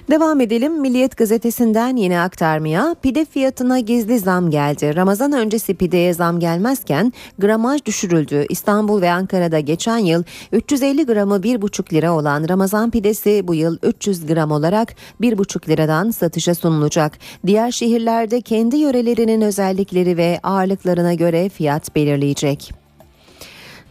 Devam 0.10 0.42
edelim 0.42 0.82
Milliyet 0.82 1.18
gazetesinden 1.18 1.96
yine 1.96 2.20
aktarmaya 2.20 2.96
pide 3.02 3.26
fiyatına 3.26 3.80
gizli 3.80 4.20
zam 4.20 4.50
geldi. 4.50 4.96
Ramazan 4.96 5.32
öncesi 5.32 5.74
pideye 5.76 6.14
zam 6.14 6.40
gelmezken 6.40 7.14
gramaj 7.40 7.86
düşürüldü. 7.86 8.46
İstanbul 8.50 9.02
ve 9.02 9.12
Ankara'da 9.12 9.60
geçen 9.60 9.98
yıl 9.98 10.24
350 10.52 11.06
gramı 11.06 11.36
1,5 11.36 11.94
lira 11.94 12.14
olan 12.14 12.50
Ramazan 12.50 12.92
pidesi 12.92 13.48
bu 13.48 13.56
yıl 13.56 13.78
300 13.84 14.26
gram 14.26 14.52
olarak 14.52 14.96
1,5 15.22 15.70
liradan 15.70 16.12
satışa 16.12 16.56
sunulacak. 16.56 17.18
Diğer 17.48 17.72
şehirlerde 17.72 18.42
kendi 18.42 18.78
yörelerinin 18.78 19.42
özellikleri 19.42 20.18
ve 20.18 20.40
ağırlıklarına 20.44 21.14
göre 21.14 21.50
fiyat 21.50 21.96
belirleyecek. 21.96 22.72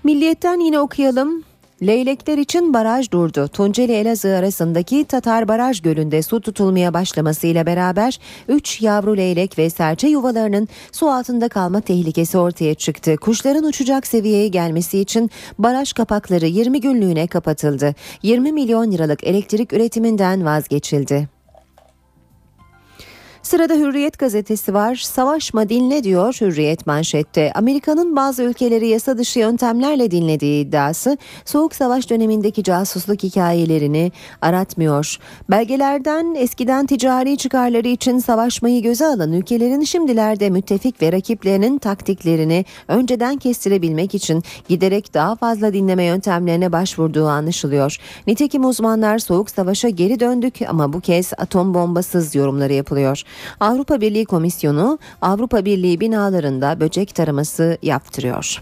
Milliyetten 0.04 0.60
yine 0.60 0.80
okuyalım. 0.80 1.49
Leylekler 1.82 2.38
için 2.38 2.74
baraj 2.74 3.10
durdu. 3.10 3.48
Tunceli 3.48 3.92
Elazığ 3.92 4.36
arasındaki 4.36 5.04
Tatar 5.04 5.48
Baraj 5.48 5.80
Gölü'nde 5.80 6.22
su 6.22 6.40
tutulmaya 6.40 6.94
başlamasıyla 6.94 7.66
beraber 7.66 8.18
3 8.48 8.82
yavru 8.82 9.16
leylek 9.16 9.58
ve 9.58 9.70
serçe 9.70 10.08
yuvalarının 10.08 10.68
su 10.92 11.10
altında 11.10 11.48
kalma 11.48 11.80
tehlikesi 11.80 12.38
ortaya 12.38 12.74
çıktı. 12.74 13.16
Kuşların 13.16 13.64
uçacak 13.64 14.06
seviyeye 14.06 14.48
gelmesi 14.48 14.98
için 14.98 15.30
baraj 15.58 15.92
kapakları 15.92 16.46
20 16.46 16.80
günlüğüne 16.80 17.26
kapatıldı. 17.26 17.94
20 18.22 18.52
milyon 18.52 18.92
liralık 18.92 19.24
elektrik 19.24 19.72
üretiminden 19.72 20.44
vazgeçildi. 20.44 21.39
Sırada 23.50 23.74
Hürriyet 23.74 24.18
gazetesi 24.18 24.74
var. 24.74 24.94
Savaşma 24.94 25.68
dinle 25.68 26.04
diyor 26.04 26.36
Hürriyet 26.40 26.86
manşette. 26.86 27.52
Amerika'nın 27.54 28.16
bazı 28.16 28.42
ülkeleri 28.42 28.88
yasa 28.88 29.18
dışı 29.18 29.38
yöntemlerle 29.38 30.10
dinlediği 30.10 30.64
iddiası 30.64 31.18
Soğuk 31.44 31.74
Savaş 31.74 32.10
dönemindeki 32.10 32.62
casusluk 32.62 33.22
hikayelerini 33.22 34.12
aratmıyor. 34.42 35.16
Belgelerden 35.50 36.34
eskiden 36.34 36.86
ticari 36.86 37.36
çıkarları 37.36 37.88
için 37.88 38.18
savaşmayı 38.18 38.82
göze 38.82 39.06
alan 39.06 39.32
ülkelerin 39.32 39.84
şimdilerde 39.84 40.50
müttefik 40.50 41.02
ve 41.02 41.12
rakiplerinin 41.12 41.78
taktiklerini 41.78 42.64
önceden 42.88 43.36
kestirebilmek 43.36 44.14
için 44.14 44.42
giderek 44.68 45.14
daha 45.14 45.36
fazla 45.36 45.72
dinleme 45.72 46.04
yöntemlerine 46.04 46.72
başvurduğu 46.72 47.26
anlaşılıyor. 47.26 47.96
Nitekim 48.26 48.64
uzmanlar 48.64 49.18
Soğuk 49.18 49.50
Savaş'a 49.50 49.88
geri 49.88 50.20
döndük 50.20 50.54
ama 50.68 50.92
bu 50.92 51.00
kez 51.00 51.32
atom 51.38 51.74
bombasız 51.74 52.34
yorumları 52.34 52.72
yapılıyor. 52.72 53.24
Avrupa 53.60 54.00
Birliği 54.00 54.24
Komisyonu 54.24 54.98
Avrupa 55.22 55.64
Birliği 55.64 56.00
binalarında 56.00 56.80
böcek 56.80 57.14
taraması 57.14 57.78
yaptırıyor. 57.82 58.60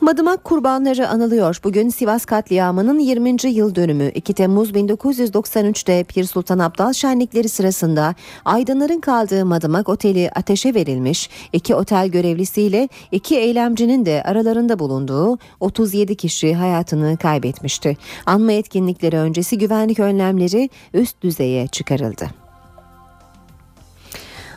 Madımak 0.00 0.44
kurbanları 0.44 1.08
anılıyor. 1.08 1.60
Bugün 1.64 1.88
Sivas 1.88 2.24
katliamının 2.24 2.98
20. 2.98 3.36
yıl 3.50 3.74
dönümü 3.74 4.10
2 4.14 4.32
Temmuz 4.32 4.70
1993'te 4.70 6.04
Pir 6.04 6.24
Sultan 6.24 6.58
Abdal 6.58 6.92
şenlikleri 6.92 7.48
sırasında 7.48 8.14
aydınların 8.44 9.00
kaldığı 9.00 9.46
Madımak 9.46 9.88
Oteli 9.88 10.30
ateşe 10.34 10.74
verilmiş. 10.74 11.30
İki 11.52 11.74
otel 11.74 12.08
görevlisiyle 12.08 12.88
iki 13.12 13.36
eylemcinin 13.36 14.06
de 14.06 14.22
aralarında 14.22 14.78
bulunduğu 14.78 15.38
37 15.60 16.16
kişi 16.16 16.54
hayatını 16.54 17.16
kaybetmişti. 17.16 17.96
Anma 18.26 18.52
etkinlikleri 18.52 19.16
öncesi 19.16 19.58
güvenlik 19.58 19.98
önlemleri 19.98 20.70
üst 20.94 21.22
düzeye 21.22 21.66
çıkarıldı. 21.66 22.45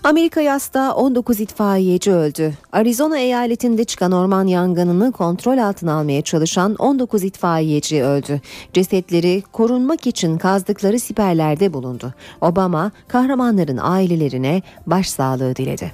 Amerika 0.04 0.42
yasta 0.42 0.96
19 0.96 1.40
itfaiyeci 1.40 2.12
öldü. 2.12 2.54
Arizona 2.72 3.18
eyaletinde 3.18 3.84
çıkan 3.84 4.12
orman 4.12 4.48
yangınını 4.48 5.12
kontrol 5.12 5.58
altına 5.58 5.94
almaya 5.94 6.22
çalışan 6.22 6.76
19 6.76 7.24
itfaiyeci 7.24 8.04
öldü. 8.04 8.42
Cesetleri 8.74 9.44
korunmak 9.54 10.08
için 10.08 10.38
kazdıkları 10.38 11.00
siperlerde 11.00 11.74
bulundu. 11.74 12.14
Obama 12.42 12.92
kahramanların 13.08 13.80
ailelerine 13.82 14.62
başsağlığı 14.88 15.56
diledi. 15.56 15.92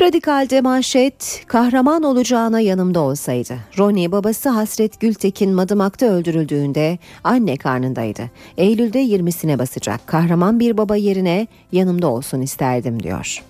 Radikal'de 0.00 0.60
manşet 0.60 1.42
kahraman 1.46 2.02
olacağına 2.02 2.60
yanımda 2.60 3.00
olsaydı. 3.00 3.56
Ronnie 3.78 4.12
babası 4.12 4.48
Hasret 4.48 5.00
Gültekin 5.00 5.52
Madımak'ta 5.52 6.06
öldürüldüğünde 6.06 6.98
anne 7.24 7.56
karnındaydı. 7.56 8.30
Eylül'de 8.56 9.02
20'sine 9.02 9.58
basacak. 9.58 10.06
Kahraman 10.06 10.60
bir 10.60 10.76
baba 10.76 10.96
yerine 10.96 11.46
yanımda 11.72 12.08
olsun 12.08 12.40
isterdim 12.40 13.02
diyor. 13.02 13.42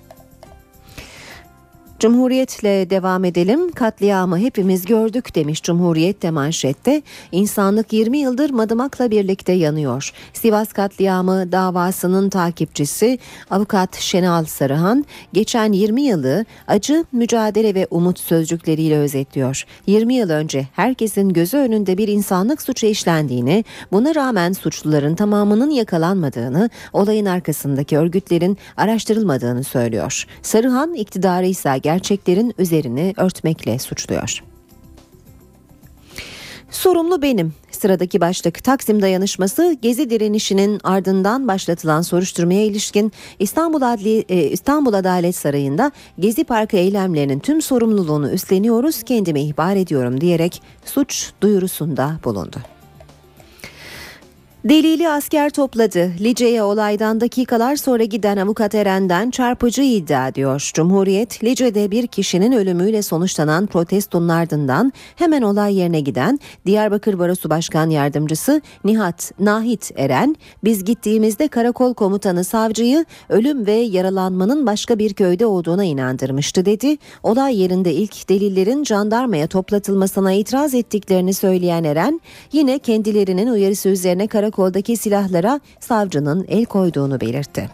Cumhuriyetle 1.99 2.91
devam 2.91 3.25
edelim. 3.25 3.73
Katliamı 3.73 4.39
hepimiz 4.39 4.85
gördük 4.85 5.35
demiş 5.35 5.63
Cumhuriyet 5.63 6.23
de 6.23 6.31
manşette. 6.31 7.03
İnsanlık 7.33 7.93
20 7.93 8.19
yıldır 8.19 8.51
Madımak'la 8.51 9.11
birlikte 9.11 9.53
yanıyor. 9.53 10.13
Sivas 10.33 10.73
katliamı 10.73 11.53
davasının 11.53 12.31
takipçisi 12.31 13.19
avukat 13.51 13.97
Şenal 13.97 14.45
Sarıhan 14.45 15.05
geçen 15.33 15.73
20 15.73 16.03
yılı 16.03 16.45
acı, 16.69 17.05
mücadele 17.13 17.75
ve 17.75 17.87
umut 17.91 18.19
sözcükleriyle 18.19 18.99
özetliyor. 18.99 19.65
20 19.87 20.15
yıl 20.15 20.31
önce 20.31 20.67
herkesin 20.73 21.29
gözü 21.29 21.57
önünde 21.57 21.99
bir 21.99 22.09
insanlık 22.09 22.63
suçu 22.63 22.87
işlendiğini, 22.87 23.65
buna 23.93 24.15
rağmen 24.15 24.53
suçluların 24.53 25.15
tamamının 25.15 25.71
yakalanmadığını, 25.71 26.71
olayın 26.93 27.27
arkasındaki 27.27 27.99
örgütlerin 27.99 28.59
araştırılmadığını 28.77 29.65
söylüyor. 29.65 30.25
Sarıhan 30.43 30.95
iktidarı 30.95 31.47
ise 31.47 31.69
gerçeklerin 31.89 32.55
üzerini 32.59 33.15
örtmekle 33.17 33.79
suçluyor. 33.79 34.43
Sorumlu 36.71 37.23
benim. 37.23 37.53
Sıradaki 37.71 38.21
başlık 38.21 38.65
Taksim 38.65 39.03
dayanışması 39.03 39.77
Gezi 39.83 40.11
direnişinin 40.11 40.81
ardından 40.85 41.49
başlatılan 41.49 42.03
soruşturmaya 42.03 42.65
ilişkin 42.65 43.13
İstanbul 43.39 43.83
Adli 43.83 44.25
e, 44.29 44.37
İstanbul 44.37 44.93
Adalet 44.93 45.37
Sarayı'nda 45.37 45.93
Gezi 46.19 46.45
Parkı 46.45 46.77
eylemlerinin 46.77 47.39
tüm 47.39 47.63
sorumluluğunu 47.63 48.31
üstleniyoruz, 48.31 49.03
kendime 49.03 49.41
ihbar 49.41 49.77
ediyorum 49.77 50.21
diyerek 50.21 50.63
suç 50.85 51.31
duyurusunda 51.41 52.21
bulundu. 52.25 52.78
Delili 54.69 55.09
asker 55.09 55.51
topladı. 55.51 56.13
Lice'ye 56.21 56.63
olaydan 56.63 57.21
dakikalar 57.21 57.77
sonra 57.77 58.05
giden 58.05 58.37
avukat 58.37 58.75
Eren'den 58.75 59.31
çarpıcı 59.31 59.83
iddia 59.83 60.35
diyor. 60.35 60.71
Cumhuriyet, 60.75 61.45
Lice'de 61.45 61.91
bir 61.91 62.07
kişinin 62.07 62.53
ölümüyle 62.53 63.03
sonuçlanan 63.03 63.67
protestonun 63.67 64.29
ardından 64.29 64.93
hemen 65.17 65.43
olay 65.43 65.77
yerine 65.77 66.01
giden 66.01 66.41
Diyarbakır 66.67 67.19
Barosu 67.19 67.51
Başkan 67.51 67.91
Yardımcısı 67.91 68.63
Nihat 68.85 69.33
Nahit 69.41 69.91
Eren, 69.97 70.37
biz 70.65 70.85
gittiğimizde 70.85 71.49
karakol 71.49 71.95
komutanı 71.95 72.45
savcıyı 72.45 73.05
ölüm 73.29 73.67
ve 73.67 73.73
yaralanmanın 73.73 74.67
başka 74.67 74.99
bir 74.99 75.15
köyde 75.15 75.47
olduğuna 75.47 75.85
inandırmıştı 75.85 76.65
dedi. 76.65 76.97
Olay 77.23 77.61
yerinde 77.61 77.93
ilk 77.93 78.29
delillerin 78.29 78.85
jandarmaya 78.85 79.47
toplatılmasına 79.47 80.33
itiraz 80.33 80.75
ettiklerini 80.75 81.35
söyleyen 81.35 81.85
Eren, 81.85 82.21
yine 82.53 82.79
kendilerinin 82.79 83.47
uyarısı 83.47 83.89
üzerine 83.89 84.27
karakol 84.27 84.58
karakoldaki 84.59 84.97
silahlara 84.97 85.61
savcının 85.81 86.45
el 86.49 86.65
koyduğunu 86.65 87.21
belirtti. 87.21 87.69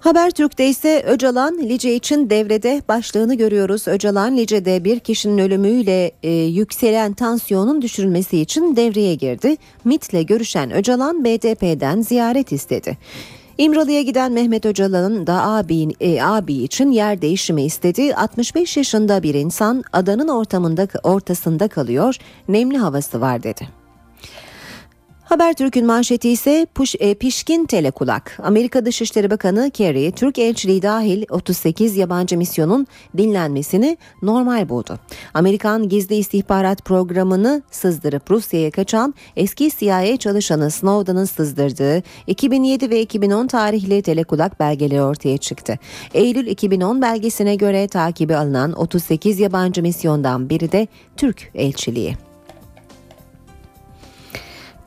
Habertürk'te 0.00 0.68
ise 0.68 1.02
Öcalan 1.06 1.58
Lice 1.58 1.94
için 1.94 2.30
devrede 2.30 2.82
başlığını 2.88 3.34
görüyoruz. 3.34 3.88
Öcalan 3.88 4.36
Lice'de 4.36 4.84
bir 4.84 5.00
kişinin 5.00 5.38
ölümüyle 5.38 6.12
e, 6.22 6.30
yükselen 6.30 7.12
tansiyonun 7.12 7.82
düşürülmesi 7.82 8.40
için 8.40 8.76
devreye 8.76 9.14
girdi. 9.14 9.56
MIT'le 9.84 10.26
görüşen 10.26 10.70
Öcalan 10.70 11.24
BDP'den 11.24 12.00
ziyaret 12.00 12.52
istedi. 12.52 12.98
İmralı'ya 13.58 14.02
giden 14.02 14.32
Mehmet 14.32 14.66
Öcalan'ın 14.66 15.26
da 15.26 15.42
abi, 15.42 15.88
e, 16.00 16.22
abi 16.22 16.54
için 16.54 16.90
yer 16.90 17.22
değişimi 17.22 17.62
istedi. 17.62 18.14
65 18.14 18.76
yaşında 18.76 19.22
bir 19.22 19.34
insan 19.34 19.84
adanın 19.92 20.28
ortamında 20.28 20.88
ortasında 21.02 21.68
kalıyor. 21.68 22.16
Nemli 22.48 22.78
havası 22.78 23.20
var 23.20 23.42
dedi. 23.42 23.83
Habertürk'ün 25.24 25.86
manşeti 25.86 26.30
ise 26.30 26.66
puş, 26.74 26.94
e, 26.98 27.14
pişkin 27.14 27.64
telekulak. 27.64 28.38
Amerika 28.42 28.84
Dışişleri 28.84 29.30
Bakanı 29.30 29.70
Kerry, 29.70 30.12
Türk 30.12 30.38
elçiliği 30.38 30.82
dahil 30.82 31.24
38 31.30 31.96
yabancı 31.96 32.38
misyonun 32.38 32.86
dinlenmesini 33.16 33.98
normal 34.22 34.68
buldu. 34.68 34.98
Amerikan 35.34 35.88
gizli 35.88 36.16
istihbarat 36.16 36.84
programını 36.84 37.62
sızdırıp 37.70 38.30
Rusya'ya 38.30 38.70
kaçan 38.70 39.14
eski 39.36 39.70
CIA 39.78 40.16
çalışanı 40.16 40.70
Snowden'ın 40.70 41.24
sızdırdığı 41.24 42.02
2007 42.26 42.90
ve 42.90 43.00
2010 43.00 43.46
tarihli 43.46 44.02
telekulak 44.02 44.60
belgeleri 44.60 45.02
ortaya 45.02 45.38
çıktı. 45.38 45.78
Eylül 46.14 46.46
2010 46.46 47.02
belgesine 47.02 47.54
göre 47.54 47.88
takibi 47.88 48.36
alınan 48.36 48.72
38 48.72 49.40
yabancı 49.40 49.82
misyondan 49.82 50.50
biri 50.50 50.72
de 50.72 50.88
Türk 51.16 51.50
elçiliği. 51.54 52.33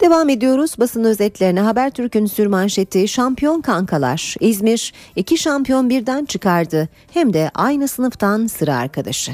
Devam 0.02 0.30
ediyoruz 0.30 0.76
basın 0.80 1.04
özetlerine. 1.04 1.60
Habertürk'ün 1.62 2.26
sürmanşeti 2.26 3.08
şampiyon 3.08 3.62
kankalar. 3.62 4.36
İzmir 4.40 4.94
iki 5.16 5.38
şampiyon 5.38 5.90
birden 5.90 6.26
çıkardı. 6.26 6.90
Hem 7.14 7.34
de 7.34 7.52
aynı 7.56 7.88
sınıftan 7.88 8.48
sıra 8.48 8.76
arkadaşı. 8.76 9.32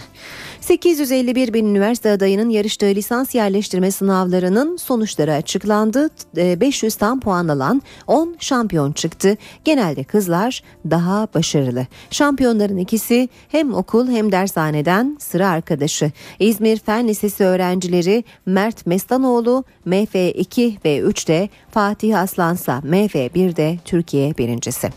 851 0.64 1.53
bin 1.53 1.66
üniversite 1.66 2.11
adayının 2.11 2.49
yarıştığı 2.49 2.86
lisans 2.86 3.36
yerleştirme 3.36 3.91
sınavlarının 3.91 4.78
sonuçları 4.78 5.34
açıklandı. 5.34 6.09
500 6.36 6.95
tam 6.95 7.20
puan 7.20 7.47
alan 7.47 7.82
10 8.07 8.36
şampiyon 8.39 8.91
çıktı. 8.91 9.38
Genelde 9.64 10.03
kızlar 10.03 10.64
daha 10.89 11.28
başarılı. 11.34 11.88
Şampiyonların 12.11 12.78
ikisi 12.78 13.30
hem 13.49 13.74
okul 13.74 14.07
hem 14.07 14.32
dershaneden 14.32 15.18
sıra 15.20 15.49
arkadaşı. 15.49 16.11
İzmir 16.39 16.80
Fen 16.80 17.07
Lisesi 17.07 17.43
öğrencileri 17.43 18.24
Mert 18.45 18.86
Mestanoğlu 18.86 19.64
MF2 19.88 20.74
ve 20.86 20.99
3'te 20.99 21.49
Fatih 21.72 22.20
Aslansa 22.20 22.82
MF1'de 22.86 23.78
Türkiye 23.86 24.38
birincisi. 24.38 24.89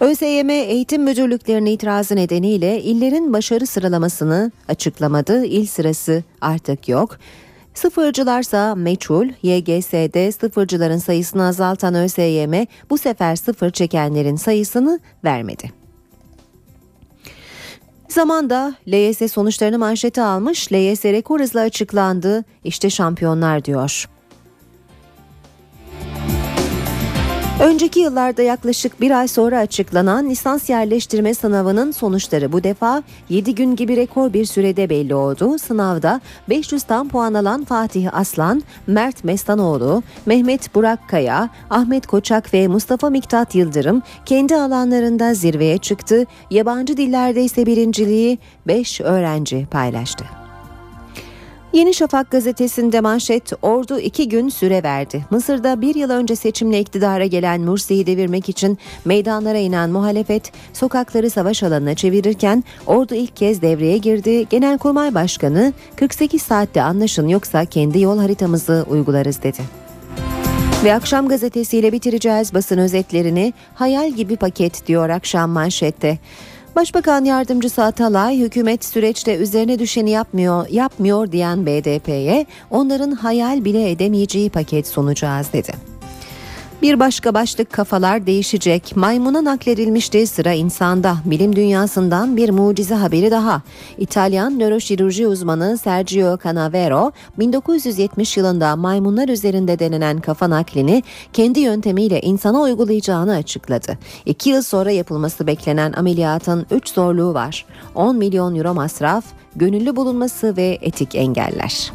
ÖSYM 0.00 0.50
eğitim 0.50 1.02
müdürlüklerinin 1.02 1.70
itirazı 1.70 2.16
nedeniyle 2.16 2.82
illerin 2.82 3.32
başarı 3.32 3.66
sıralamasını 3.66 4.52
açıklamadı. 5.02 5.44
İl 5.44 5.66
sırası 5.66 6.22
artık 6.40 6.88
yok. 6.88 7.18
Sıfırcılarsa 7.74 8.74
meçhul, 8.74 9.28
YGS'de 9.42 10.32
sıfırcıların 10.32 10.98
sayısını 10.98 11.46
azaltan 11.46 11.94
ÖSYM 11.94 12.66
bu 12.90 12.98
sefer 12.98 13.36
sıfır 13.36 13.70
çekenlerin 13.70 14.36
sayısını 14.36 15.00
vermedi. 15.24 15.72
Zamanda 18.08 18.74
LYS 18.88 19.32
sonuçlarını 19.32 19.78
manşete 19.78 20.22
almış, 20.22 20.72
LYS 20.72 21.04
rekor 21.04 21.40
hızla 21.40 21.60
açıklandı, 21.60 22.44
İşte 22.64 22.90
şampiyonlar 22.90 23.64
diyor. 23.64 24.08
Önceki 27.62 28.00
yıllarda 28.00 28.42
yaklaşık 28.42 29.00
bir 29.00 29.10
ay 29.10 29.28
sonra 29.28 29.58
açıklanan 29.58 30.30
lisans 30.30 30.70
yerleştirme 30.70 31.34
sınavının 31.34 31.90
sonuçları 31.90 32.52
bu 32.52 32.64
defa 32.64 33.02
7 33.28 33.54
gün 33.54 33.76
gibi 33.76 33.96
rekor 33.96 34.32
bir 34.32 34.44
sürede 34.44 34.90
belli 34.90 35.14
oldu. 35.14 35.58
Sınavda 35.58 36.20
500'ten 36.48 37.08
puan 37.08 37.34
alan 37.34 37.64
Fatih 37.64 38.14
Aslan, 38.14 38.62
Mert 38.86 39.24
Mestanoğlu, 39.24 40.02
Mehmet 40.26 40.74
Burak 40.74 41.08
Kaya, 41.08 41.48
Ahmet 41.70 42.06
Koçak 42.06 42.54
ve 42.54 42.68
Mustafa 42.68 43.10
Miktat 43.10 43.54
Yıldırım 43.54 44.02
kendi 44.26 44.56
alanlarında 44.56 45.34
zirveye 45.34 45.78
çıktı. 45.78 46.26
Yabancı 46.50 46.96
dillerde 46.96 47.42
ise 47.42 47.66
birinciliği 47.66 48.38
5 48.66 49.00
öğrenci 49.00 49.66
paylaştı. 49.70 50.41
Yeni 51.72 51.94
Şafak 51.94 52.30
gazetesinde 52.30 53.00
manşet 53.00 53.52
ordu 53.62 53.98
iki 53.98 54.28
gün 54.28 54.48
süre 54.48 54.82
verdi. 54.82 55.24
Mısır'da 55.30 55.80
bir 55.80 55.94
yıl 55.94 56.10
önce 56.10 56.36
seçimle 56.36 56.80
iktidara 56.80 57.26
gelen 57.26 57.60
Mursi'yi 57.60 58.06
devirmek 58.06 58.48
için 58.48 58.78
meydanlara 59.04 59.58
inen 59.58 59.90
muhalefet 59.90 60.52
sokakları 60.72 61.30
savaş 61.30 61.62
alanına 61.62 61.94
çevirirken 61.94 62.64
ordu 62.86 63.14
ilk 63.14 63.36
kez 63.36 63.62
devreye 63.62 63.98
girdi. 63.98 64.46
Genelkurmay 64.50 65.14
Başkanı 65.14 65.72
48 65.96 66.42
saatte 66.42 66.82
anlaşın 66.82 67.28
yoksa 67.28 67.64
kendi 67.64 68.00
yol 68.00 68.18
haritamızı 68.18 68.86
uygularız 68.90 69.42
dedi. 69.42 69.62
Ve 70.84 70.94
akşam 70.94 71.28
gazetesiyle 71.28 71.92
bitireceğiz 71.92 72.54
basın 72.54 72.78
özetlerini. 72.78 73.52
Hayal 73.74 74.10
gibi 74.10 74.36
paket 74.36 74.86
diyor 74.86 75.08
akşam 75.08 75.50
manşette. 75.50 76.18
Başbakan 76.76 77.24
yardımcısı 77.24 77.82
Atalay 77.82 78.38
hükümet 78.38 78.84
süreçte 78.84 79.36
üzerine 79.36 79.78
düşeni 79.78 80.10
yapmıyor, 80.10 80.68
yapmıyor 80.68 81.32
diyen 81.32 81.66
BDP'ye 81.66 82.46
onların 82.70 83.10
hayal 83.10 83.64
bile 83.64 83.90
edemeyeceği 83.90 84.50
paket 84.50 84.86
sunacağız 84.86 85.52
dedi. 85.52 85.91
Bir 86.82 87.00
başka 87.00 87.34
başlık 87.34 87.72
kafalar 87.72 88.26
değişecek. 88.26 88.96
Maymuna 88.96 89.44
nakledilmişti 89.44 90.26
sıra 90.26 90.52
insanda. 90.52 91.16
Bilim 91.24 91.56
dünyasından 91.56 92.36
bir 92.36 92.50
mucize 92.50 92.94
haberi 92.94 93.30
daha. 93.30 93.62
İtalyan 93.98 94.58
nöroşirurji 94.58 95.26
uzmanı 95.26 95.78
Sergio 95.78 96.38
Canavero 96.44 97.12
1970 97.38 98.36
yılında 98.36 98.76
maymunlar 98.76 99.28
üzerinde 99.28 99.78
denenen 99.78 100.20
kafa 100.20 100.50
naklini 100.50 101.02
kendi 101.32 101.60
yöntemiyle 101.60 102.20
insana 102.20 102.60
uygulayacağını 102.60 103.34
açıkladı. 103.34 103.98
İki 104.26 104.50
yıl 104.50 104.62
sonra 104.62 104.90
yapılması 104.90 105.46
beklenen 105.46 105.92
ameliyatın 105.92 106.66
3 106.70 106.88
zorluğu 106.88 107.34
var. 107.34 107.66
10 107.94 108.16
milyon 108.16 108.54
euro 108.54 108.74
masraf, 108.74 109.24
gönüllü 109.56 109.96
bulunması 109.96 110.56
ve 110.56 110.78
etik 110.82 111.14
engeller. 111.14 111.92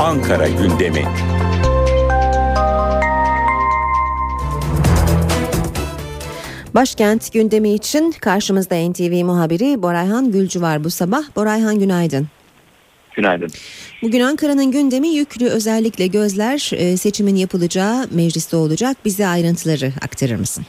Ankara 0.00 0.48
gündemi. 0.48 1.04
Başkent 6.74 7.32
gündemi 7.32 7.70
için 7.70 8.10
karşımızda 8.20 8.90
NTV 8.90 9.24
muhabiri 9.24 9.82
Borayhan 9.82 10.32
Gülcü 10.32 10.60
var 10.60 10.84
bu 10.84 10.90
sabah. 10.90 11.22
Borayhan 11.36 11.78
günaydın. 11.78 12.28
Günaydın. 13.14 13.48
Bugün 14.02 14.20
Ankara'nın 14.20 14.70
gündemi 14.70 15.08
yüklü 15.08 15.46
özellikle 15.46 16.06
gözler 16.06 16.70
e, 16.74 16.96
seçimin 16.96 17.36
yapılacağı 17.36 18.06
mecliste 18.10 18.56
olacak. 18.56 18.96
Bize 19.04 19.26
ayrıntıları 19.26 19.92
aktarır 20.02 20.36
mısın? 20.36 20.64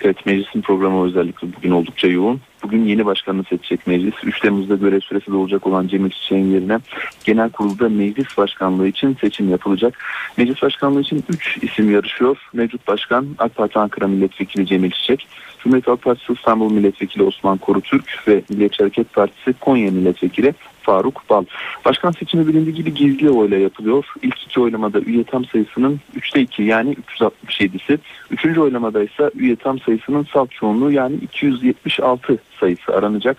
Evet 0.00 0.26
meclisin 0.26 0.60
programı 0.60 1.06
özellikle 1.06 1.48
bugün 1.56 1.70
oldukça 1.70 2.08
yoğun. 2.08 2.40
Bugün 2.62 2.84
yeni 2.84 3.06
başkanını 3.06 3.44
seçecek 3.44 3.86
meclis. 3.86 4.14
3 4.24 4.40
Temmuz'da 4.40 4.74
görev 4.74 5.00
süresi 5.00 5.32
dolacak 5.32 5.66
olan 5.66 5.88
Cemil 5.88 6.10
Çiçek'in 6.10 6.52
yerine 6.52 6.78
genel 7.24 7.50
kurulda 7.50 7.88
meclis 7.88 8.38
başkanlığı 8.38 8.88
için 8.88 9.16
seçim 9.20 9.50
yapılacak. 9.50 9.98
Meclis 10.36 10.62
başkanlığı 10.62 11.00
için 11.00 11.24
3 11.28 11.58
isim 11.62 11.92
yarışıyor. 11.92 12.36
Mevcut 12.52 12.88
başkan 12.88 13.26
AK 13.38 13.54
Parti 13.54 13.78
Ankara 13.78 14.08
Milletvekili 14.08 14.66
Cemil 14.66 14.90
Çiçek, 14.90 15.28
Cumhuriyet 15.58 15.88
Halk 15.88 16.02
Partisi 16.02 16.32
İstanbul 16.32 16.72
Milletvekili 16.72 17.22
Osman 17.22 17.58
Korutürk 17.58 18.24
ve 18.28 18.42
Milliyetçi 18.48 18.82
Hareket 18.82 19.12
Partisi 19.12 19.52
Konya 19.52 19.90
Milletvekili 19.90 20.54
Faruk 20.82 21.30
Bal. 21.30 21.44
Başkan 21.84 22.10
seçimi 22.10 22.48
bilindiği 22.48 22.74
gibi 22.74 22.94
gizli 22.94 23.30
oyla 23.30 23.56
yapılıyor. 23.58 24.04
İlk 24.22 24.42
iki 24.42 24.60
oylamada 24.60 25.00
üye 25.00 25.24
tam 25.24 25.44
sayısının 25.44 26.00
3'te 26.16 26.40
2 26.40 26.62
yani 26.62 26.96
367'si. 27.18 27.98
Üçüncü 28.30 28.60
oylamada 28.60 29.04
ise 29.04 29.30
üye 29.34 29.56
tam 29.56 29.78
sayısının 29.78 30.26
salt 30.32 30.50
çoğunluğu 30.50 30.92
yani 30.92 31.16
276 31.16 32.38
sayısı 32.60 32.96
aranacak. 32.96 33.36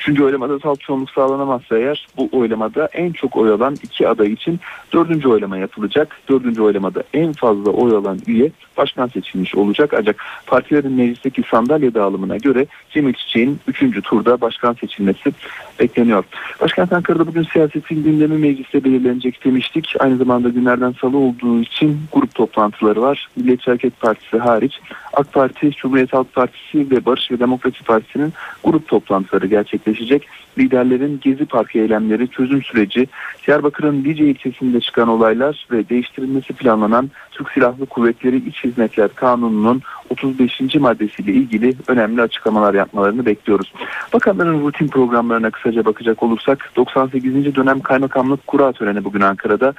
Üçüncü 0.00 0.24
oylamada 0.24 0.58
salt 0.58 0.80
çoğunluk 0.80 1.10
sağlanamazsa 1.10 1.78
eğer 1.78 2.06
bu 2.16 2.28
oylamada 2.32 2.88
en 2.92 3.12
çok 3.12 3.36
oy 3.36 3.50
alan 3.50 3.76
iki 3.82 4.08
aday 4.08 4.32
için 4.32 4.60
dördüncü 4.92 5.28
oylama 5.28 5.58
yapılacak. 5.58 6.16
Dördüncü 6.28 6.62
oylamada 6.62 7.02
en 7.14 7.32
fazla 7.32 7.70
oy 7.70 7.96
alan 7.96 8.18
üye 8.26 8.50
başkan 8.76 9.06
seçilmiş 9.06 9.54
olacak. 9.54 9.94
Ancak 9.98 10.24
partilerin 10.46 10.92
meclisteki 10.92 11.42
sandalye 11.50 11.94
dağılımına 11.94 12.36
göre 12.36 12.66
Cemil 12.90 13.12
Çiçek'in 13.12 13.60
üçüncü 13.68 14.02
turda 14.02 14.40
başkan 14.40 14.72
seçilmesi 14.72 15.32
bekleniyor. 15.80 16.24
Başkent 16.60 16.92
Ankara'da 16.92 17.26
bugün 17.26 17.42
siyasetin 17.42 18.02
gündemi 18.02 18.38
mecliste 18.38 18.84
belirlenecek 18.84 19.44
demiştik. 19.44 19.94
Aynı 19.98 20.16
zamanda 20.16 20.48
günlerden 20.48 20.94
salı 21.00 21.16
olduğu 21.16 21.60
için 21.60 22.00
grup 22.12 22.34
toplantıları 22.34 23.02
var. 23.02 23.28
Milliyetçi 23.36 23.70
Hareket 23.70 24.00
Partisi 24.00 24.38
hariç 24.38 24.80
AK 25.12 25.32
Parti, 25.32 25.70
Cumhuriyet 25.70 26.12
Halk 26.12 26.34
Partisi 26.34 26.90
ve 26.90 27.04
Barış 27.06 27.30
ve 27.30 27.38
Demokrasi 27.38 27.84
Partisi'nin 27.84 28.32
grup 28.64 28.88
toplantıları 28.88 29.46
gerçekleşecek. 29.46 30.28
Liderlerin 30.58 31.20
Gezi 31.22 31.44
Parkı 31.44 31.78
eylemleri, 31.78 32.28
çözüm 32.28 32.62
süreci, 32.62 33.06
Diyarbakır'ın 33.46 34.04
Lice 34.04 34.24
ilçesinde 34.24 34.80
çıkan 34.80 35.08
olaylar 35.08 35.66
ve 35.70 35.88
değiştirilmesi 35.88 36.52
planlanan 36.52 37.10
Türk 37.30 37.50
Silahlı 37.50 37.86
Kuvvetleri 37.86 38.36
İç 38.36 38.64
Hizmetler 38.64 39.14
Kanunu'nun 39.14 39.82
35. 40.10 40.74
maddesiyle 40.74 41.32
ilgili 41.32 41.74
önemli 41.88 42.22
açıklamalar 42.22 42.74
yapmalarını 42.74 43.26
bekliyoruz. 43.26 43.72
Bakanların 44.12 44.60
rutin 44.60 44.88
programlarına 44.88 45.50
kısaca 45.50 45.84
bakacak 45.84 46.22
olursak 46.22 46.70
98. 46.76 47.54
dönem 47.54 47.80
kaymakamlık 47.80 48.46
kura 48.46 48.72
töreni 48.72 49.04
bugün 49.04 49.20
Ankara'da. 49.20 49.74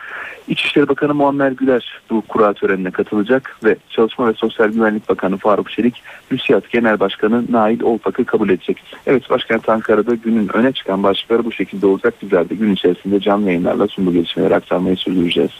İçişleri 0.47 0.89
Bakanı 0.89 1.13
Muammer 1.13 1.51
Güler 1.51 2.01
bu 2.09 2.21
kura 2.21 2.53
törenine 2.53 2.91
katılacak 2.91 3.57
ve 3.63 3.75
Çalışma 3.89 4.27
ve 4.27 4.33
Sosyal 4.33 4.69
Güvenlik 4.69 5.09
Bakanı 5.09 5.37
Faruk 5.37 5.71
Çelik, 5.71 6.03
TÜSİAD 6.29 6.63
Genel 6.69 6.99
Başkanı 6.99 7.43
Nail 7.49 7.81
Olpak'ı 7.81 8.25
kabul 8.25 8.49
edecek. 8.49 8.83
Evet 9.07 9.29
başkent 9.29 9.69
Ankara'da 9.69 10.15
günün 10.15 10.49
öne 10.61 10.73
çıkan 10.73 11.03
başlıkları 11.03 11.45
bu 11.45 11.51
şekilde 11.51 11.87
olacak. 11.87 12.13
Bizler 12.21 12.49
de 12.49 12.55
gün 12.55 12.73
içerisinde 12.73 13.19
canlı 13.19 13.47
yayınlarla 13.47 13.87
sunduğu 13.87 14.13
gelişmeleri 14.13 14.55
aktarmayı 14.55 14.97
sürdüreceğiz. 14.97 15.51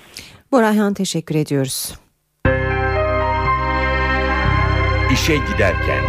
Borayhan 0.52 0.94
teşekkür 0.94 1.36
ediyoruz. 1.36 1.94
İşe 5.14 5.36
giderken. 5.36 6.04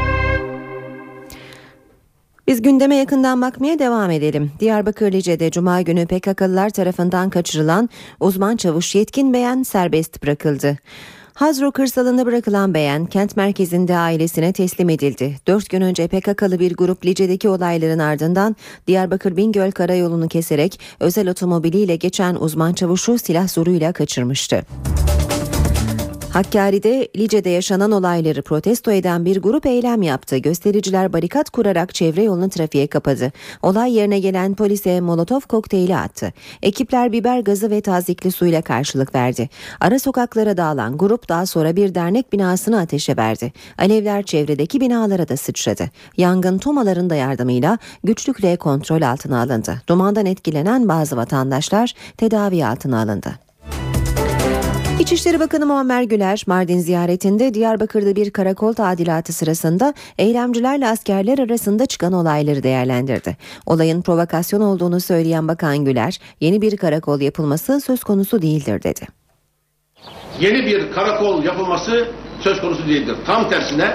Biz 2.46 2.62
gündeme 2.62 2.96
yakından 2.96 3.42
bakmaya 3.42 3.78
devam 3.78 4.10
edelim. 4.10 4.52
Diyarbakır 4.60 5.12
Lice'de 5.12 5.50
Cuma 5.50 5.80
günü 5.82 6.06
PKK'lılar 6.06 6.70
tarafından 6.70 7.30
kaçırılan 7.30 7.88
uzman 8.20 8.56
çavuş 8.56 8.94
Yetkin 8.94 9.32
Beyen 9.32 9.62
serbest 9.62 10.22
bırakıldı. 10.22 10.78
Hazro 11.34 11.72
kırsalında 11.72 12.26
bırakılan 12.26 12.74
Beyen 12.74 13.06
kent 13.06 13.36
merkezinde 13.36 13.96
ailesine 13.96 14.52
teslim 14.52 14.88
edildi. 14.88 15.36
Dört 15.46 15.70
gün 15.70 15.80
önce 15.80 16.08
PKK'lı 16.08 16.58
bir 16.58 16.74
grup 16.74 17.04
Lice'deki 17.06 17.48
olayların 17.48 17.98
ardından 17.98 18.56
Diyarbakır 18.86 19.36
Bingöl 19.36 19.70
karayolunu 19.70 20.28
keserek 20.28 20.80
özel 21.00 21.28
otomobiliyle 21.28 21.96
geçen 21.96 22.34
uzman 22.34 22.72
çavuşu 22.72 23.18
silah 23.18 23.48
zoruyla 23.48 23.92
kaçırmıştı. 23.92 24.62
Hakkari'de 26.32 27.08
Lice'de 27.16 27.50
yaşanan 27.50 27.92
olayları 27.92 28.42
protesto 28.42 28.90
eden 28.90 29.24
bir 29.24 29.42
grup 29.42 29.66
eylem 29.66 30.02
yaptı. 30.02 30.36
Göstericiler 30.36 31.12
barikat 31.12 31.50
kurarak 31.50 31.94
çevre 31.94 32.22
yolunu 32.22 32.48
trafiğe 32.48 32.86
kapadı. 32.86 33.32
Olay 33.62 33.92
yerine 33.94 34.20
gelen 34.20 34.54
polise 34.54 35.00
molotof 35.00 35.46
kokteyli 35.46 35.96
attı. 35.96 36.32
Ekipler 36.62 37.12
biber 37.12 37.40
gazı 37.40 37.70
ve 37.70 37.80
tazikli 37.80 38.32
suyla 38.32 38.62
karşılık 38.62 39.14
verdi. 39.14 39.48
Ara 39.80 39.98
sokaklara 39.98 40.56
dağılan 40.56 40.98
grup 40.98 41.28
daha 41.28 41.46
sonra 41.46 41.76
bir 41.76 41.94
dernek 41.94 42.32
binasını 42.32 42.80
ateşe 42.80 43.16
verdi. 43.16 43.52
Alevler 43.78 44.22
çevredeki 44.22 44.80
binalara 44.80 45.28
da 45.28 45.36
sıçradı. 45.36 45.90
Yangın 46.16 46.58
tomaların 46.58 47.10
da 47.10 47.14
yardımıyla 47.14 47.78
güçlükle 48.04 48.56
kontrol 48.56 49.02
altına 49.02 49.40
alındı. 49.42 49.82
Dumandan 49.88 50.26
etkilenen 50.26 50.88
bazı 50.88 51.16
vatandaşlar 51.16 51.94
tedavi 52.16 52.66
altına 52.66 53.02
alındı. 53.02 53.51
İçişleri 55.02 55.40
Bakanı 55.40 55.66
Muammer 55.66 56.02
Güler 56.02 56.42
Mardin 56.46 56.78
ziyaretinde 56.78 57.54
Diyarbakır'da 57.54 58.16
bir 58.16 58.30
karakol 58.30 58.72
tadilatı 58.72 59.32
sırasında 59.32 59.94
eylemcilerle 60.18 60.88
askerler 60.88 61.38
arasında 61.38 61.86
çıkan 61.86 62.12
olayları 62.12 62.62
değerlendirdi. 62.62 63.36
Olayın 63.66 64.02
provokasyon 64.02 64.60
olduğunu 64.60 65.00
söyleyen 65.00 65.48
Bakan 65.48 65.84
Güler, 65.84 66.18
yeni 66.40 66.62
bir 66.62 66.76
karakol 66.76 67.20
yapılması 67.20 67.80
söz 67.80 68.04
konusu 68.04 68.42
değildir 68.42 68.82
dedi. 68.82 69.00
Yeni 70.40 70.66
bir 70.66 70.92
karakol 70.92 71.44
yapılması 71.44 72.08
söz 72.40 72.60
konusu 72.60 72.88
değildir. 72.88 73.16
Tam 73.26 73.48
tersine 73.48 73.94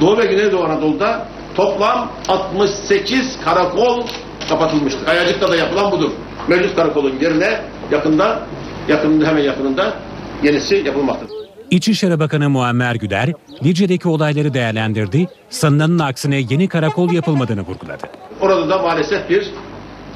Doğu 0.00 0.18
ve 0.18 0.26
Güneydoğu 0.26 0.64
Anadolu'da 0.64 1.28
toplam 1.54 2.12
68 2.28 3.38
karakol 3.44 4.06
kapatılmıştır. 4.48 5.04
Kayacık'ta 5.04 5.48
da 5.48 5.56
yapılan 5.56 5.92
budur. 5.92 6.10
Mevcut 6.48 6.76
karakolun 6.76 7.18
yerine 7.20 7.60
yakında 7.90 8.42
yakınında 8.88 9.26
hemen 9.26 9.42
yakınında 9.42 10.07
yenisi 10.42 10.82
yapılmaktadır. 10.86 11.34
İçişleri 11.70 12.20
Bakanı 12.20 12.50
Muammer 12.50 12.94
Güler, 12.94 13.32
Lice'deki 13.64 14.08
olayları 14.08 14.54
değerlendirdi, 14.54 15.26
sanılanın 15.50 15.98
aksine 15.98 16.36
yeni 16.36 16.68
karakol 16.68 17.12
yapılmadığını 17.12 17.60
vurguladı. 17.60 18.02
Orada 18.40 18.68
da 18.68 18.78
maalesef 18.78 19.30
bir 19.30 19.50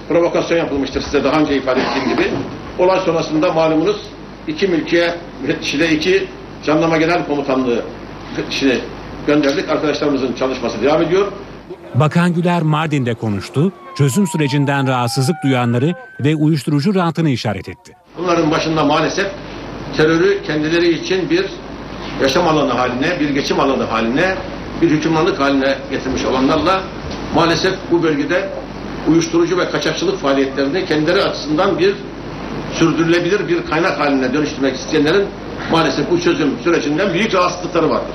provokasyon 0.08 0.58
yapılmıştır 0.58 1.02
size 1.02 1.24
daha 1.24 1.40
önce 1.40 1.56
ifade 1.56 1.80
ettiğim 1.80 2.08
gibi. 2.08 2.30
Olay 2.78 3.00
sonrasında 3.00 3.52
malumunuz 3.52 3.96
iki 4.48 4.66
mülkiye 4.68 5.14
müfettişiyle 5.42 5.90
iki 5.90 6.28
jandarma 6.66 6.96
genel 6.96 7.26
komutanlığı 7.26 7.84
müfettişini 8.30 8.78
gönderdik. 9.26 9.68
Arkadaşlarımızın 9.68 10.32
çalışması 10.32 10.82
devam 10.82 11.02
ediyor. 11.02 11.32
Bakan 11.94 12.34
Güler 12.34 12.62
Mardin'de 12.62 13.14
konuştu, 13.14 13.72
çözüm 13.98 14.26
sürecinden 14.26 14.88
rahatsızlık 14.88 15.36
duyanları 15.44 15.94
ve 16.20 16.34
uyuşturucu 16.36 16.94
rantını 16.94 17.30
işaret 17.30 17.68
etti. 17.68 17.92
Bunların 18.18 18.50
başında 18.50 18.84
maalesef 18.84 19.26
terörü 19.96 20.42
kendileri 20.46 20.88
için 20.88 21.30
bir 21.30 21.46
yaşam 22.22 22.48
alanı 22.48 22.72
haline, 22.72 23.20
bir 23.20 23.30
geçim 23.30 23.60
alanı 23.60 23.84
haline, 23.84 24.34
bir 24.82 24.90
hükümranlık 24.90 25.40
haline 25.40 25.78
getirmiş 25.90 26.24
olanlarla 26.24 26.82
maalesef 27.34 27.74
bu 27.90 28.02
bölgede 28.02 28.48
uyuşturucu 29.08 29.58
ve 29.58 29.70
kaçakçılık 29.70 30.18
faaliyetlerini 30.18 30.84
kendileri 30.86 31.22
açısından 31.22 31.78
bir 31.78 31.94
sürdürülebilir 32.72 33.48
bir 33.48 33.66
kaynak 33.66 34.00
haline 34.00 34.34
dönüştürmek 34.34 34.76
isteyenlerin 34.76 35.26
maalesef 35.72 36.10
bu 36.10 36.20
çözüm 36.20 36.58
sürecinden 36.64 37.14
büyük 37.14 37.34
rahatsızlıkları 37.34 37.90
vardır. 37.90 38.14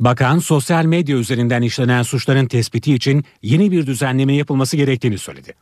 Bakan 0.00 0.38
sosyal 0.38 0.84
medya 0.84 1.16
üzerinden 1.16 1.62
işlenen 1.62 2.02
suçların 2.02 2.46
tespiti 2.46 2.94
için 2.94 3.24
yeni 3.42 3.70
bir 3.70 3.86
düzenleme 3.86 4.36
yapılması 4.36 4.76
gerektiğini 4.76 5.18
söyledi. 5.18 5.54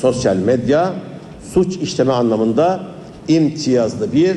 Sosyal 0.00 0.36
medya 0.36 0.92
suç 1.54 1.76
işleme 1.76 2.12
anlamında 2.12 2.86
imtiyazlı 3.28 4.12
bir 4.12 4.36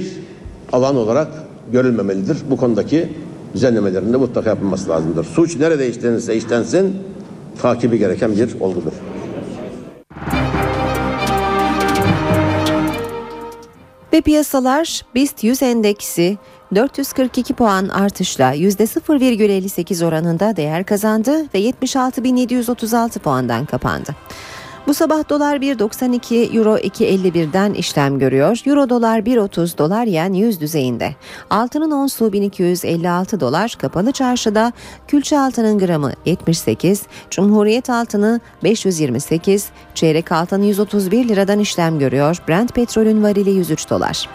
alan 0.74 0.95
olarak 0.95 1.28
görülmemelidir. 1.72 2.38
Bu 2.49 2.57
konudaki 2.57 3.09
düzenlemelerin 3.53 4.13
de 4.13 4.17
mutlaka 4.17 4.49
yapılması 4.49 4.89
lazımdır. 4.89 5.24
Suç 5.24 5.55
nerede 5.55 5.89
işlenirse 5.89 6.36
işlensin 6.36 6.95
takibi 7.61 7.99
gereken 7.99 8.32
bir 8.32 8.59
olgudur. 8.59 8.93
Ve 14.13 14.22
piyasalar 14.22 15.01
BIST 15.15 15.43
100 15.43 15.61
endeksi 15.63 16.38
442 16.76 17.53
puan 17.53 17.88
artışla 17.88 18.55
%0,58 18.55 20.05
oranında 20.05 20.55
değer 20.55 20.86
kazandı 20.86 21.45
ve 21.53 21.59
76.736 21.59 23.19
puandan 23.19 23.65
kapandı. 23.65 24.15
Bu 24.91 24.95
sabah 24.95 25.29
dolar 25.29 25.57
1.92, 25.57 26.57
euro 26.57 26.77
2.51'den 26.77 27.73
işlem 27.73 28.19
görüyor. 28.19 28.61
Euro 28.65 28.89
dolar 28.89 29.19
1.30, 29.19 29.77
dolar 29.77 30.05
yen 30.05 30.33
100 30.33 30.61
düzeyinde. 30.61 31.15
Altının 31.49 31.91
onsu 31.91 32.33
1256 32.33 33.39
dolar, 33.39 33.75
kapalı 33.79 34.11
çarşıda 34.11 34.73
külçe 35.07 35.39
altının 35.39 35.79
gramı 35.79 36.11
78, 36.25 37.03
Cumhuriyet 37.29 37.89
altını 37.89 38.39
528, 38.63 39.69
çeyrek 39.95 40.31
altın 40.31 40.63
131 40.63 41.27
liradan 41.27 41.59
işlem 41.59 41.99
görüyor. 41.99 42.37
Brent 42.47 42.75
petrolün 42.75 43.23
varili 43.23 43.49
103 43.49 43.89
dolar. 43.89 44.29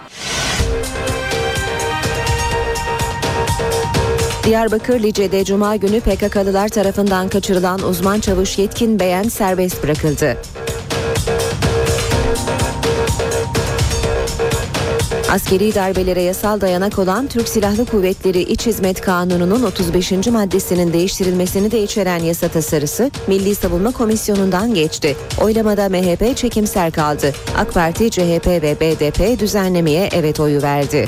Diyarbakır 4.46 5.02
Lice'de 5.02 5.44
Cuma 5.44 5.76
günü 5.76 6.00
PKK'lılar 6.00 6.68
tarafından 6.68 7.28
kaçırılan 7.28 7.82
uzman 7.82 8.20
çavuş 8.20 8.58
Yetkin 8.58 9.00
Beyen 9.00 9.22
serbest 9.22 9.82
bırakıldı. 9.82 10.36
Askeri 15.30 15.74
darbelere 15.74 16.22
yasal 16.22 16.60
dayanak 16.60 16.98
olan 16.98 17.26
Türk 17.26 17.48
Silahlı 17.48 17.86
Kuvvetleri 17.86 18.40
İç 18.40 18.66
Hizmet 18.66 19.00
Kanunu'nun 19.00 19.62
35. 19.62 20.12
maddesinin 20.12 20.92
değiştirilmesini 20.92 21.70
de 21.70 21.82
içeren 21.82 22.18
yasa 22.18 22.48
tasarısı 22.48 23.10
Milli 23.26 23.54
Savunma 23.54 23.92
Komisyonu'ndan 23.92 24.74
geçti. 24.74 25.16
Oylamada 25.40 25.88
MHP 25.88 26.36
çekimser 26.36 26.90
kaldı. 26.90 27.32
AK 27.58 27.74
Parti, 27.74 28.10
CHP 28.10 28.46
ve 28.46 28.76
BDP 28.80 29.40
düzenlemeye 29.40 30.08
evet 30.12 30.40
oyu 30.40 30.62
verdi. 30.62 31.06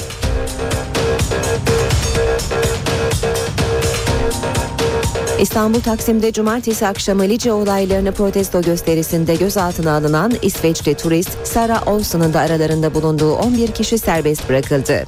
İstanbul 5.40 5.80
Taksim'de 5.80 6.32
cumartesi 6.32 6.86
akşamı 6.86 7.22
Lice 7.22 7.52
olaylarını 7.52 8.12
protesto 8.12 8.62
gösterisinde 8.62 9.34
gözaltına 9.34 9.96
alınan 9.96 10.32
İsveçli 10.42 10.94
turist 10.94 11.46
Sara 11.46 11.82
Olsen'ın 11.86 12.32
da 12.32 12.40
aralarında 12.40 12.94
bulunduğu 12.94 13.32
11 13.34 13.68
kişi 13.68 13.98
serbest 13.98 14.48
bırakıldı. 14.48 15.04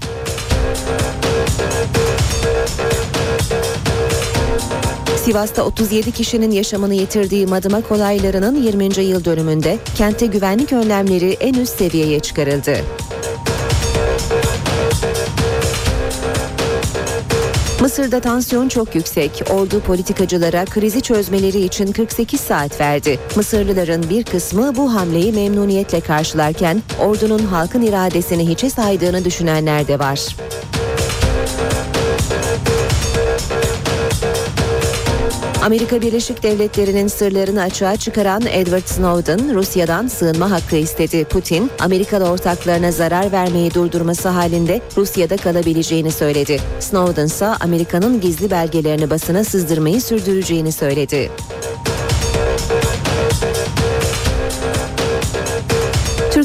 Sivas'ta 5.24 5.62
37 5.62 6.12
kişinin 6.12 6.50
yaşamını 6.50 6.94
yitirdiği 6.94 7.46
Madımak 7.46 7.92
olaylarının 7.92 8.62
20. 8.62 8.84
yıl 9.04 9.24
dönümünde 9.24 9.78
kentte 9.96 10.26
güvenlik 10.26 10.72
önlemleri 10.72 11.36
en 11.40 11.54
üst 11.54 11.78
seviyeye 11.78 12.20
çıkarıldı. 12.20 12.76
Mısır'da 17.80 18.20
tansiyon 18.20 18.68
çok 18.68 18.94
yüksek. 18.94 19.42
Ordu 19.50 19.80
politikacılara 19.80 20.64
krizi 20.64 21.00
çözmeleri 21.00 21.60
için 21.60 21.92
48 21.92 22.40
saat 22.40 22.80
verdi. 22.80 23.18
Mısırlıların 23.36 24.10
bir 24.10 24.24
kısmı 24.24 24.76
bu 24.76 24.94
hamleyi 24.94 25.32
memnuniyetle 25.32 26.00
karşılarken 26.00 26.82
ordunun 27.00 27.38
halkın 27.38 27.82
iradesini 27.82 28.48
hiçe 28.48 28.70
saydığını 28.70 29.24
düşünenler 29.24 29.88
de 29.88 29.98
var. 29.98 30.36
Amerika 35.62 36.02
Birleşik 36.02 36.42
Devletleri'nin 36.42 37.08
sırlarını 37.08 37.62
açığa 37.62 37.96
çıkaran 37.96 38.42
Edward 38.46 38.86
Snowden 38.86 39.54
Rusya'dan 39.54 40.06
sığınma 40.06 40.50
hakkı 40.50 40.76
istedi. 40.76 41.24
Putin, 41.24 41.70
Amerikalı 41.78 42.30
ortaklarına 42.30 42.92
zarar 42.92 43.32
vermeyi 43.32 43.74
durdurması 43.74 44.28
halinde 44.28 44.80
Rusya'da 44.96 45.36
kalabileceğini 45.36 46.12
söyledi. 46.12 46.60
Snowden 46.80 47.26
ise 47.26 47.46
Amerika'nın 47.46 48.20
gizli 48.20 48.50
belgelerini 48.50 49.10
basına 49.10 49.44
sızdırmayı 49.44 50.00
sürdüreceğini 50.00 50.72
söyledi. 50.72 51.30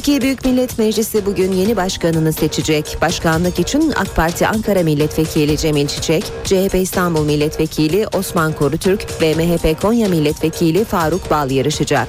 Türkiye 0.06 0.22
Büyük 0.22 0.46
Millet 0.46 0.80
Meclisi 0.80 1.26
bugün 1.26 1.52
yeni 1.52 1.76
başkanını 1.76 2.34
seçecek. 2.34 2.98
Başkanlık 3.02 3.60
için 3.60 3.94
AK 3.96 4.16
Parti 4.16 4.48
Ankara 4.48 4.84
Milletvekili 4.84 5.58
Cemil 5.58 5.88
Çiçek, 5.88 6.24
CHP 6.44 6.76
İstanbul 6.76 7.26
Milletvekili 7.26 8.08
Osman 8.14 8.54
Korutürk 8.54 9.22
ve 9.22 9.36
MHP 9.36 9.82
Konya 9.82 10.10
Milletvekili 10.10 10.84
Faruk 10.84 11.32
Bal 11.32 11.52
yarışacak. 11.52 12.08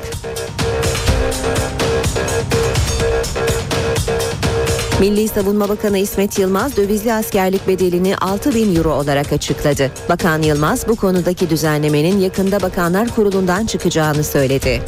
Milli 5.01 5.29
Savunma 5.29 5.69
Bakanı 5.69 5.99
İsmet 5.99 6.39
Yılmaz 6.39 6.77
dövizli 6.77 7.13
askerlik 7.13 7.69
bedelini 7.69 8.17
6 8.17 8.55
bin 8.55 8.77
euro 8.77 8.93
olarak 8.93 9.33
açıkladı. 9.33 9.93
Bakan 10.09 10.43
Yılmaz 10.43 10.89
bu 10.89 10.97
konudaki 10.97 11.51
düzenlemenin 11.51 12.21
yakında 12.21 12.63
Bakanlar 12.63 13.09
Kurulu'ndan 13.09 13.67
çıkacağını 13.67 14.25
söyledi. 14.25 14.83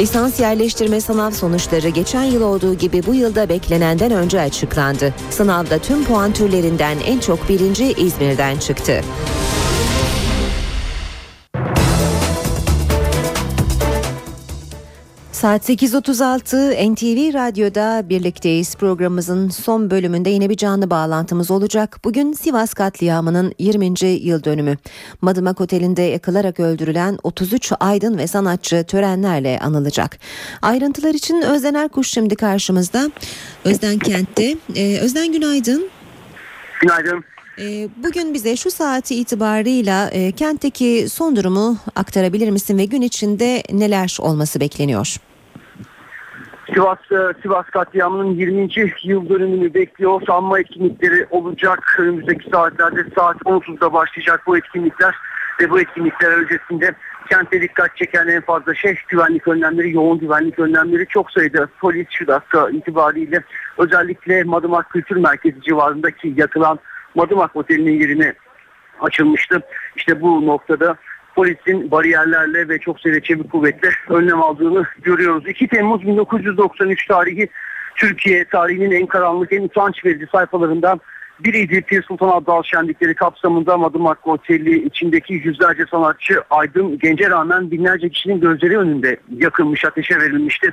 Lisans 0.00 0.40
yerleştirme 0.40 1.00
sınav 1.00 1.30
sonuçları 1.30 1.88
geçen 1.88 2.24
yıl 2.24 2.42
olduğu 2.42 2.74
gibi 2.74 3.02
bu 3.06 3.14
yılda 3.14 3.48
beklenenden 3.48 4.10
önce 4.10 4.40
açıklandı. 4.40 5.14
Sınavda 5.30 5.78
tüm 5.78 6.04
puan 6.04 6.32
türlerinden 6.32 6.96
en 7.06 7.18
çok 7.18 7.48
birinci 7.48 7.84
İzmir'den 7.92 8.56
çıktı. 8.56 9.00
Saat 15.46 15.68
8.36 15.68 16.92
NTV 16.92 17.34
Radyo'da 17.34 18.08
birlikteyiz. 18.08 18.74
Programımızın 18.74 19.48
son 19.48 19.90
bölümünde 19.90 20.30
yine 20.30 20.50
bir 20.50 20.56
canlı 20.56 20.90
bağlantımız 20.90 21.50
olacak. 21.50 22.00
Bugün 22.04 22.32
Sivas 22.32 22.74
katliamının 22.74 23.54
20. 23.58 23.86
yıl 24.06 24.44
dönümü. 24.44 24.76
Madımak 25.20 25.60
Oteli'nde 25.60 26.02
yakılarak 26.02 26.60
öldürülen 26.60 27.18
33 27.22 27.72
aydın 27.80 28.18
ve 28.18 28.26
sanatçı 28.26 28.84
törenlerle 28.84 29.58
anılacak. 29.62 30.18
Ayrıntılar 30.62 31.14
için 31.14 31.42
Özden 31.42 31.74
Erkuş 31.74 32.10
şimdi 32.10 32.36
karşımızda. 32.36 33.10
Özden 33.64 33.98
Kent'te. 33.98 34.56
Ee, 34.76 34.98
Özden 34.98 35.32
günaydın. 35.32 35.88
Günaydın. 36.80 37.24
Ee, 37.58 37.88
Bugün 37.96 38.34
bize 38.34 38.56
şu 38.56 38.70
saati 38.70 39.14
itibarıyla 39.14 40.10
e, 40.10 40.32
kentteki 40.32 41.06
son 41.10 41.36
durumu 41.36 41.78
aktarabilir 41.96 42.50
misin 42.50 42.78
ve 42.78 42.84
gün 42.84 43.02
içinde 43.02 43.62
neler 43.72 44.16
olması 44.20 44.60
bekleniyor? 44.60 45.16
Sivas 46.74 46.98
e, 47.12 47.42
Sivas 47.42 47.66
katliamının 47.66 48.34
20. 48.34 48.68
yıl 49.02 49.28
dönümünü 49.28 49.74
bekliyor. 49.74 50.22
Sanma 50.26 50.60
etkinlikleri 50.60 51.26
olacak. 51.30 51.96
Önümüzdeki 51.98 52.50
saatlerde 52.50 53.04
saat 53.16 53.36
10.30'da 53.36 53.92
başlayacak 53.92 54.42
bu 54.46 54.58
etkinlikler 54.58 55.14
ve 55.60 55.70
bu 55.70 55.80
etkinlikler 55.80 56.30
öncesinde 56.30 56.94
Kentte 57.30 57.60
dikkat 57.60 57.96
çeken 57.96 58.28
en 58.28 58.40
fazla 58.40 58.74
şey 58.74 58.96
güvenlik 59.08 59.48
önlemleri, 59.48 59.94
yoğun 59.94 60.18
güvenlik 60.18 60.58
önlemleri 60.58 61.06
çok 61.06 61.30
sayıda 61.30 61.68
polis 61.80 62.06
şu 62.10 62.26
dakika 62.26 62.70
itibariyle 62.70 63.42
özellikle 63.78 64.44
Madımak 64.44 64.90
Kültür 64.90 65.16
Merkezi 65.16 65.62
civarındaki 65.62 66.34
yakılan 66.36 66.78
Madımak 67.14 67.56
Oteli'nin 67.56 68.00
yerine 68.00 68.34
açılmıştı. 69.00 69.62
İşte 69.96 70.20
bu 70.20 70.46
noktada 70.46 70.96
polisin 71.36 71.90
bariyerlerle 71.90 72.68
ve 72.68 72.78
çok 72.78 73.00
sayıda 73.00 73.20
çevik 73.20 73.52
kuvvetle 73.52 73.88
önlem 74.08 74.42
aldığını 74.42 74.86
görüyoruz. 75.02 75.48
2 75.48 75.68
Temmuz 75.68 76.06
1993 76.06 77.06
tarihi 77.06 77.48
Türkiye 77.96 78.44
tarihinin 78.44 78.90
en 78.90 79.06
karanlık, 79.06 79.52
en 79.52 79.62
utanç 79.62 80.04
verici 80.04 80.26
sayfalarından 80.32 81.00
biriydi. 81.40 81.80
Pir 81.80 82.02
Sultan 82.02 82.28
Abdal 82.28 82.62
şenlikleri 82.62 83.14
kapsamında 83.14 83.76
Madımak 83.76 84.26
Oteli 84.26 84.86
içindeki 84.86 85.34
yüzlerce 85.34 85.84
sanatçı 85.90 86.42
Aydın 86.50 86.98
Gence 86.98 87.30
rağmen 87.30 87.70
binlerce 87.70 88.08
kişinin 88.08 88.40
gözleri 88.40 88.78
önünde 88.78 89.16
yakılmış, 89.36 89.84
ateşe 89.84 90.20
verilmişti. 90.20 90.70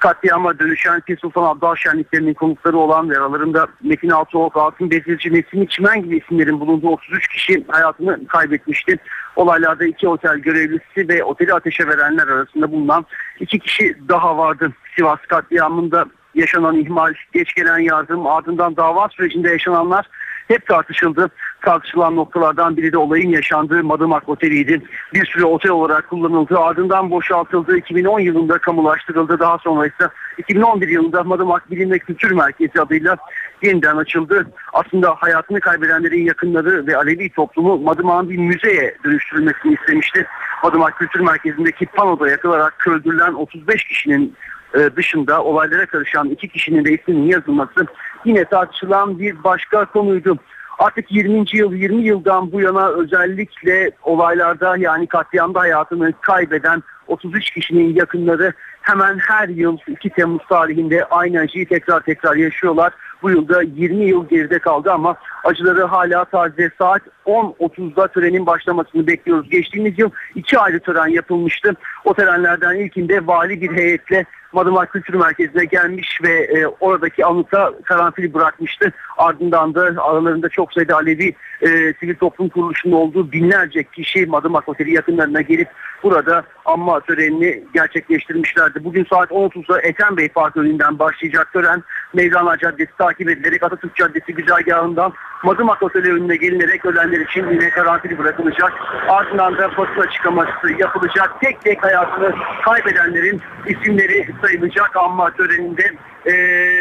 Katliama 0.00 0.58
dönüşen 0.58 1.00
Pir 1.00 1.16
Sultan 1.16 1.42
Abdal 1.44 1.74
şenliklerinin 1.74 2.34
konukları 2.34 2.76
olan 2.76 3.10
ve 3.10 3.18
aralarında 3.18 3.66
Metin 3.82 4.10
Altıok, 4.10 4.56
Altın 4.56 4.90
Bezirci, 4.90 5.32
Nesin 5.32 5.66
Çimen 5.66 6.02
gibi 6.02 6.18
isimlerin 6.18 6.60
bulunduğu 6.60 6.88
33 6.88 7.28
kişi 7.28 7.64
hayatını 7.68 8.26
kaybetmişti. 8.26 8.96
Olaylarda 9.36 9.84
iki 9.84 10.08
otel 10.08 10.38
görevlisi 10.38 11.08
ve 11.08 11.24
oteli 11.24 11.54
ateşe 11.54 11.86
verenler 11.86 12.28
arasında 12.28 12.72
bulunan 12.72 13.06
iki 13.40 13.58
kişi 13.58 13.96
daha 14.08 14.38
vardı. 14.38 14.72
Sivas 14.96 15.18
katliamında 15.28 16.06
yaşanan 16.34 16.76
ihmal, 16.76 17.14
geç 17.32 17.54
gelen 17.54 17.78
yardım, 17.78 18.26
ardından 18.26 18.76
dava 18.76 19.08
sürecinde 19.08 19.50
yaşananlar 19.50 20.06
hep 20.48 20.66
tartışıldı. 20.66 21.30
Tartışılan 21.62 22.16
noktalardan 22.16 22.76
biri 22.76 22.92
de 22.92 22.98
olayın 22.98 23.30
yaşandığı 23.30 23.84
Madımak 23.84 24.28
Oteli'ydi. 24.28 24.82
Bir 25.14 25.26
süre 25.26 25.44
otel 25.44 25.70
olarak 25.70 26.10
kullanıldı. 26.10 26.58
Ardından 26.58 27.10
boşaltıldı. 27.10 27.76
2010 27.76 28.20
yılında 28.20 28.58
kamulaştırıldı. 28.58 29.38
Daha 29.38 29.58
sonra 29.58 29.86
ise 29.86 30.08
2011 30.38 30.88
yılında 30.88 31.24
Madımak 31.24 31.70
Bilim 31.70 31.90
ve 31.90 31.98
Kültür 31.98 32.30
Merkezi 32.30 32.80
adıyla 32.80 33.16
yeniden 33.62 33.96
açıldı. 33.96 34.46
Aslında 34.72 35.14
hayatını 35.14 35.60
kaybedenlerin 35.60 36.24
yakınları 36.24 36.86
ve 36.86 36.96
Alevi 36.96 37.30
toplumu 37.30 37.78
Madımak'ın 37.78 38.30
bir 38.30 38.38
müzeye 38.38 38.96
dönüştürülmesini 39.04 39.74
istemişti. 39.74 40.26
Madımak 40.62 40.98
Kültür 40.98 41.20
Merkezi'ndeki 41.20 41.86
panoda 41.86 42.30
yakılarak 42.30 42.88
öldürülen 42.88 43.32
35 43.32 43.84
kişinin 43.84 44.34
e, 44.74 44.96
dışında 44.96 45.42
olaylara 45.42 45.86
karışan 45.86 46.28
iki 46.28 46.48
kişinin 46.48 46.84
de 46.84 46.92
isminin 46.92 47.26
yazılması 47.26 47.86
yine 48.26 48.44
tartışılan 48.44 49.18
bir 49.18 49.44
başka 49.44 49.84
konuydu. 49.84 50.38
Artık 50.78 51.12
20. 51.12 51.44
yıl 51.52 51.72
20 51.72 52.02
yıldan 52.02 52.52
bu 52.52 52.60
yana 52.60 52.88
özellikle 52.88 53.90
olaylarda 54.02 54.76
yani 54.76 55.06
katliamda 55.06 55.60
hayatını 55.60 56.12
kaybeden 56.20 56.82
33 57.06 57.50
kişinin 57.50 57.94
yakınları 57.94 58.52
hemen 58.80 59.18
her 59.18 59.48
yıl 59.48 59.78
2 59.88 60.10
Temmuz 60.10 60.42
tarihinde 60.48 61.04
aynı 61.04 61.40
acıyı 61.40 61.68
tekrar 61.68 62.00
tekrar 62.00 62.36
yaşıyorlar. 62.36 62.92
Bu 63.22 63.30
yılda 63.30 63.62
20 63.62 64.04
yıl 64.04 64.28
geride 64.28 64.58
kaldı 64.58 64.92
ama 64.92 65.16
acıları 65.44 65.84
hala 65.84 66.24
taze. 66.24 66.70
Saat 66.78 67.02
10.30'da 67.26 68.08
törenin 68.08 68.46
başlamasını 68.46 69.06
bekliyoruz. 69.06 69.50
Geçtiğimiz 69.50 69.98
yıl 69.98 70.10
iki 70.34 70.58
ayrı 70.58 70.80
tören 70.80 71.08
yapılmıştı. 71.08 71.74
O 72.04 72.14
törenlerden 72.14 72.74
ilkinde 72.74 73.26
vali 73.26 73.60
bir 73.60 73.76
heyetle 73.76 74.24
Madımak 74.52 74.92
Kültür 74.92 75.14
Merkezi'ne 75.14 75.64
gelmiş 75.64 76.18
ve 76.22 76.44
e, 76.44 76.66
oradaki 76.66 77.24
anıta 77.24 77.72
karanfil 77.84 78.34
bırakmıştı. 78.34 78.92
Ardından 79.18 79.74
da 79.74 79.80
aralarında 79.80 80.48
çok 80.48 80.72
sayıda 80.72 80.96
Alevi 80.96 81.34
e, 81.62 81.68
sivil 82.00 82.14
toplum 82.14 82.48
kuruluşunun 82.48 82.96
olduğu 82.96 83.32
binlerce 83.32 83.82
kişi 83.82 84.26
Madımak 84.26 84.68
Oteli 84.68 84.94
yakınlarına 84.94 85.40
gelip 85.40 85.68
burada 86.02 86.42
anma 86.64 87.00
törenini 87.00 87.64
gerçekleştirmişlerdi. 87.74 88.84
Bugün 88.84 89.06
saat 89.10 89.30
10.30'da 89.30 89.80
Ethem 89.80 90.16
Bey 90.16 90.28
Park 90.28 90.56
önünden 90.56 90.98
başlayacak 90.98 91.52
tören 91.52 91.82
Mevlana 92.14 92.56
Caddesi 92.58 92.92
takip 92.98 93.28
edilerek 93.28 93.62
Atatürk 93.62 93.96
Caddesi 93.96 94.34
güzergahından 94.34 95.12
Madımak 95.42 95.82
Oteli 95.82 96.12
önüne 96.12 96.36
gelinerek 96.36 96.84
ölenler 96.84 97.20
için 97.20 97.50
yine 97.50 97.70
karanfil 97.70 98.18
bırakılacak. 98.18 98.72
Ardından 99.08 99.58
da 99.58 99.76
basın 99.76 100.00
açıklaması 100.00 100.72
yapılacak. 100.78 101.40
Tek 101.40 101.60
tek 101.60 101.84
hayatını 101.84 102.34
kaybedenlerin 102.64 103.40
isimleri 103.66 104.28
sayılacak 104.42 104.96
anma 104.96 105.30
töreninde 105.30 105.92
e, 106.26 106.32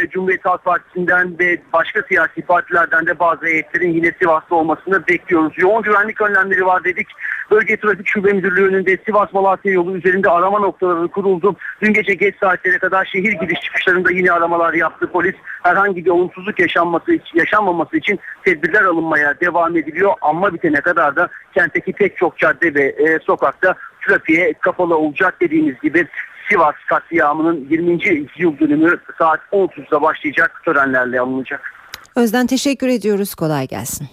Cumhuriyet 0.10 0.46
Halk 0.46 0.64
Partisi'nden 0.64 1.40
ve 1.40 1.58
başka 1.74 2.02
siyasi 2.02 2.42
partilerden 2.42 3.06
de 3.06 3.20
bazı 3.20 3.46
heyetlerin 3.46 3.94
yine 3.94 4.12
Sivas'ta 4.22 4.56
olmasını 4.56 5.08
bekliyoruz. 5.08 5.54
Yoğun 5.58 5.82
güvenlik 5.82 6.22
önlemleri 6.22 6.66
var 6.66 6.84
dedik. 6.84 7.08
Bölge 7.52 7.78
Trafik 7.78 8.08
Şube 8.08 8.34
Müdürlüğü 8.34 8.68
önünde 8.68 8.98
Sivas 9.06 9.34
Malatya 9.34 9.72
yolu 9.72 9.98
üzerinde 9.98 10.30
arama 10.30 10.60
noktaları 10.60 11.08
kuruldu. 11.08 11.56
Dün 11.82 11.94
gece 11.94 12.14
geç 12.14 12.36
saatlere 12.40 12.78
kadar 12.78 13.06
şehir 13.06 13.32
giriş 13.32 13.62
çıkışlarında 13.62 14.12
yine 14.12 14.32
aramalar 14.32 14.74
yaptı 14.74 15.12
polis. 15.12 15.36
Herhangi 15.64 16.06
bir 16.06 16.10
olumsuzluk 16.10 16.60
yaşanması 16.60 17.20
yaşanmaması 17.34 17.98
için 17.98 18.20
tedbirler 18.46 18.84
alınmaya 18.84 19.40
devam 19.40 19.78
ediliyor. 19.78 20.14
Ama 20.22 20.54
bitene 20.54 20.82
kadar 20.82 21.16
da 21.16 21.30
kentteki 21.54 21.94
pek 21.94 22.18
çok 22.18 22.38
cadde 22.38 22.74
ve 22.74 22.84
e, 22.84 23.20
sokakta 23.20 23.76
trafiğe 24.08 24.54
kapalı 24.54 24.98
olacak 24.98 25.36
dediğimiz 25.42 25.82
gibi 25.82 26.08
Sivas 26.50 26.76
katliamının 26.90 27.68
20. 27.70 28.00
yıl 28.38 28.60
dönümü 28.60 28.98
saat 29.18 29.40
10.30'da 29.52 30.02
başlayacak 30.02 30.62
törenlerle 30.66 31.20
alınacak. 31.20 31.72
Özden 32.16 32.48
teşekkür 32.48 32.88
ediyoruz. 32.88 33.36
Kolay 33.36 33.68
gelsin. 33.68 34.08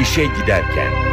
İşe 0.00 0.24
giderken. 0.24 1.09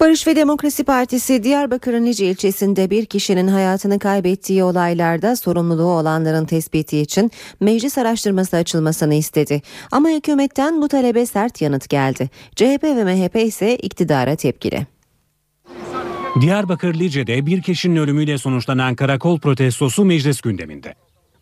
Barış 0.00 0.26
ve 0.26 0.36
Demokrasi 0.36 0.84
Partisi 0.84 1.42
Diyarbakır'ın 1.42 2.04
Nice 2.04 2.30
ilçesinde 2.30 2.90
bir 2.90 3.06
kişinin 3.06 3.48
hayatını 3.48 3.98
kaybettiği 3.98 4.64
olaylarda 4.64 5.36
sorumluluğu 5.36 5.92
olanların 5.92 6.44
tespiti 6.44 6.98
için 6.98 7.30
meclis 7.60 7.98
araştırması 7.98 8.56
açılmasını 8.56 9.14
istedi. 9.14 9.62
Ama 9.90 10.08
hükümetten 10.08 10.82
bu 10.82 10.88
talebe 10.88 11.26
sert 11.26 11.60
yanıt 11.60 11.88
geldi. 11.88 12.30
CHP 12.56 12.84
ve 12.84 13.04
MHP 13.04 13.36
ise 13.36 13.76
iktidara 13.76 14.36
tepkili. 14.36 14.86
Diyarbakır 16.40 16.94
Lice'de 16.94 17.46
bir 17.46 17.62
kişinin 17.62 17.96
ölümüyle 17.96 18.38
sonuçlanan 18.38 18.94
karakol 18.94 19.40
protestosu 19.40 20.04
meclis 20.04 20.40
gündeminde. 20.40 20.94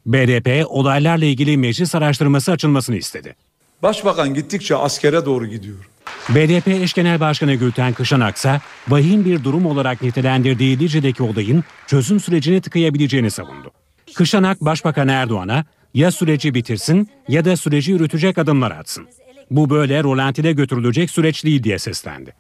BDP 0.07 0.67
olaylarla 0.69 1.25
ilgili 1.25 1.57
meclis 1.57 1.95
araştırması 1.95 2.53
açılmasını 2.53 2.97
istedi. 2.97 3.37
Başbakan 3.83 4.35
gittikçe 4.35 4.77
askere 4.77 5.25
doğru 5.25 5.47
gidiyor. 5.47 5.96
BDP 6.29 6.69
eş 6.69 6.93
genel 6.93 7.21
başkanı 7.21 7.55
Gülten 7.55 7.93
Kışanaksa 7.93 8.61
vahim 8.89 9.25
bir 9.25 9.45
durum 9.45 9.67
olarak 9.67 10.03
nitelendirdiği 10.03 10.79
Lice'deki 10.79 11.23
olayın 11.23 11.65
çözüm 11.87 12.21
sürecini 12.21 12.61
tıkayabileceğini 12.61 13.31
savundu. 13.31 13.71
Kışanak 14.15 14.61
Başbakan 14.61 15.09
Erdoğan'a 15.09 15.65
ya 15.95 16.11
süreci 16.11 16.55
bitirsin 16.55 17.09
ya 17.29 17.45
da 17.45 17.57
süreci 17.57 17.93
yürütecek 17.93 18.39
adımlar 18.39 18.71
atsın. 18.71 19.09
Bu 19.51 19.71
böyle 19.71 20.03
rolantide 20.03 20.53
götürülecek 20.53 21.11
süreç 21.11 21.45
değil 21.45 21.63
diye 21.63 21.79
seslendi. 21.79 22.33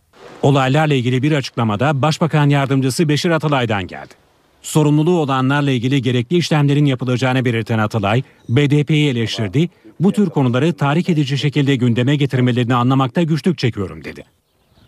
Olaylarla 0.42 0.94
ilgili 0.94 1.22
bir 1.22 1.32
açıklamada 1.32 2.02
Başbakan 2.02 2.48
Yardımcısı 2.48 3.08
Beşir 3.08 3.30
Atalay'dan 3.30 3.86
geldi. 3.86 4.14
Sorumluluğu 4.62 5.20
olanlarla 5.20 5.70
ilgili 5.70 6.02
gerekli 6.02 6.36
işlemlerin 6.36 6.84
yapılacağını 6.84 7.44
belirten 7.44 7.78
Atalay, 7.78 8.22
BDP'yi 8.48 9.08
eleştirdi, 9.08 9.68
bu 10.00 10.12
tür 10.12 10.30
konuları 10.30 10.72
tahrik 10.72 11.08
edici 11.08 11.38
şekilde 11.38 11.76
gündeme 11.76 12.16
getirmelerini 12.16 12.74
anlamakta 12.74 13.22
güçlük 13.22 13.58
çekiyorum 13.58 14.04
dedi. 14.04 14.24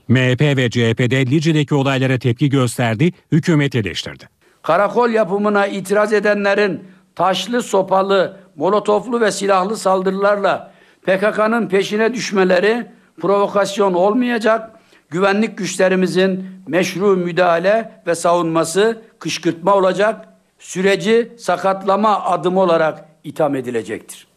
MHP 0.08 0.40
ve 0.40 0.70
CHP'de 0.70 1.26
Lice'deki 1.26 1.74
olaylara 1.74 2.18
tepki 2.18 2.50
gösterdi, 2.50 3.12
hükümet 3.32 3.74
eleştirdi. 3.74 4.28
Karakol 4.62 5.10
yapımına 5.10 5.66
itiraz 5.66 6.12
edenlerin 6.12 6.84
taşlı, 7.14 7.62
sopalı, 7.62 8.36
molotoflu 8.56 9.20
ve 9.20 9.30
silahlı 9.30 9.76
saldırılarla 9.76 10.72
PKK'nın 11.02 11.68
peşine 11.68 12.14
düşmeleri 12.14 12.86
provokasyon 13.20 13.94
olmayacak, 13.94 14.70
güvenlik 15.10 15.58
güçlerimizin 15.58 16.44
meşru 16.66 17.16
müdahale 17.16 18.02
ve 18.06 18.14
savunması 18.14 19.02
kışkırtma 19.18 19.74
olacak, 19.74 20.28
süreci 20.58 21.32
sakatlama 21.38 22.24
adımı 22.24 22.60
olarak 22.60 23.08
itham 23.24 23.56
edilecektir. 23.56 24.27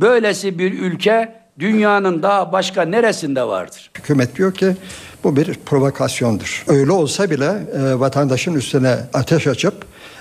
Böylesi 0.00 0.58
bir 0.58 0.80
ülke 0.80 1.32
dünyanın 1.58 2.22
daha 2.22 2.52
başka 2.52 2.82
neresinde 2.82 3.42
vardır? 3.42 3.90
Hükümet 3.98 4.36
diyor 4.36 4.54
ki 4.54 4.76
bu 5.24 5.36
bir 5.36 5.54
provokasyondur. 5.54 6.64
Öyle 6.68 6.92
olsa 6.92 7.30
bile 7.30 7.44
e, 7.44 8.00
vatandaşın 8.00 8.54
üstüne 8.54 8.96
ateş 9.14 9.46
açıp 9.46 9.74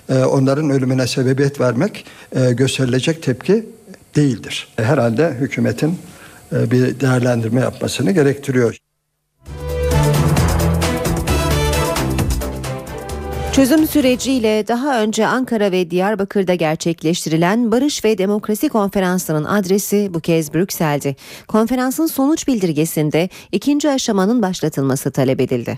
e, 0.09 0.23
onların 0.23 0.69
ölümüne 0.69 1.07
sebebiyet 1.07 1.59
vermek 1.59 2.05
e, 2.35 2.53
gösterilecek 2.53 3.23
tepki 3.23 3.65
değildir. 4.15 4.67
Herhalde 4.75 5.33
hükümetin 5.39 5.99
e, 6.53 6.71
bir 6.71 6.99
değerlendirme 6.99 7.61
yapmasını 7.61 8.11
gerektiriyor. 8.11 8.77
Çözüm 13.57 13.87
süreciyle 13.87 14.67
daha 14.67 15.01
önce 15.01 15.27
Ankara 15.27 15.71
ve 15.71 15.91
Diyarbakır'da 15.91 16.55
gerçekleştirilen 16.55 17.71
Barış 17.71 18.05
ve 18.05 18.17
Demokrasi 18.17 18.69
Konferansı'nın 18.69 19.43
adresi 19.43 20.13
bu 20.13 20.19
kez 20.19 20.53
Brüksel'di. 20.53 21.15
Konferansın 21.47 22.05
sonuç 22.05 22.47
bildirgesinde 22.47 23.29
ikinci 23.51 23.89
aşamanın 23.89 24.41
başlatılması 24.41 25.11
talep 25.11 25.41
edildi. 25.41 25.77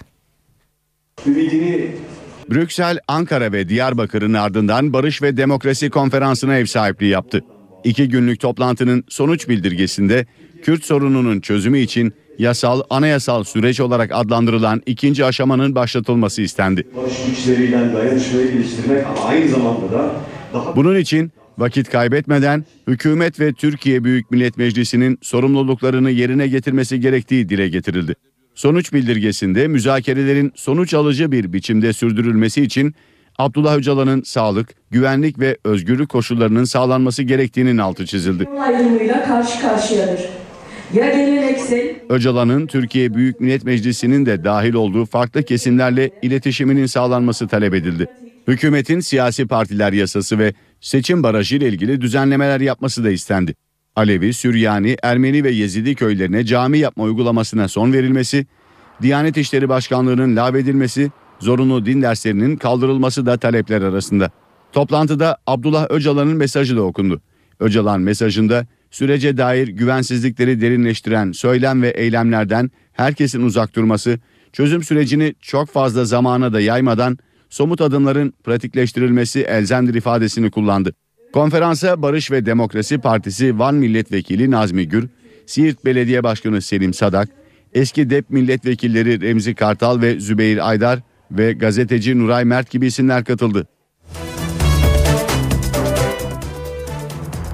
Brüksel, 2.49 2.99
Ankara 3.07 3.51
ve 3.51 3.69
Diyarbakır'ın 3.69 4.33
ardından 4.33 4.93
Barış 4.93 5.21
ve 5.21 5.37
Demokrasi 5.37 5.89
Konferansı'na 5.89 6.57
ev 6.57 6.65
sahipliği 6.65 7.09
yaptı. 7.09 7.43
İki 7.83 8.09
günlük 8.09 8.39
toplantının 8.39 9.03
sonuç 9.09 9.49
bildirgesinde 9.49 10.25
Kürt 10.63 10.85
sorununun 10.85 11.39
çözümü 11.39 11.79
için 11.79 12.13
yasal, 12.39 12.81
anayasal 12.89 13.43
süreç 13.43 13.79
olarak 13.79 14.11
adlandırılan 14.13 14.81
ikinci 14.85 15.25
aşamanın 15.25 15.75
başlatılması 15.75 16.41
istendi. 16.41 16.87
Barış 16.95 17.13
güçleriyle 17.29 17.93
dayanışmayı 17.93 18.51
geliştirmek 18.51 19.05
ama 19.05 19.25
aynı 19.25 19.47
zamanda 19.47 19.91
da 19.91 20.11
daha 20.53 20.75
Bunun 20.75 20.95
için 20.95 21.31
vakit 21.57 21.89
kaybetmeden 21.89 22.65
hükümet 22.87 23.39
ve 23.39 23.53
Türkiye 23.53 24.03
Büyük 24.03 24.31
Millet 24.31 24.57
Meclisi'nin 24.57 25.17
sorumluluklarını 25.21 26.11
yerine 26.11 26.47
getirmesi 26.47 26.99
gerektiği 26.99 27.49
dile 27.49 27.69
getirildi. 27.69 28.15
Sonuç 28.55 28.93
bildirgesinde 28.93 29.67
müzakerelerin 29.67 30.51
sonuç 30.55 30.93
alıcı 30.93 31.31
bir 31.31 31.53
biçimde 31.53 31.93
sürdürülmesi 31.93 32.61
için 32.61 32.95
Abdullah 33.37 33.77
Öcalan'ın 33.77 34.21
sağlık, 34.21 34.69
güvenlik 34.91 35.39
ve 35.39 35.57
özgürlük 35.63 36.09
koşullarının 36.09 36.63
sağlanması 36.63 37.23
gerektiğinin 37.23 37.77
altı 37.77 38.05
çizildi. 38.05 38.49
ayrımıyla 38.61 39.25
karşı 39.25 39.61
karşıyadır. 39.61 40.19
Ya 40.93 41.09
geleneksel 41.09 41.95
Öcalan'ın 42.09 42.67
Türkiye 42.67 43.13
Büyük 43.13 43.39
Millet 43.39 43.63
Meclisi'nin 43.63 44.25
de 44.25 44.43
dahil 44.43 44.73
olduğu 44.73 45.05
farklı 45.05 45.43
kesimlerle 45.43 46.09
iletişiminin 46.21 46.85
sağlanması 46.85 47.47
talep 47.47 47.73
edildi. 47.73 48.07
Hükümetin 48.47 48.99
siyasi 48.99 49.47
partiler 49.47 49.93
yasası 49.93 50.39
ve 50.39 50.53
seçim 50.81 51.23
barajı 51.23 51.55
ile 51.55 51.69
ilgili 51.69 52.01
düzenlemeler 52.01 52.59
yapması 52.59 53.03
da 53.03 53.11
istendi. 53.11 53.55
Alevi, 53.95 54.33
Süryani, 54.33 54.97
Ermeni 55.03 55.43
ve 55.43 55.51
Yezidi 55.51 55.95
köylerine 55.95 56.43
cami 56.43 56.77
yapma 56.77 57.03
uygulamasına 57.03 57.67
son 57.67 57.93
verilmesi, 57.93 58.45
Diyanet 59.01 59.37
İşleri 59.37 59.69
Başkanlığı'nın 59.69 60.35
lağvedilmesi, 60.35 61.11
zorunlu 61.39 61.85
din 61.85 62.01
derslerinin 62.01 62.55
kaldırılması 62.55 63.25
da 63.25 63.37
talepler 63.37 63.81
arasında. 63.81 64.31
Toplantıda 64.71 65.37
Abdullah 65.47 65.87
Öcalan'ın 65.89 66.37
mesajı 66.37 66.77
da 66.77 66.81
okundu. 66.81 67.21
Öcalan 67.59 68.01
mesajında 68.01 68.67
sürece 68.91 69.37
dair 69.37 69.67
güvensizlikleri 69.67 70.61
derinleştiren 70.61 71.31
söylem 71.31 71.81
ve 71.81 71.89
eylemlerden 71.89 72.71
herkesin 72.93 73.41
uzak 73.41 73.75
durması, 73.75 74.19
çözüm 74.53 74.83
sürecini 74.83 75.35
çok 75.41 75.69
fazla 75.69 76.05
zamana 76.05 76.53
da 76.53 76.61
yaymadan 76.61 77.17
somut 77.49 77.81
adımların 77.81 78.33
pratikleştirilmesi 78.43 79.41
elzemdir 79.41 79.93
ifadesini 79.93 80.51
kullandı. 80.51 80.93
Konferansa 81.33 82.01
Barış 82.01 82.31
ve 82.31 82.45
Demokrasi 82.45 82.97
Partisi 82.97 83.59
Van 83.59 83.75
Milletvekili 83.75 84.51
Nazmi 84.51 84.87
Gür, 84.87 85.07
Siirt 85.45 85.85
Belediye 85.85 86.23
Başkanı 86.23 86.61
Selim 86.61 86.93
Sadak, 86.93 87.29
eski 87.73 88.09
DEP 88.09 88.29
milletvekilleri 88.29 89.21
Remzi 89.21 89.55
Kartal 89.55 90.01
ve 90.01 90.19
Zübeyir 90.19 90.69
Aydar 90.69 90.99
ve 91.31 91.53
gazeteci 91.53 92.19
Nuray 92.19 92.45
Mert 92.45 92.71
gibi 92.71 92.85
isimler 92.85 93.23
katıldı. 93.23 93.67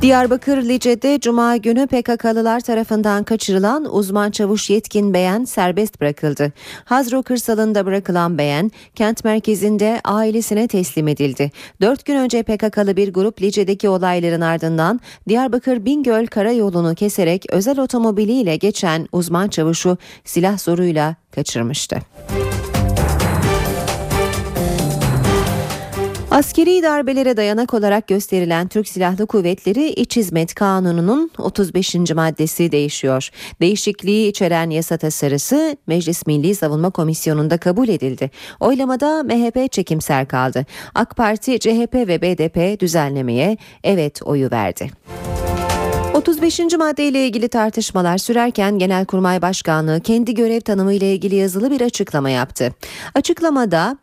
Diyarbakır 0.06 0.57
Lice'de 0.57 1.19
Cuma 1.19 1.57
günü 1.57 1.88
PKK'lılar 1.88 2.60
tarafından 2.60 3.23
kaçırılan 3.23 3.95
uzman 3.95 4.32
çavuş 4.32 4.69
Yetkin 4.69 5.14
Beyen 5.14 5.45
serbest 5.45 6.02
bırakıldı. 6.02 6.52
Hazro 6.84 7.23
kırsalında 7.23 7.86
bırakılan 7.86 8.38
Beyen, 8.38 8.72
kent 8.95 9.23
merkezinde 9.23 10.02
ailesine 10.03 10.68
teslim 10.68 11.07
edildi. 11.07 11.52
Dört 11.82 12.06
gün 12.06 12.15
önce 12.15 12.44
PKK'lı 12.44 12.98
bir 12.98 13.14
grup 13.14 13.41
Lice'deki 13.41 13.90
olayların 13.90 14.41
ardından 14.41 14.99
Diyarbakır 15.30 15.86
Bingöl 15.86 16.27
karayolunu 16.27 16.95
keserek 16.95 17.45
özel 17.49 17.80
otomobiliyle 17.80 18.56
geçen 18.56 19.07
uzman 19.11 19.48
çavuşu 19.48 19.98
silah 20.26 20.57
zoruyla 20.57 21.15
kaçırmıştı. 21.32 21.98
Askeri 26.36 26.84
darbelere 26.84 27.38
dayanak 27.38 27.74
olarak 27.74 28.07
gösterilen 28.07 28.68
Türk 28.68 28.88
Silahlı 28.88 29.28
Kuvvetleri 29.28 29.90
İç 29.90 30.16
Hizmet 30.16 30.53
Kanunu'nun 30.56 31.32
35. 31.38 31.95
maddesi 31.95 32.72
değişiyor. 32.72 33.30
Değişikliği 33.62 34.30
içeren 34.30 34.70
yasa 34.70 34.98
tasarısı 34.98 35.78
Meclis 35.88 36.28
Milli 36.28 36.56
Savunma 36.56 36.90
Komisyonu'nda 36.90 37.57
kabul 37.57 37.88
edildi. 37.88 38.32
Oylamada 38.60 39.24
MHP 39.24 39.72
çekimser 39.72 40.28
kaldı. 40.28 40.66
AK 40.95 41.16
Parti, 41.16 41.60
CHP 41.60 41.94
ve 41.94 42.22
BDP 42.22 42.80
düzenlemeye 42.80 43.57
evet 43.84 44.22
oyu 44.22 44.52
verdi. 44.52 44.91
35. 46.14 46.60
maddeyle 46.60 47.28
ilgili 47.28 47.48
tartışmalar 47.48 48.18
sürerken 48.18 48.80
Genelkurmay 48.80 49.41
Başkanlığı 49.41 50.02
kendi 50.02 50.34
görev 50.34 50.62
tanımı 50.62 50.94
ile 50.94 51.14
ilgili 51.14 51.36
yazılı 51.36 51.72
bir 51.72 51.82
açıklama 51.82 52.30
yaptı. 52.30 52.74
Açıklamada 53.14 53.98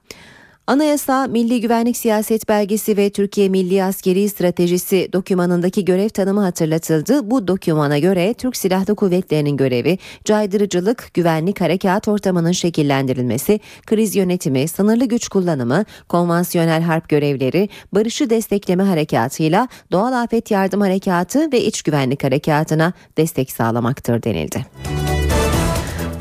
Anayasa, 0.66 1.26
Milli 1.26 1.60
Güvenlik 1.60 1.96
Siyaset 1.96 2.48
Belgesi 2.48 2.96
ve 2.96 3.10
Türkiye 3.10 3.48
Milli 3.48 3.84
Askeri 3.84 4.28
Stratejisi 4.28 5.08
dokümanındaki 5.12 5.84
görev 5.84 6.08
tanımı 6.08 6.40
hatırlatıldı. 6.40 7.30
Bu 7.30 7.48
dokümana 7.48 7.98
göre 7.98 8.34
Türk 8.34 8.56
Silahlı 8.56 8.94
Kuvvetleri'nin 8.94 9.56
görevi 9.56 9.98
caydırıcılık, 10.24 11.14
güvenlik 11.14 11.60
harekat 11.60 12.08
ortamının 12.08 12.52
şekillendirilmesi, 12.52 13.60
kriz 13.86 14.16
yönetimi, 14.16 14.68
sınırlı 14.68 15.04
güç 15.04 15.28
kullanımı, 15.28 15.84
konvansiyonel 16.08 16.82
harp 16.82 17.08
görevleri, 17.08 17.68
barışı 17.92 18.30
destekleme 18.30 18.82
harekatıyla 18.82 19.68
doğal 19.92 20.12
afet 20.22 20.50
yardım 20.50 20.80
harekatı 20.80 21.52
ve 21.52 21.60
iç 21.64 21.82
güvenlik 21.82 22.24
harekatına 22.24 22.92
destek 23.16 23.50
sağlamaktır 23.52 24.22
denildi. 24.22 24.66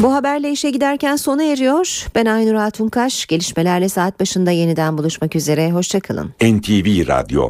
Bu 0.02 0.14
haberle 0.14 0.52
işe 0.52 0.70
giderken 0.70 1.16
sona 1.16 1.44
eriyor. 1.44 2.08
Ben 2.16 2.26
Aynur 2.26 2.54
Altunkaş. 2.54 3.26
Gelişmelerle 3.26 3.90
saat 3.90 4.20
başında 4.20 4.52
yeniden 4.52 4.98
buluşmak 4.98 5.36
üzere. 5.36 5.72
Hoşçakalın. 5.72 6.30
NTV 6.42 7.08
Radyo 7.08 7.50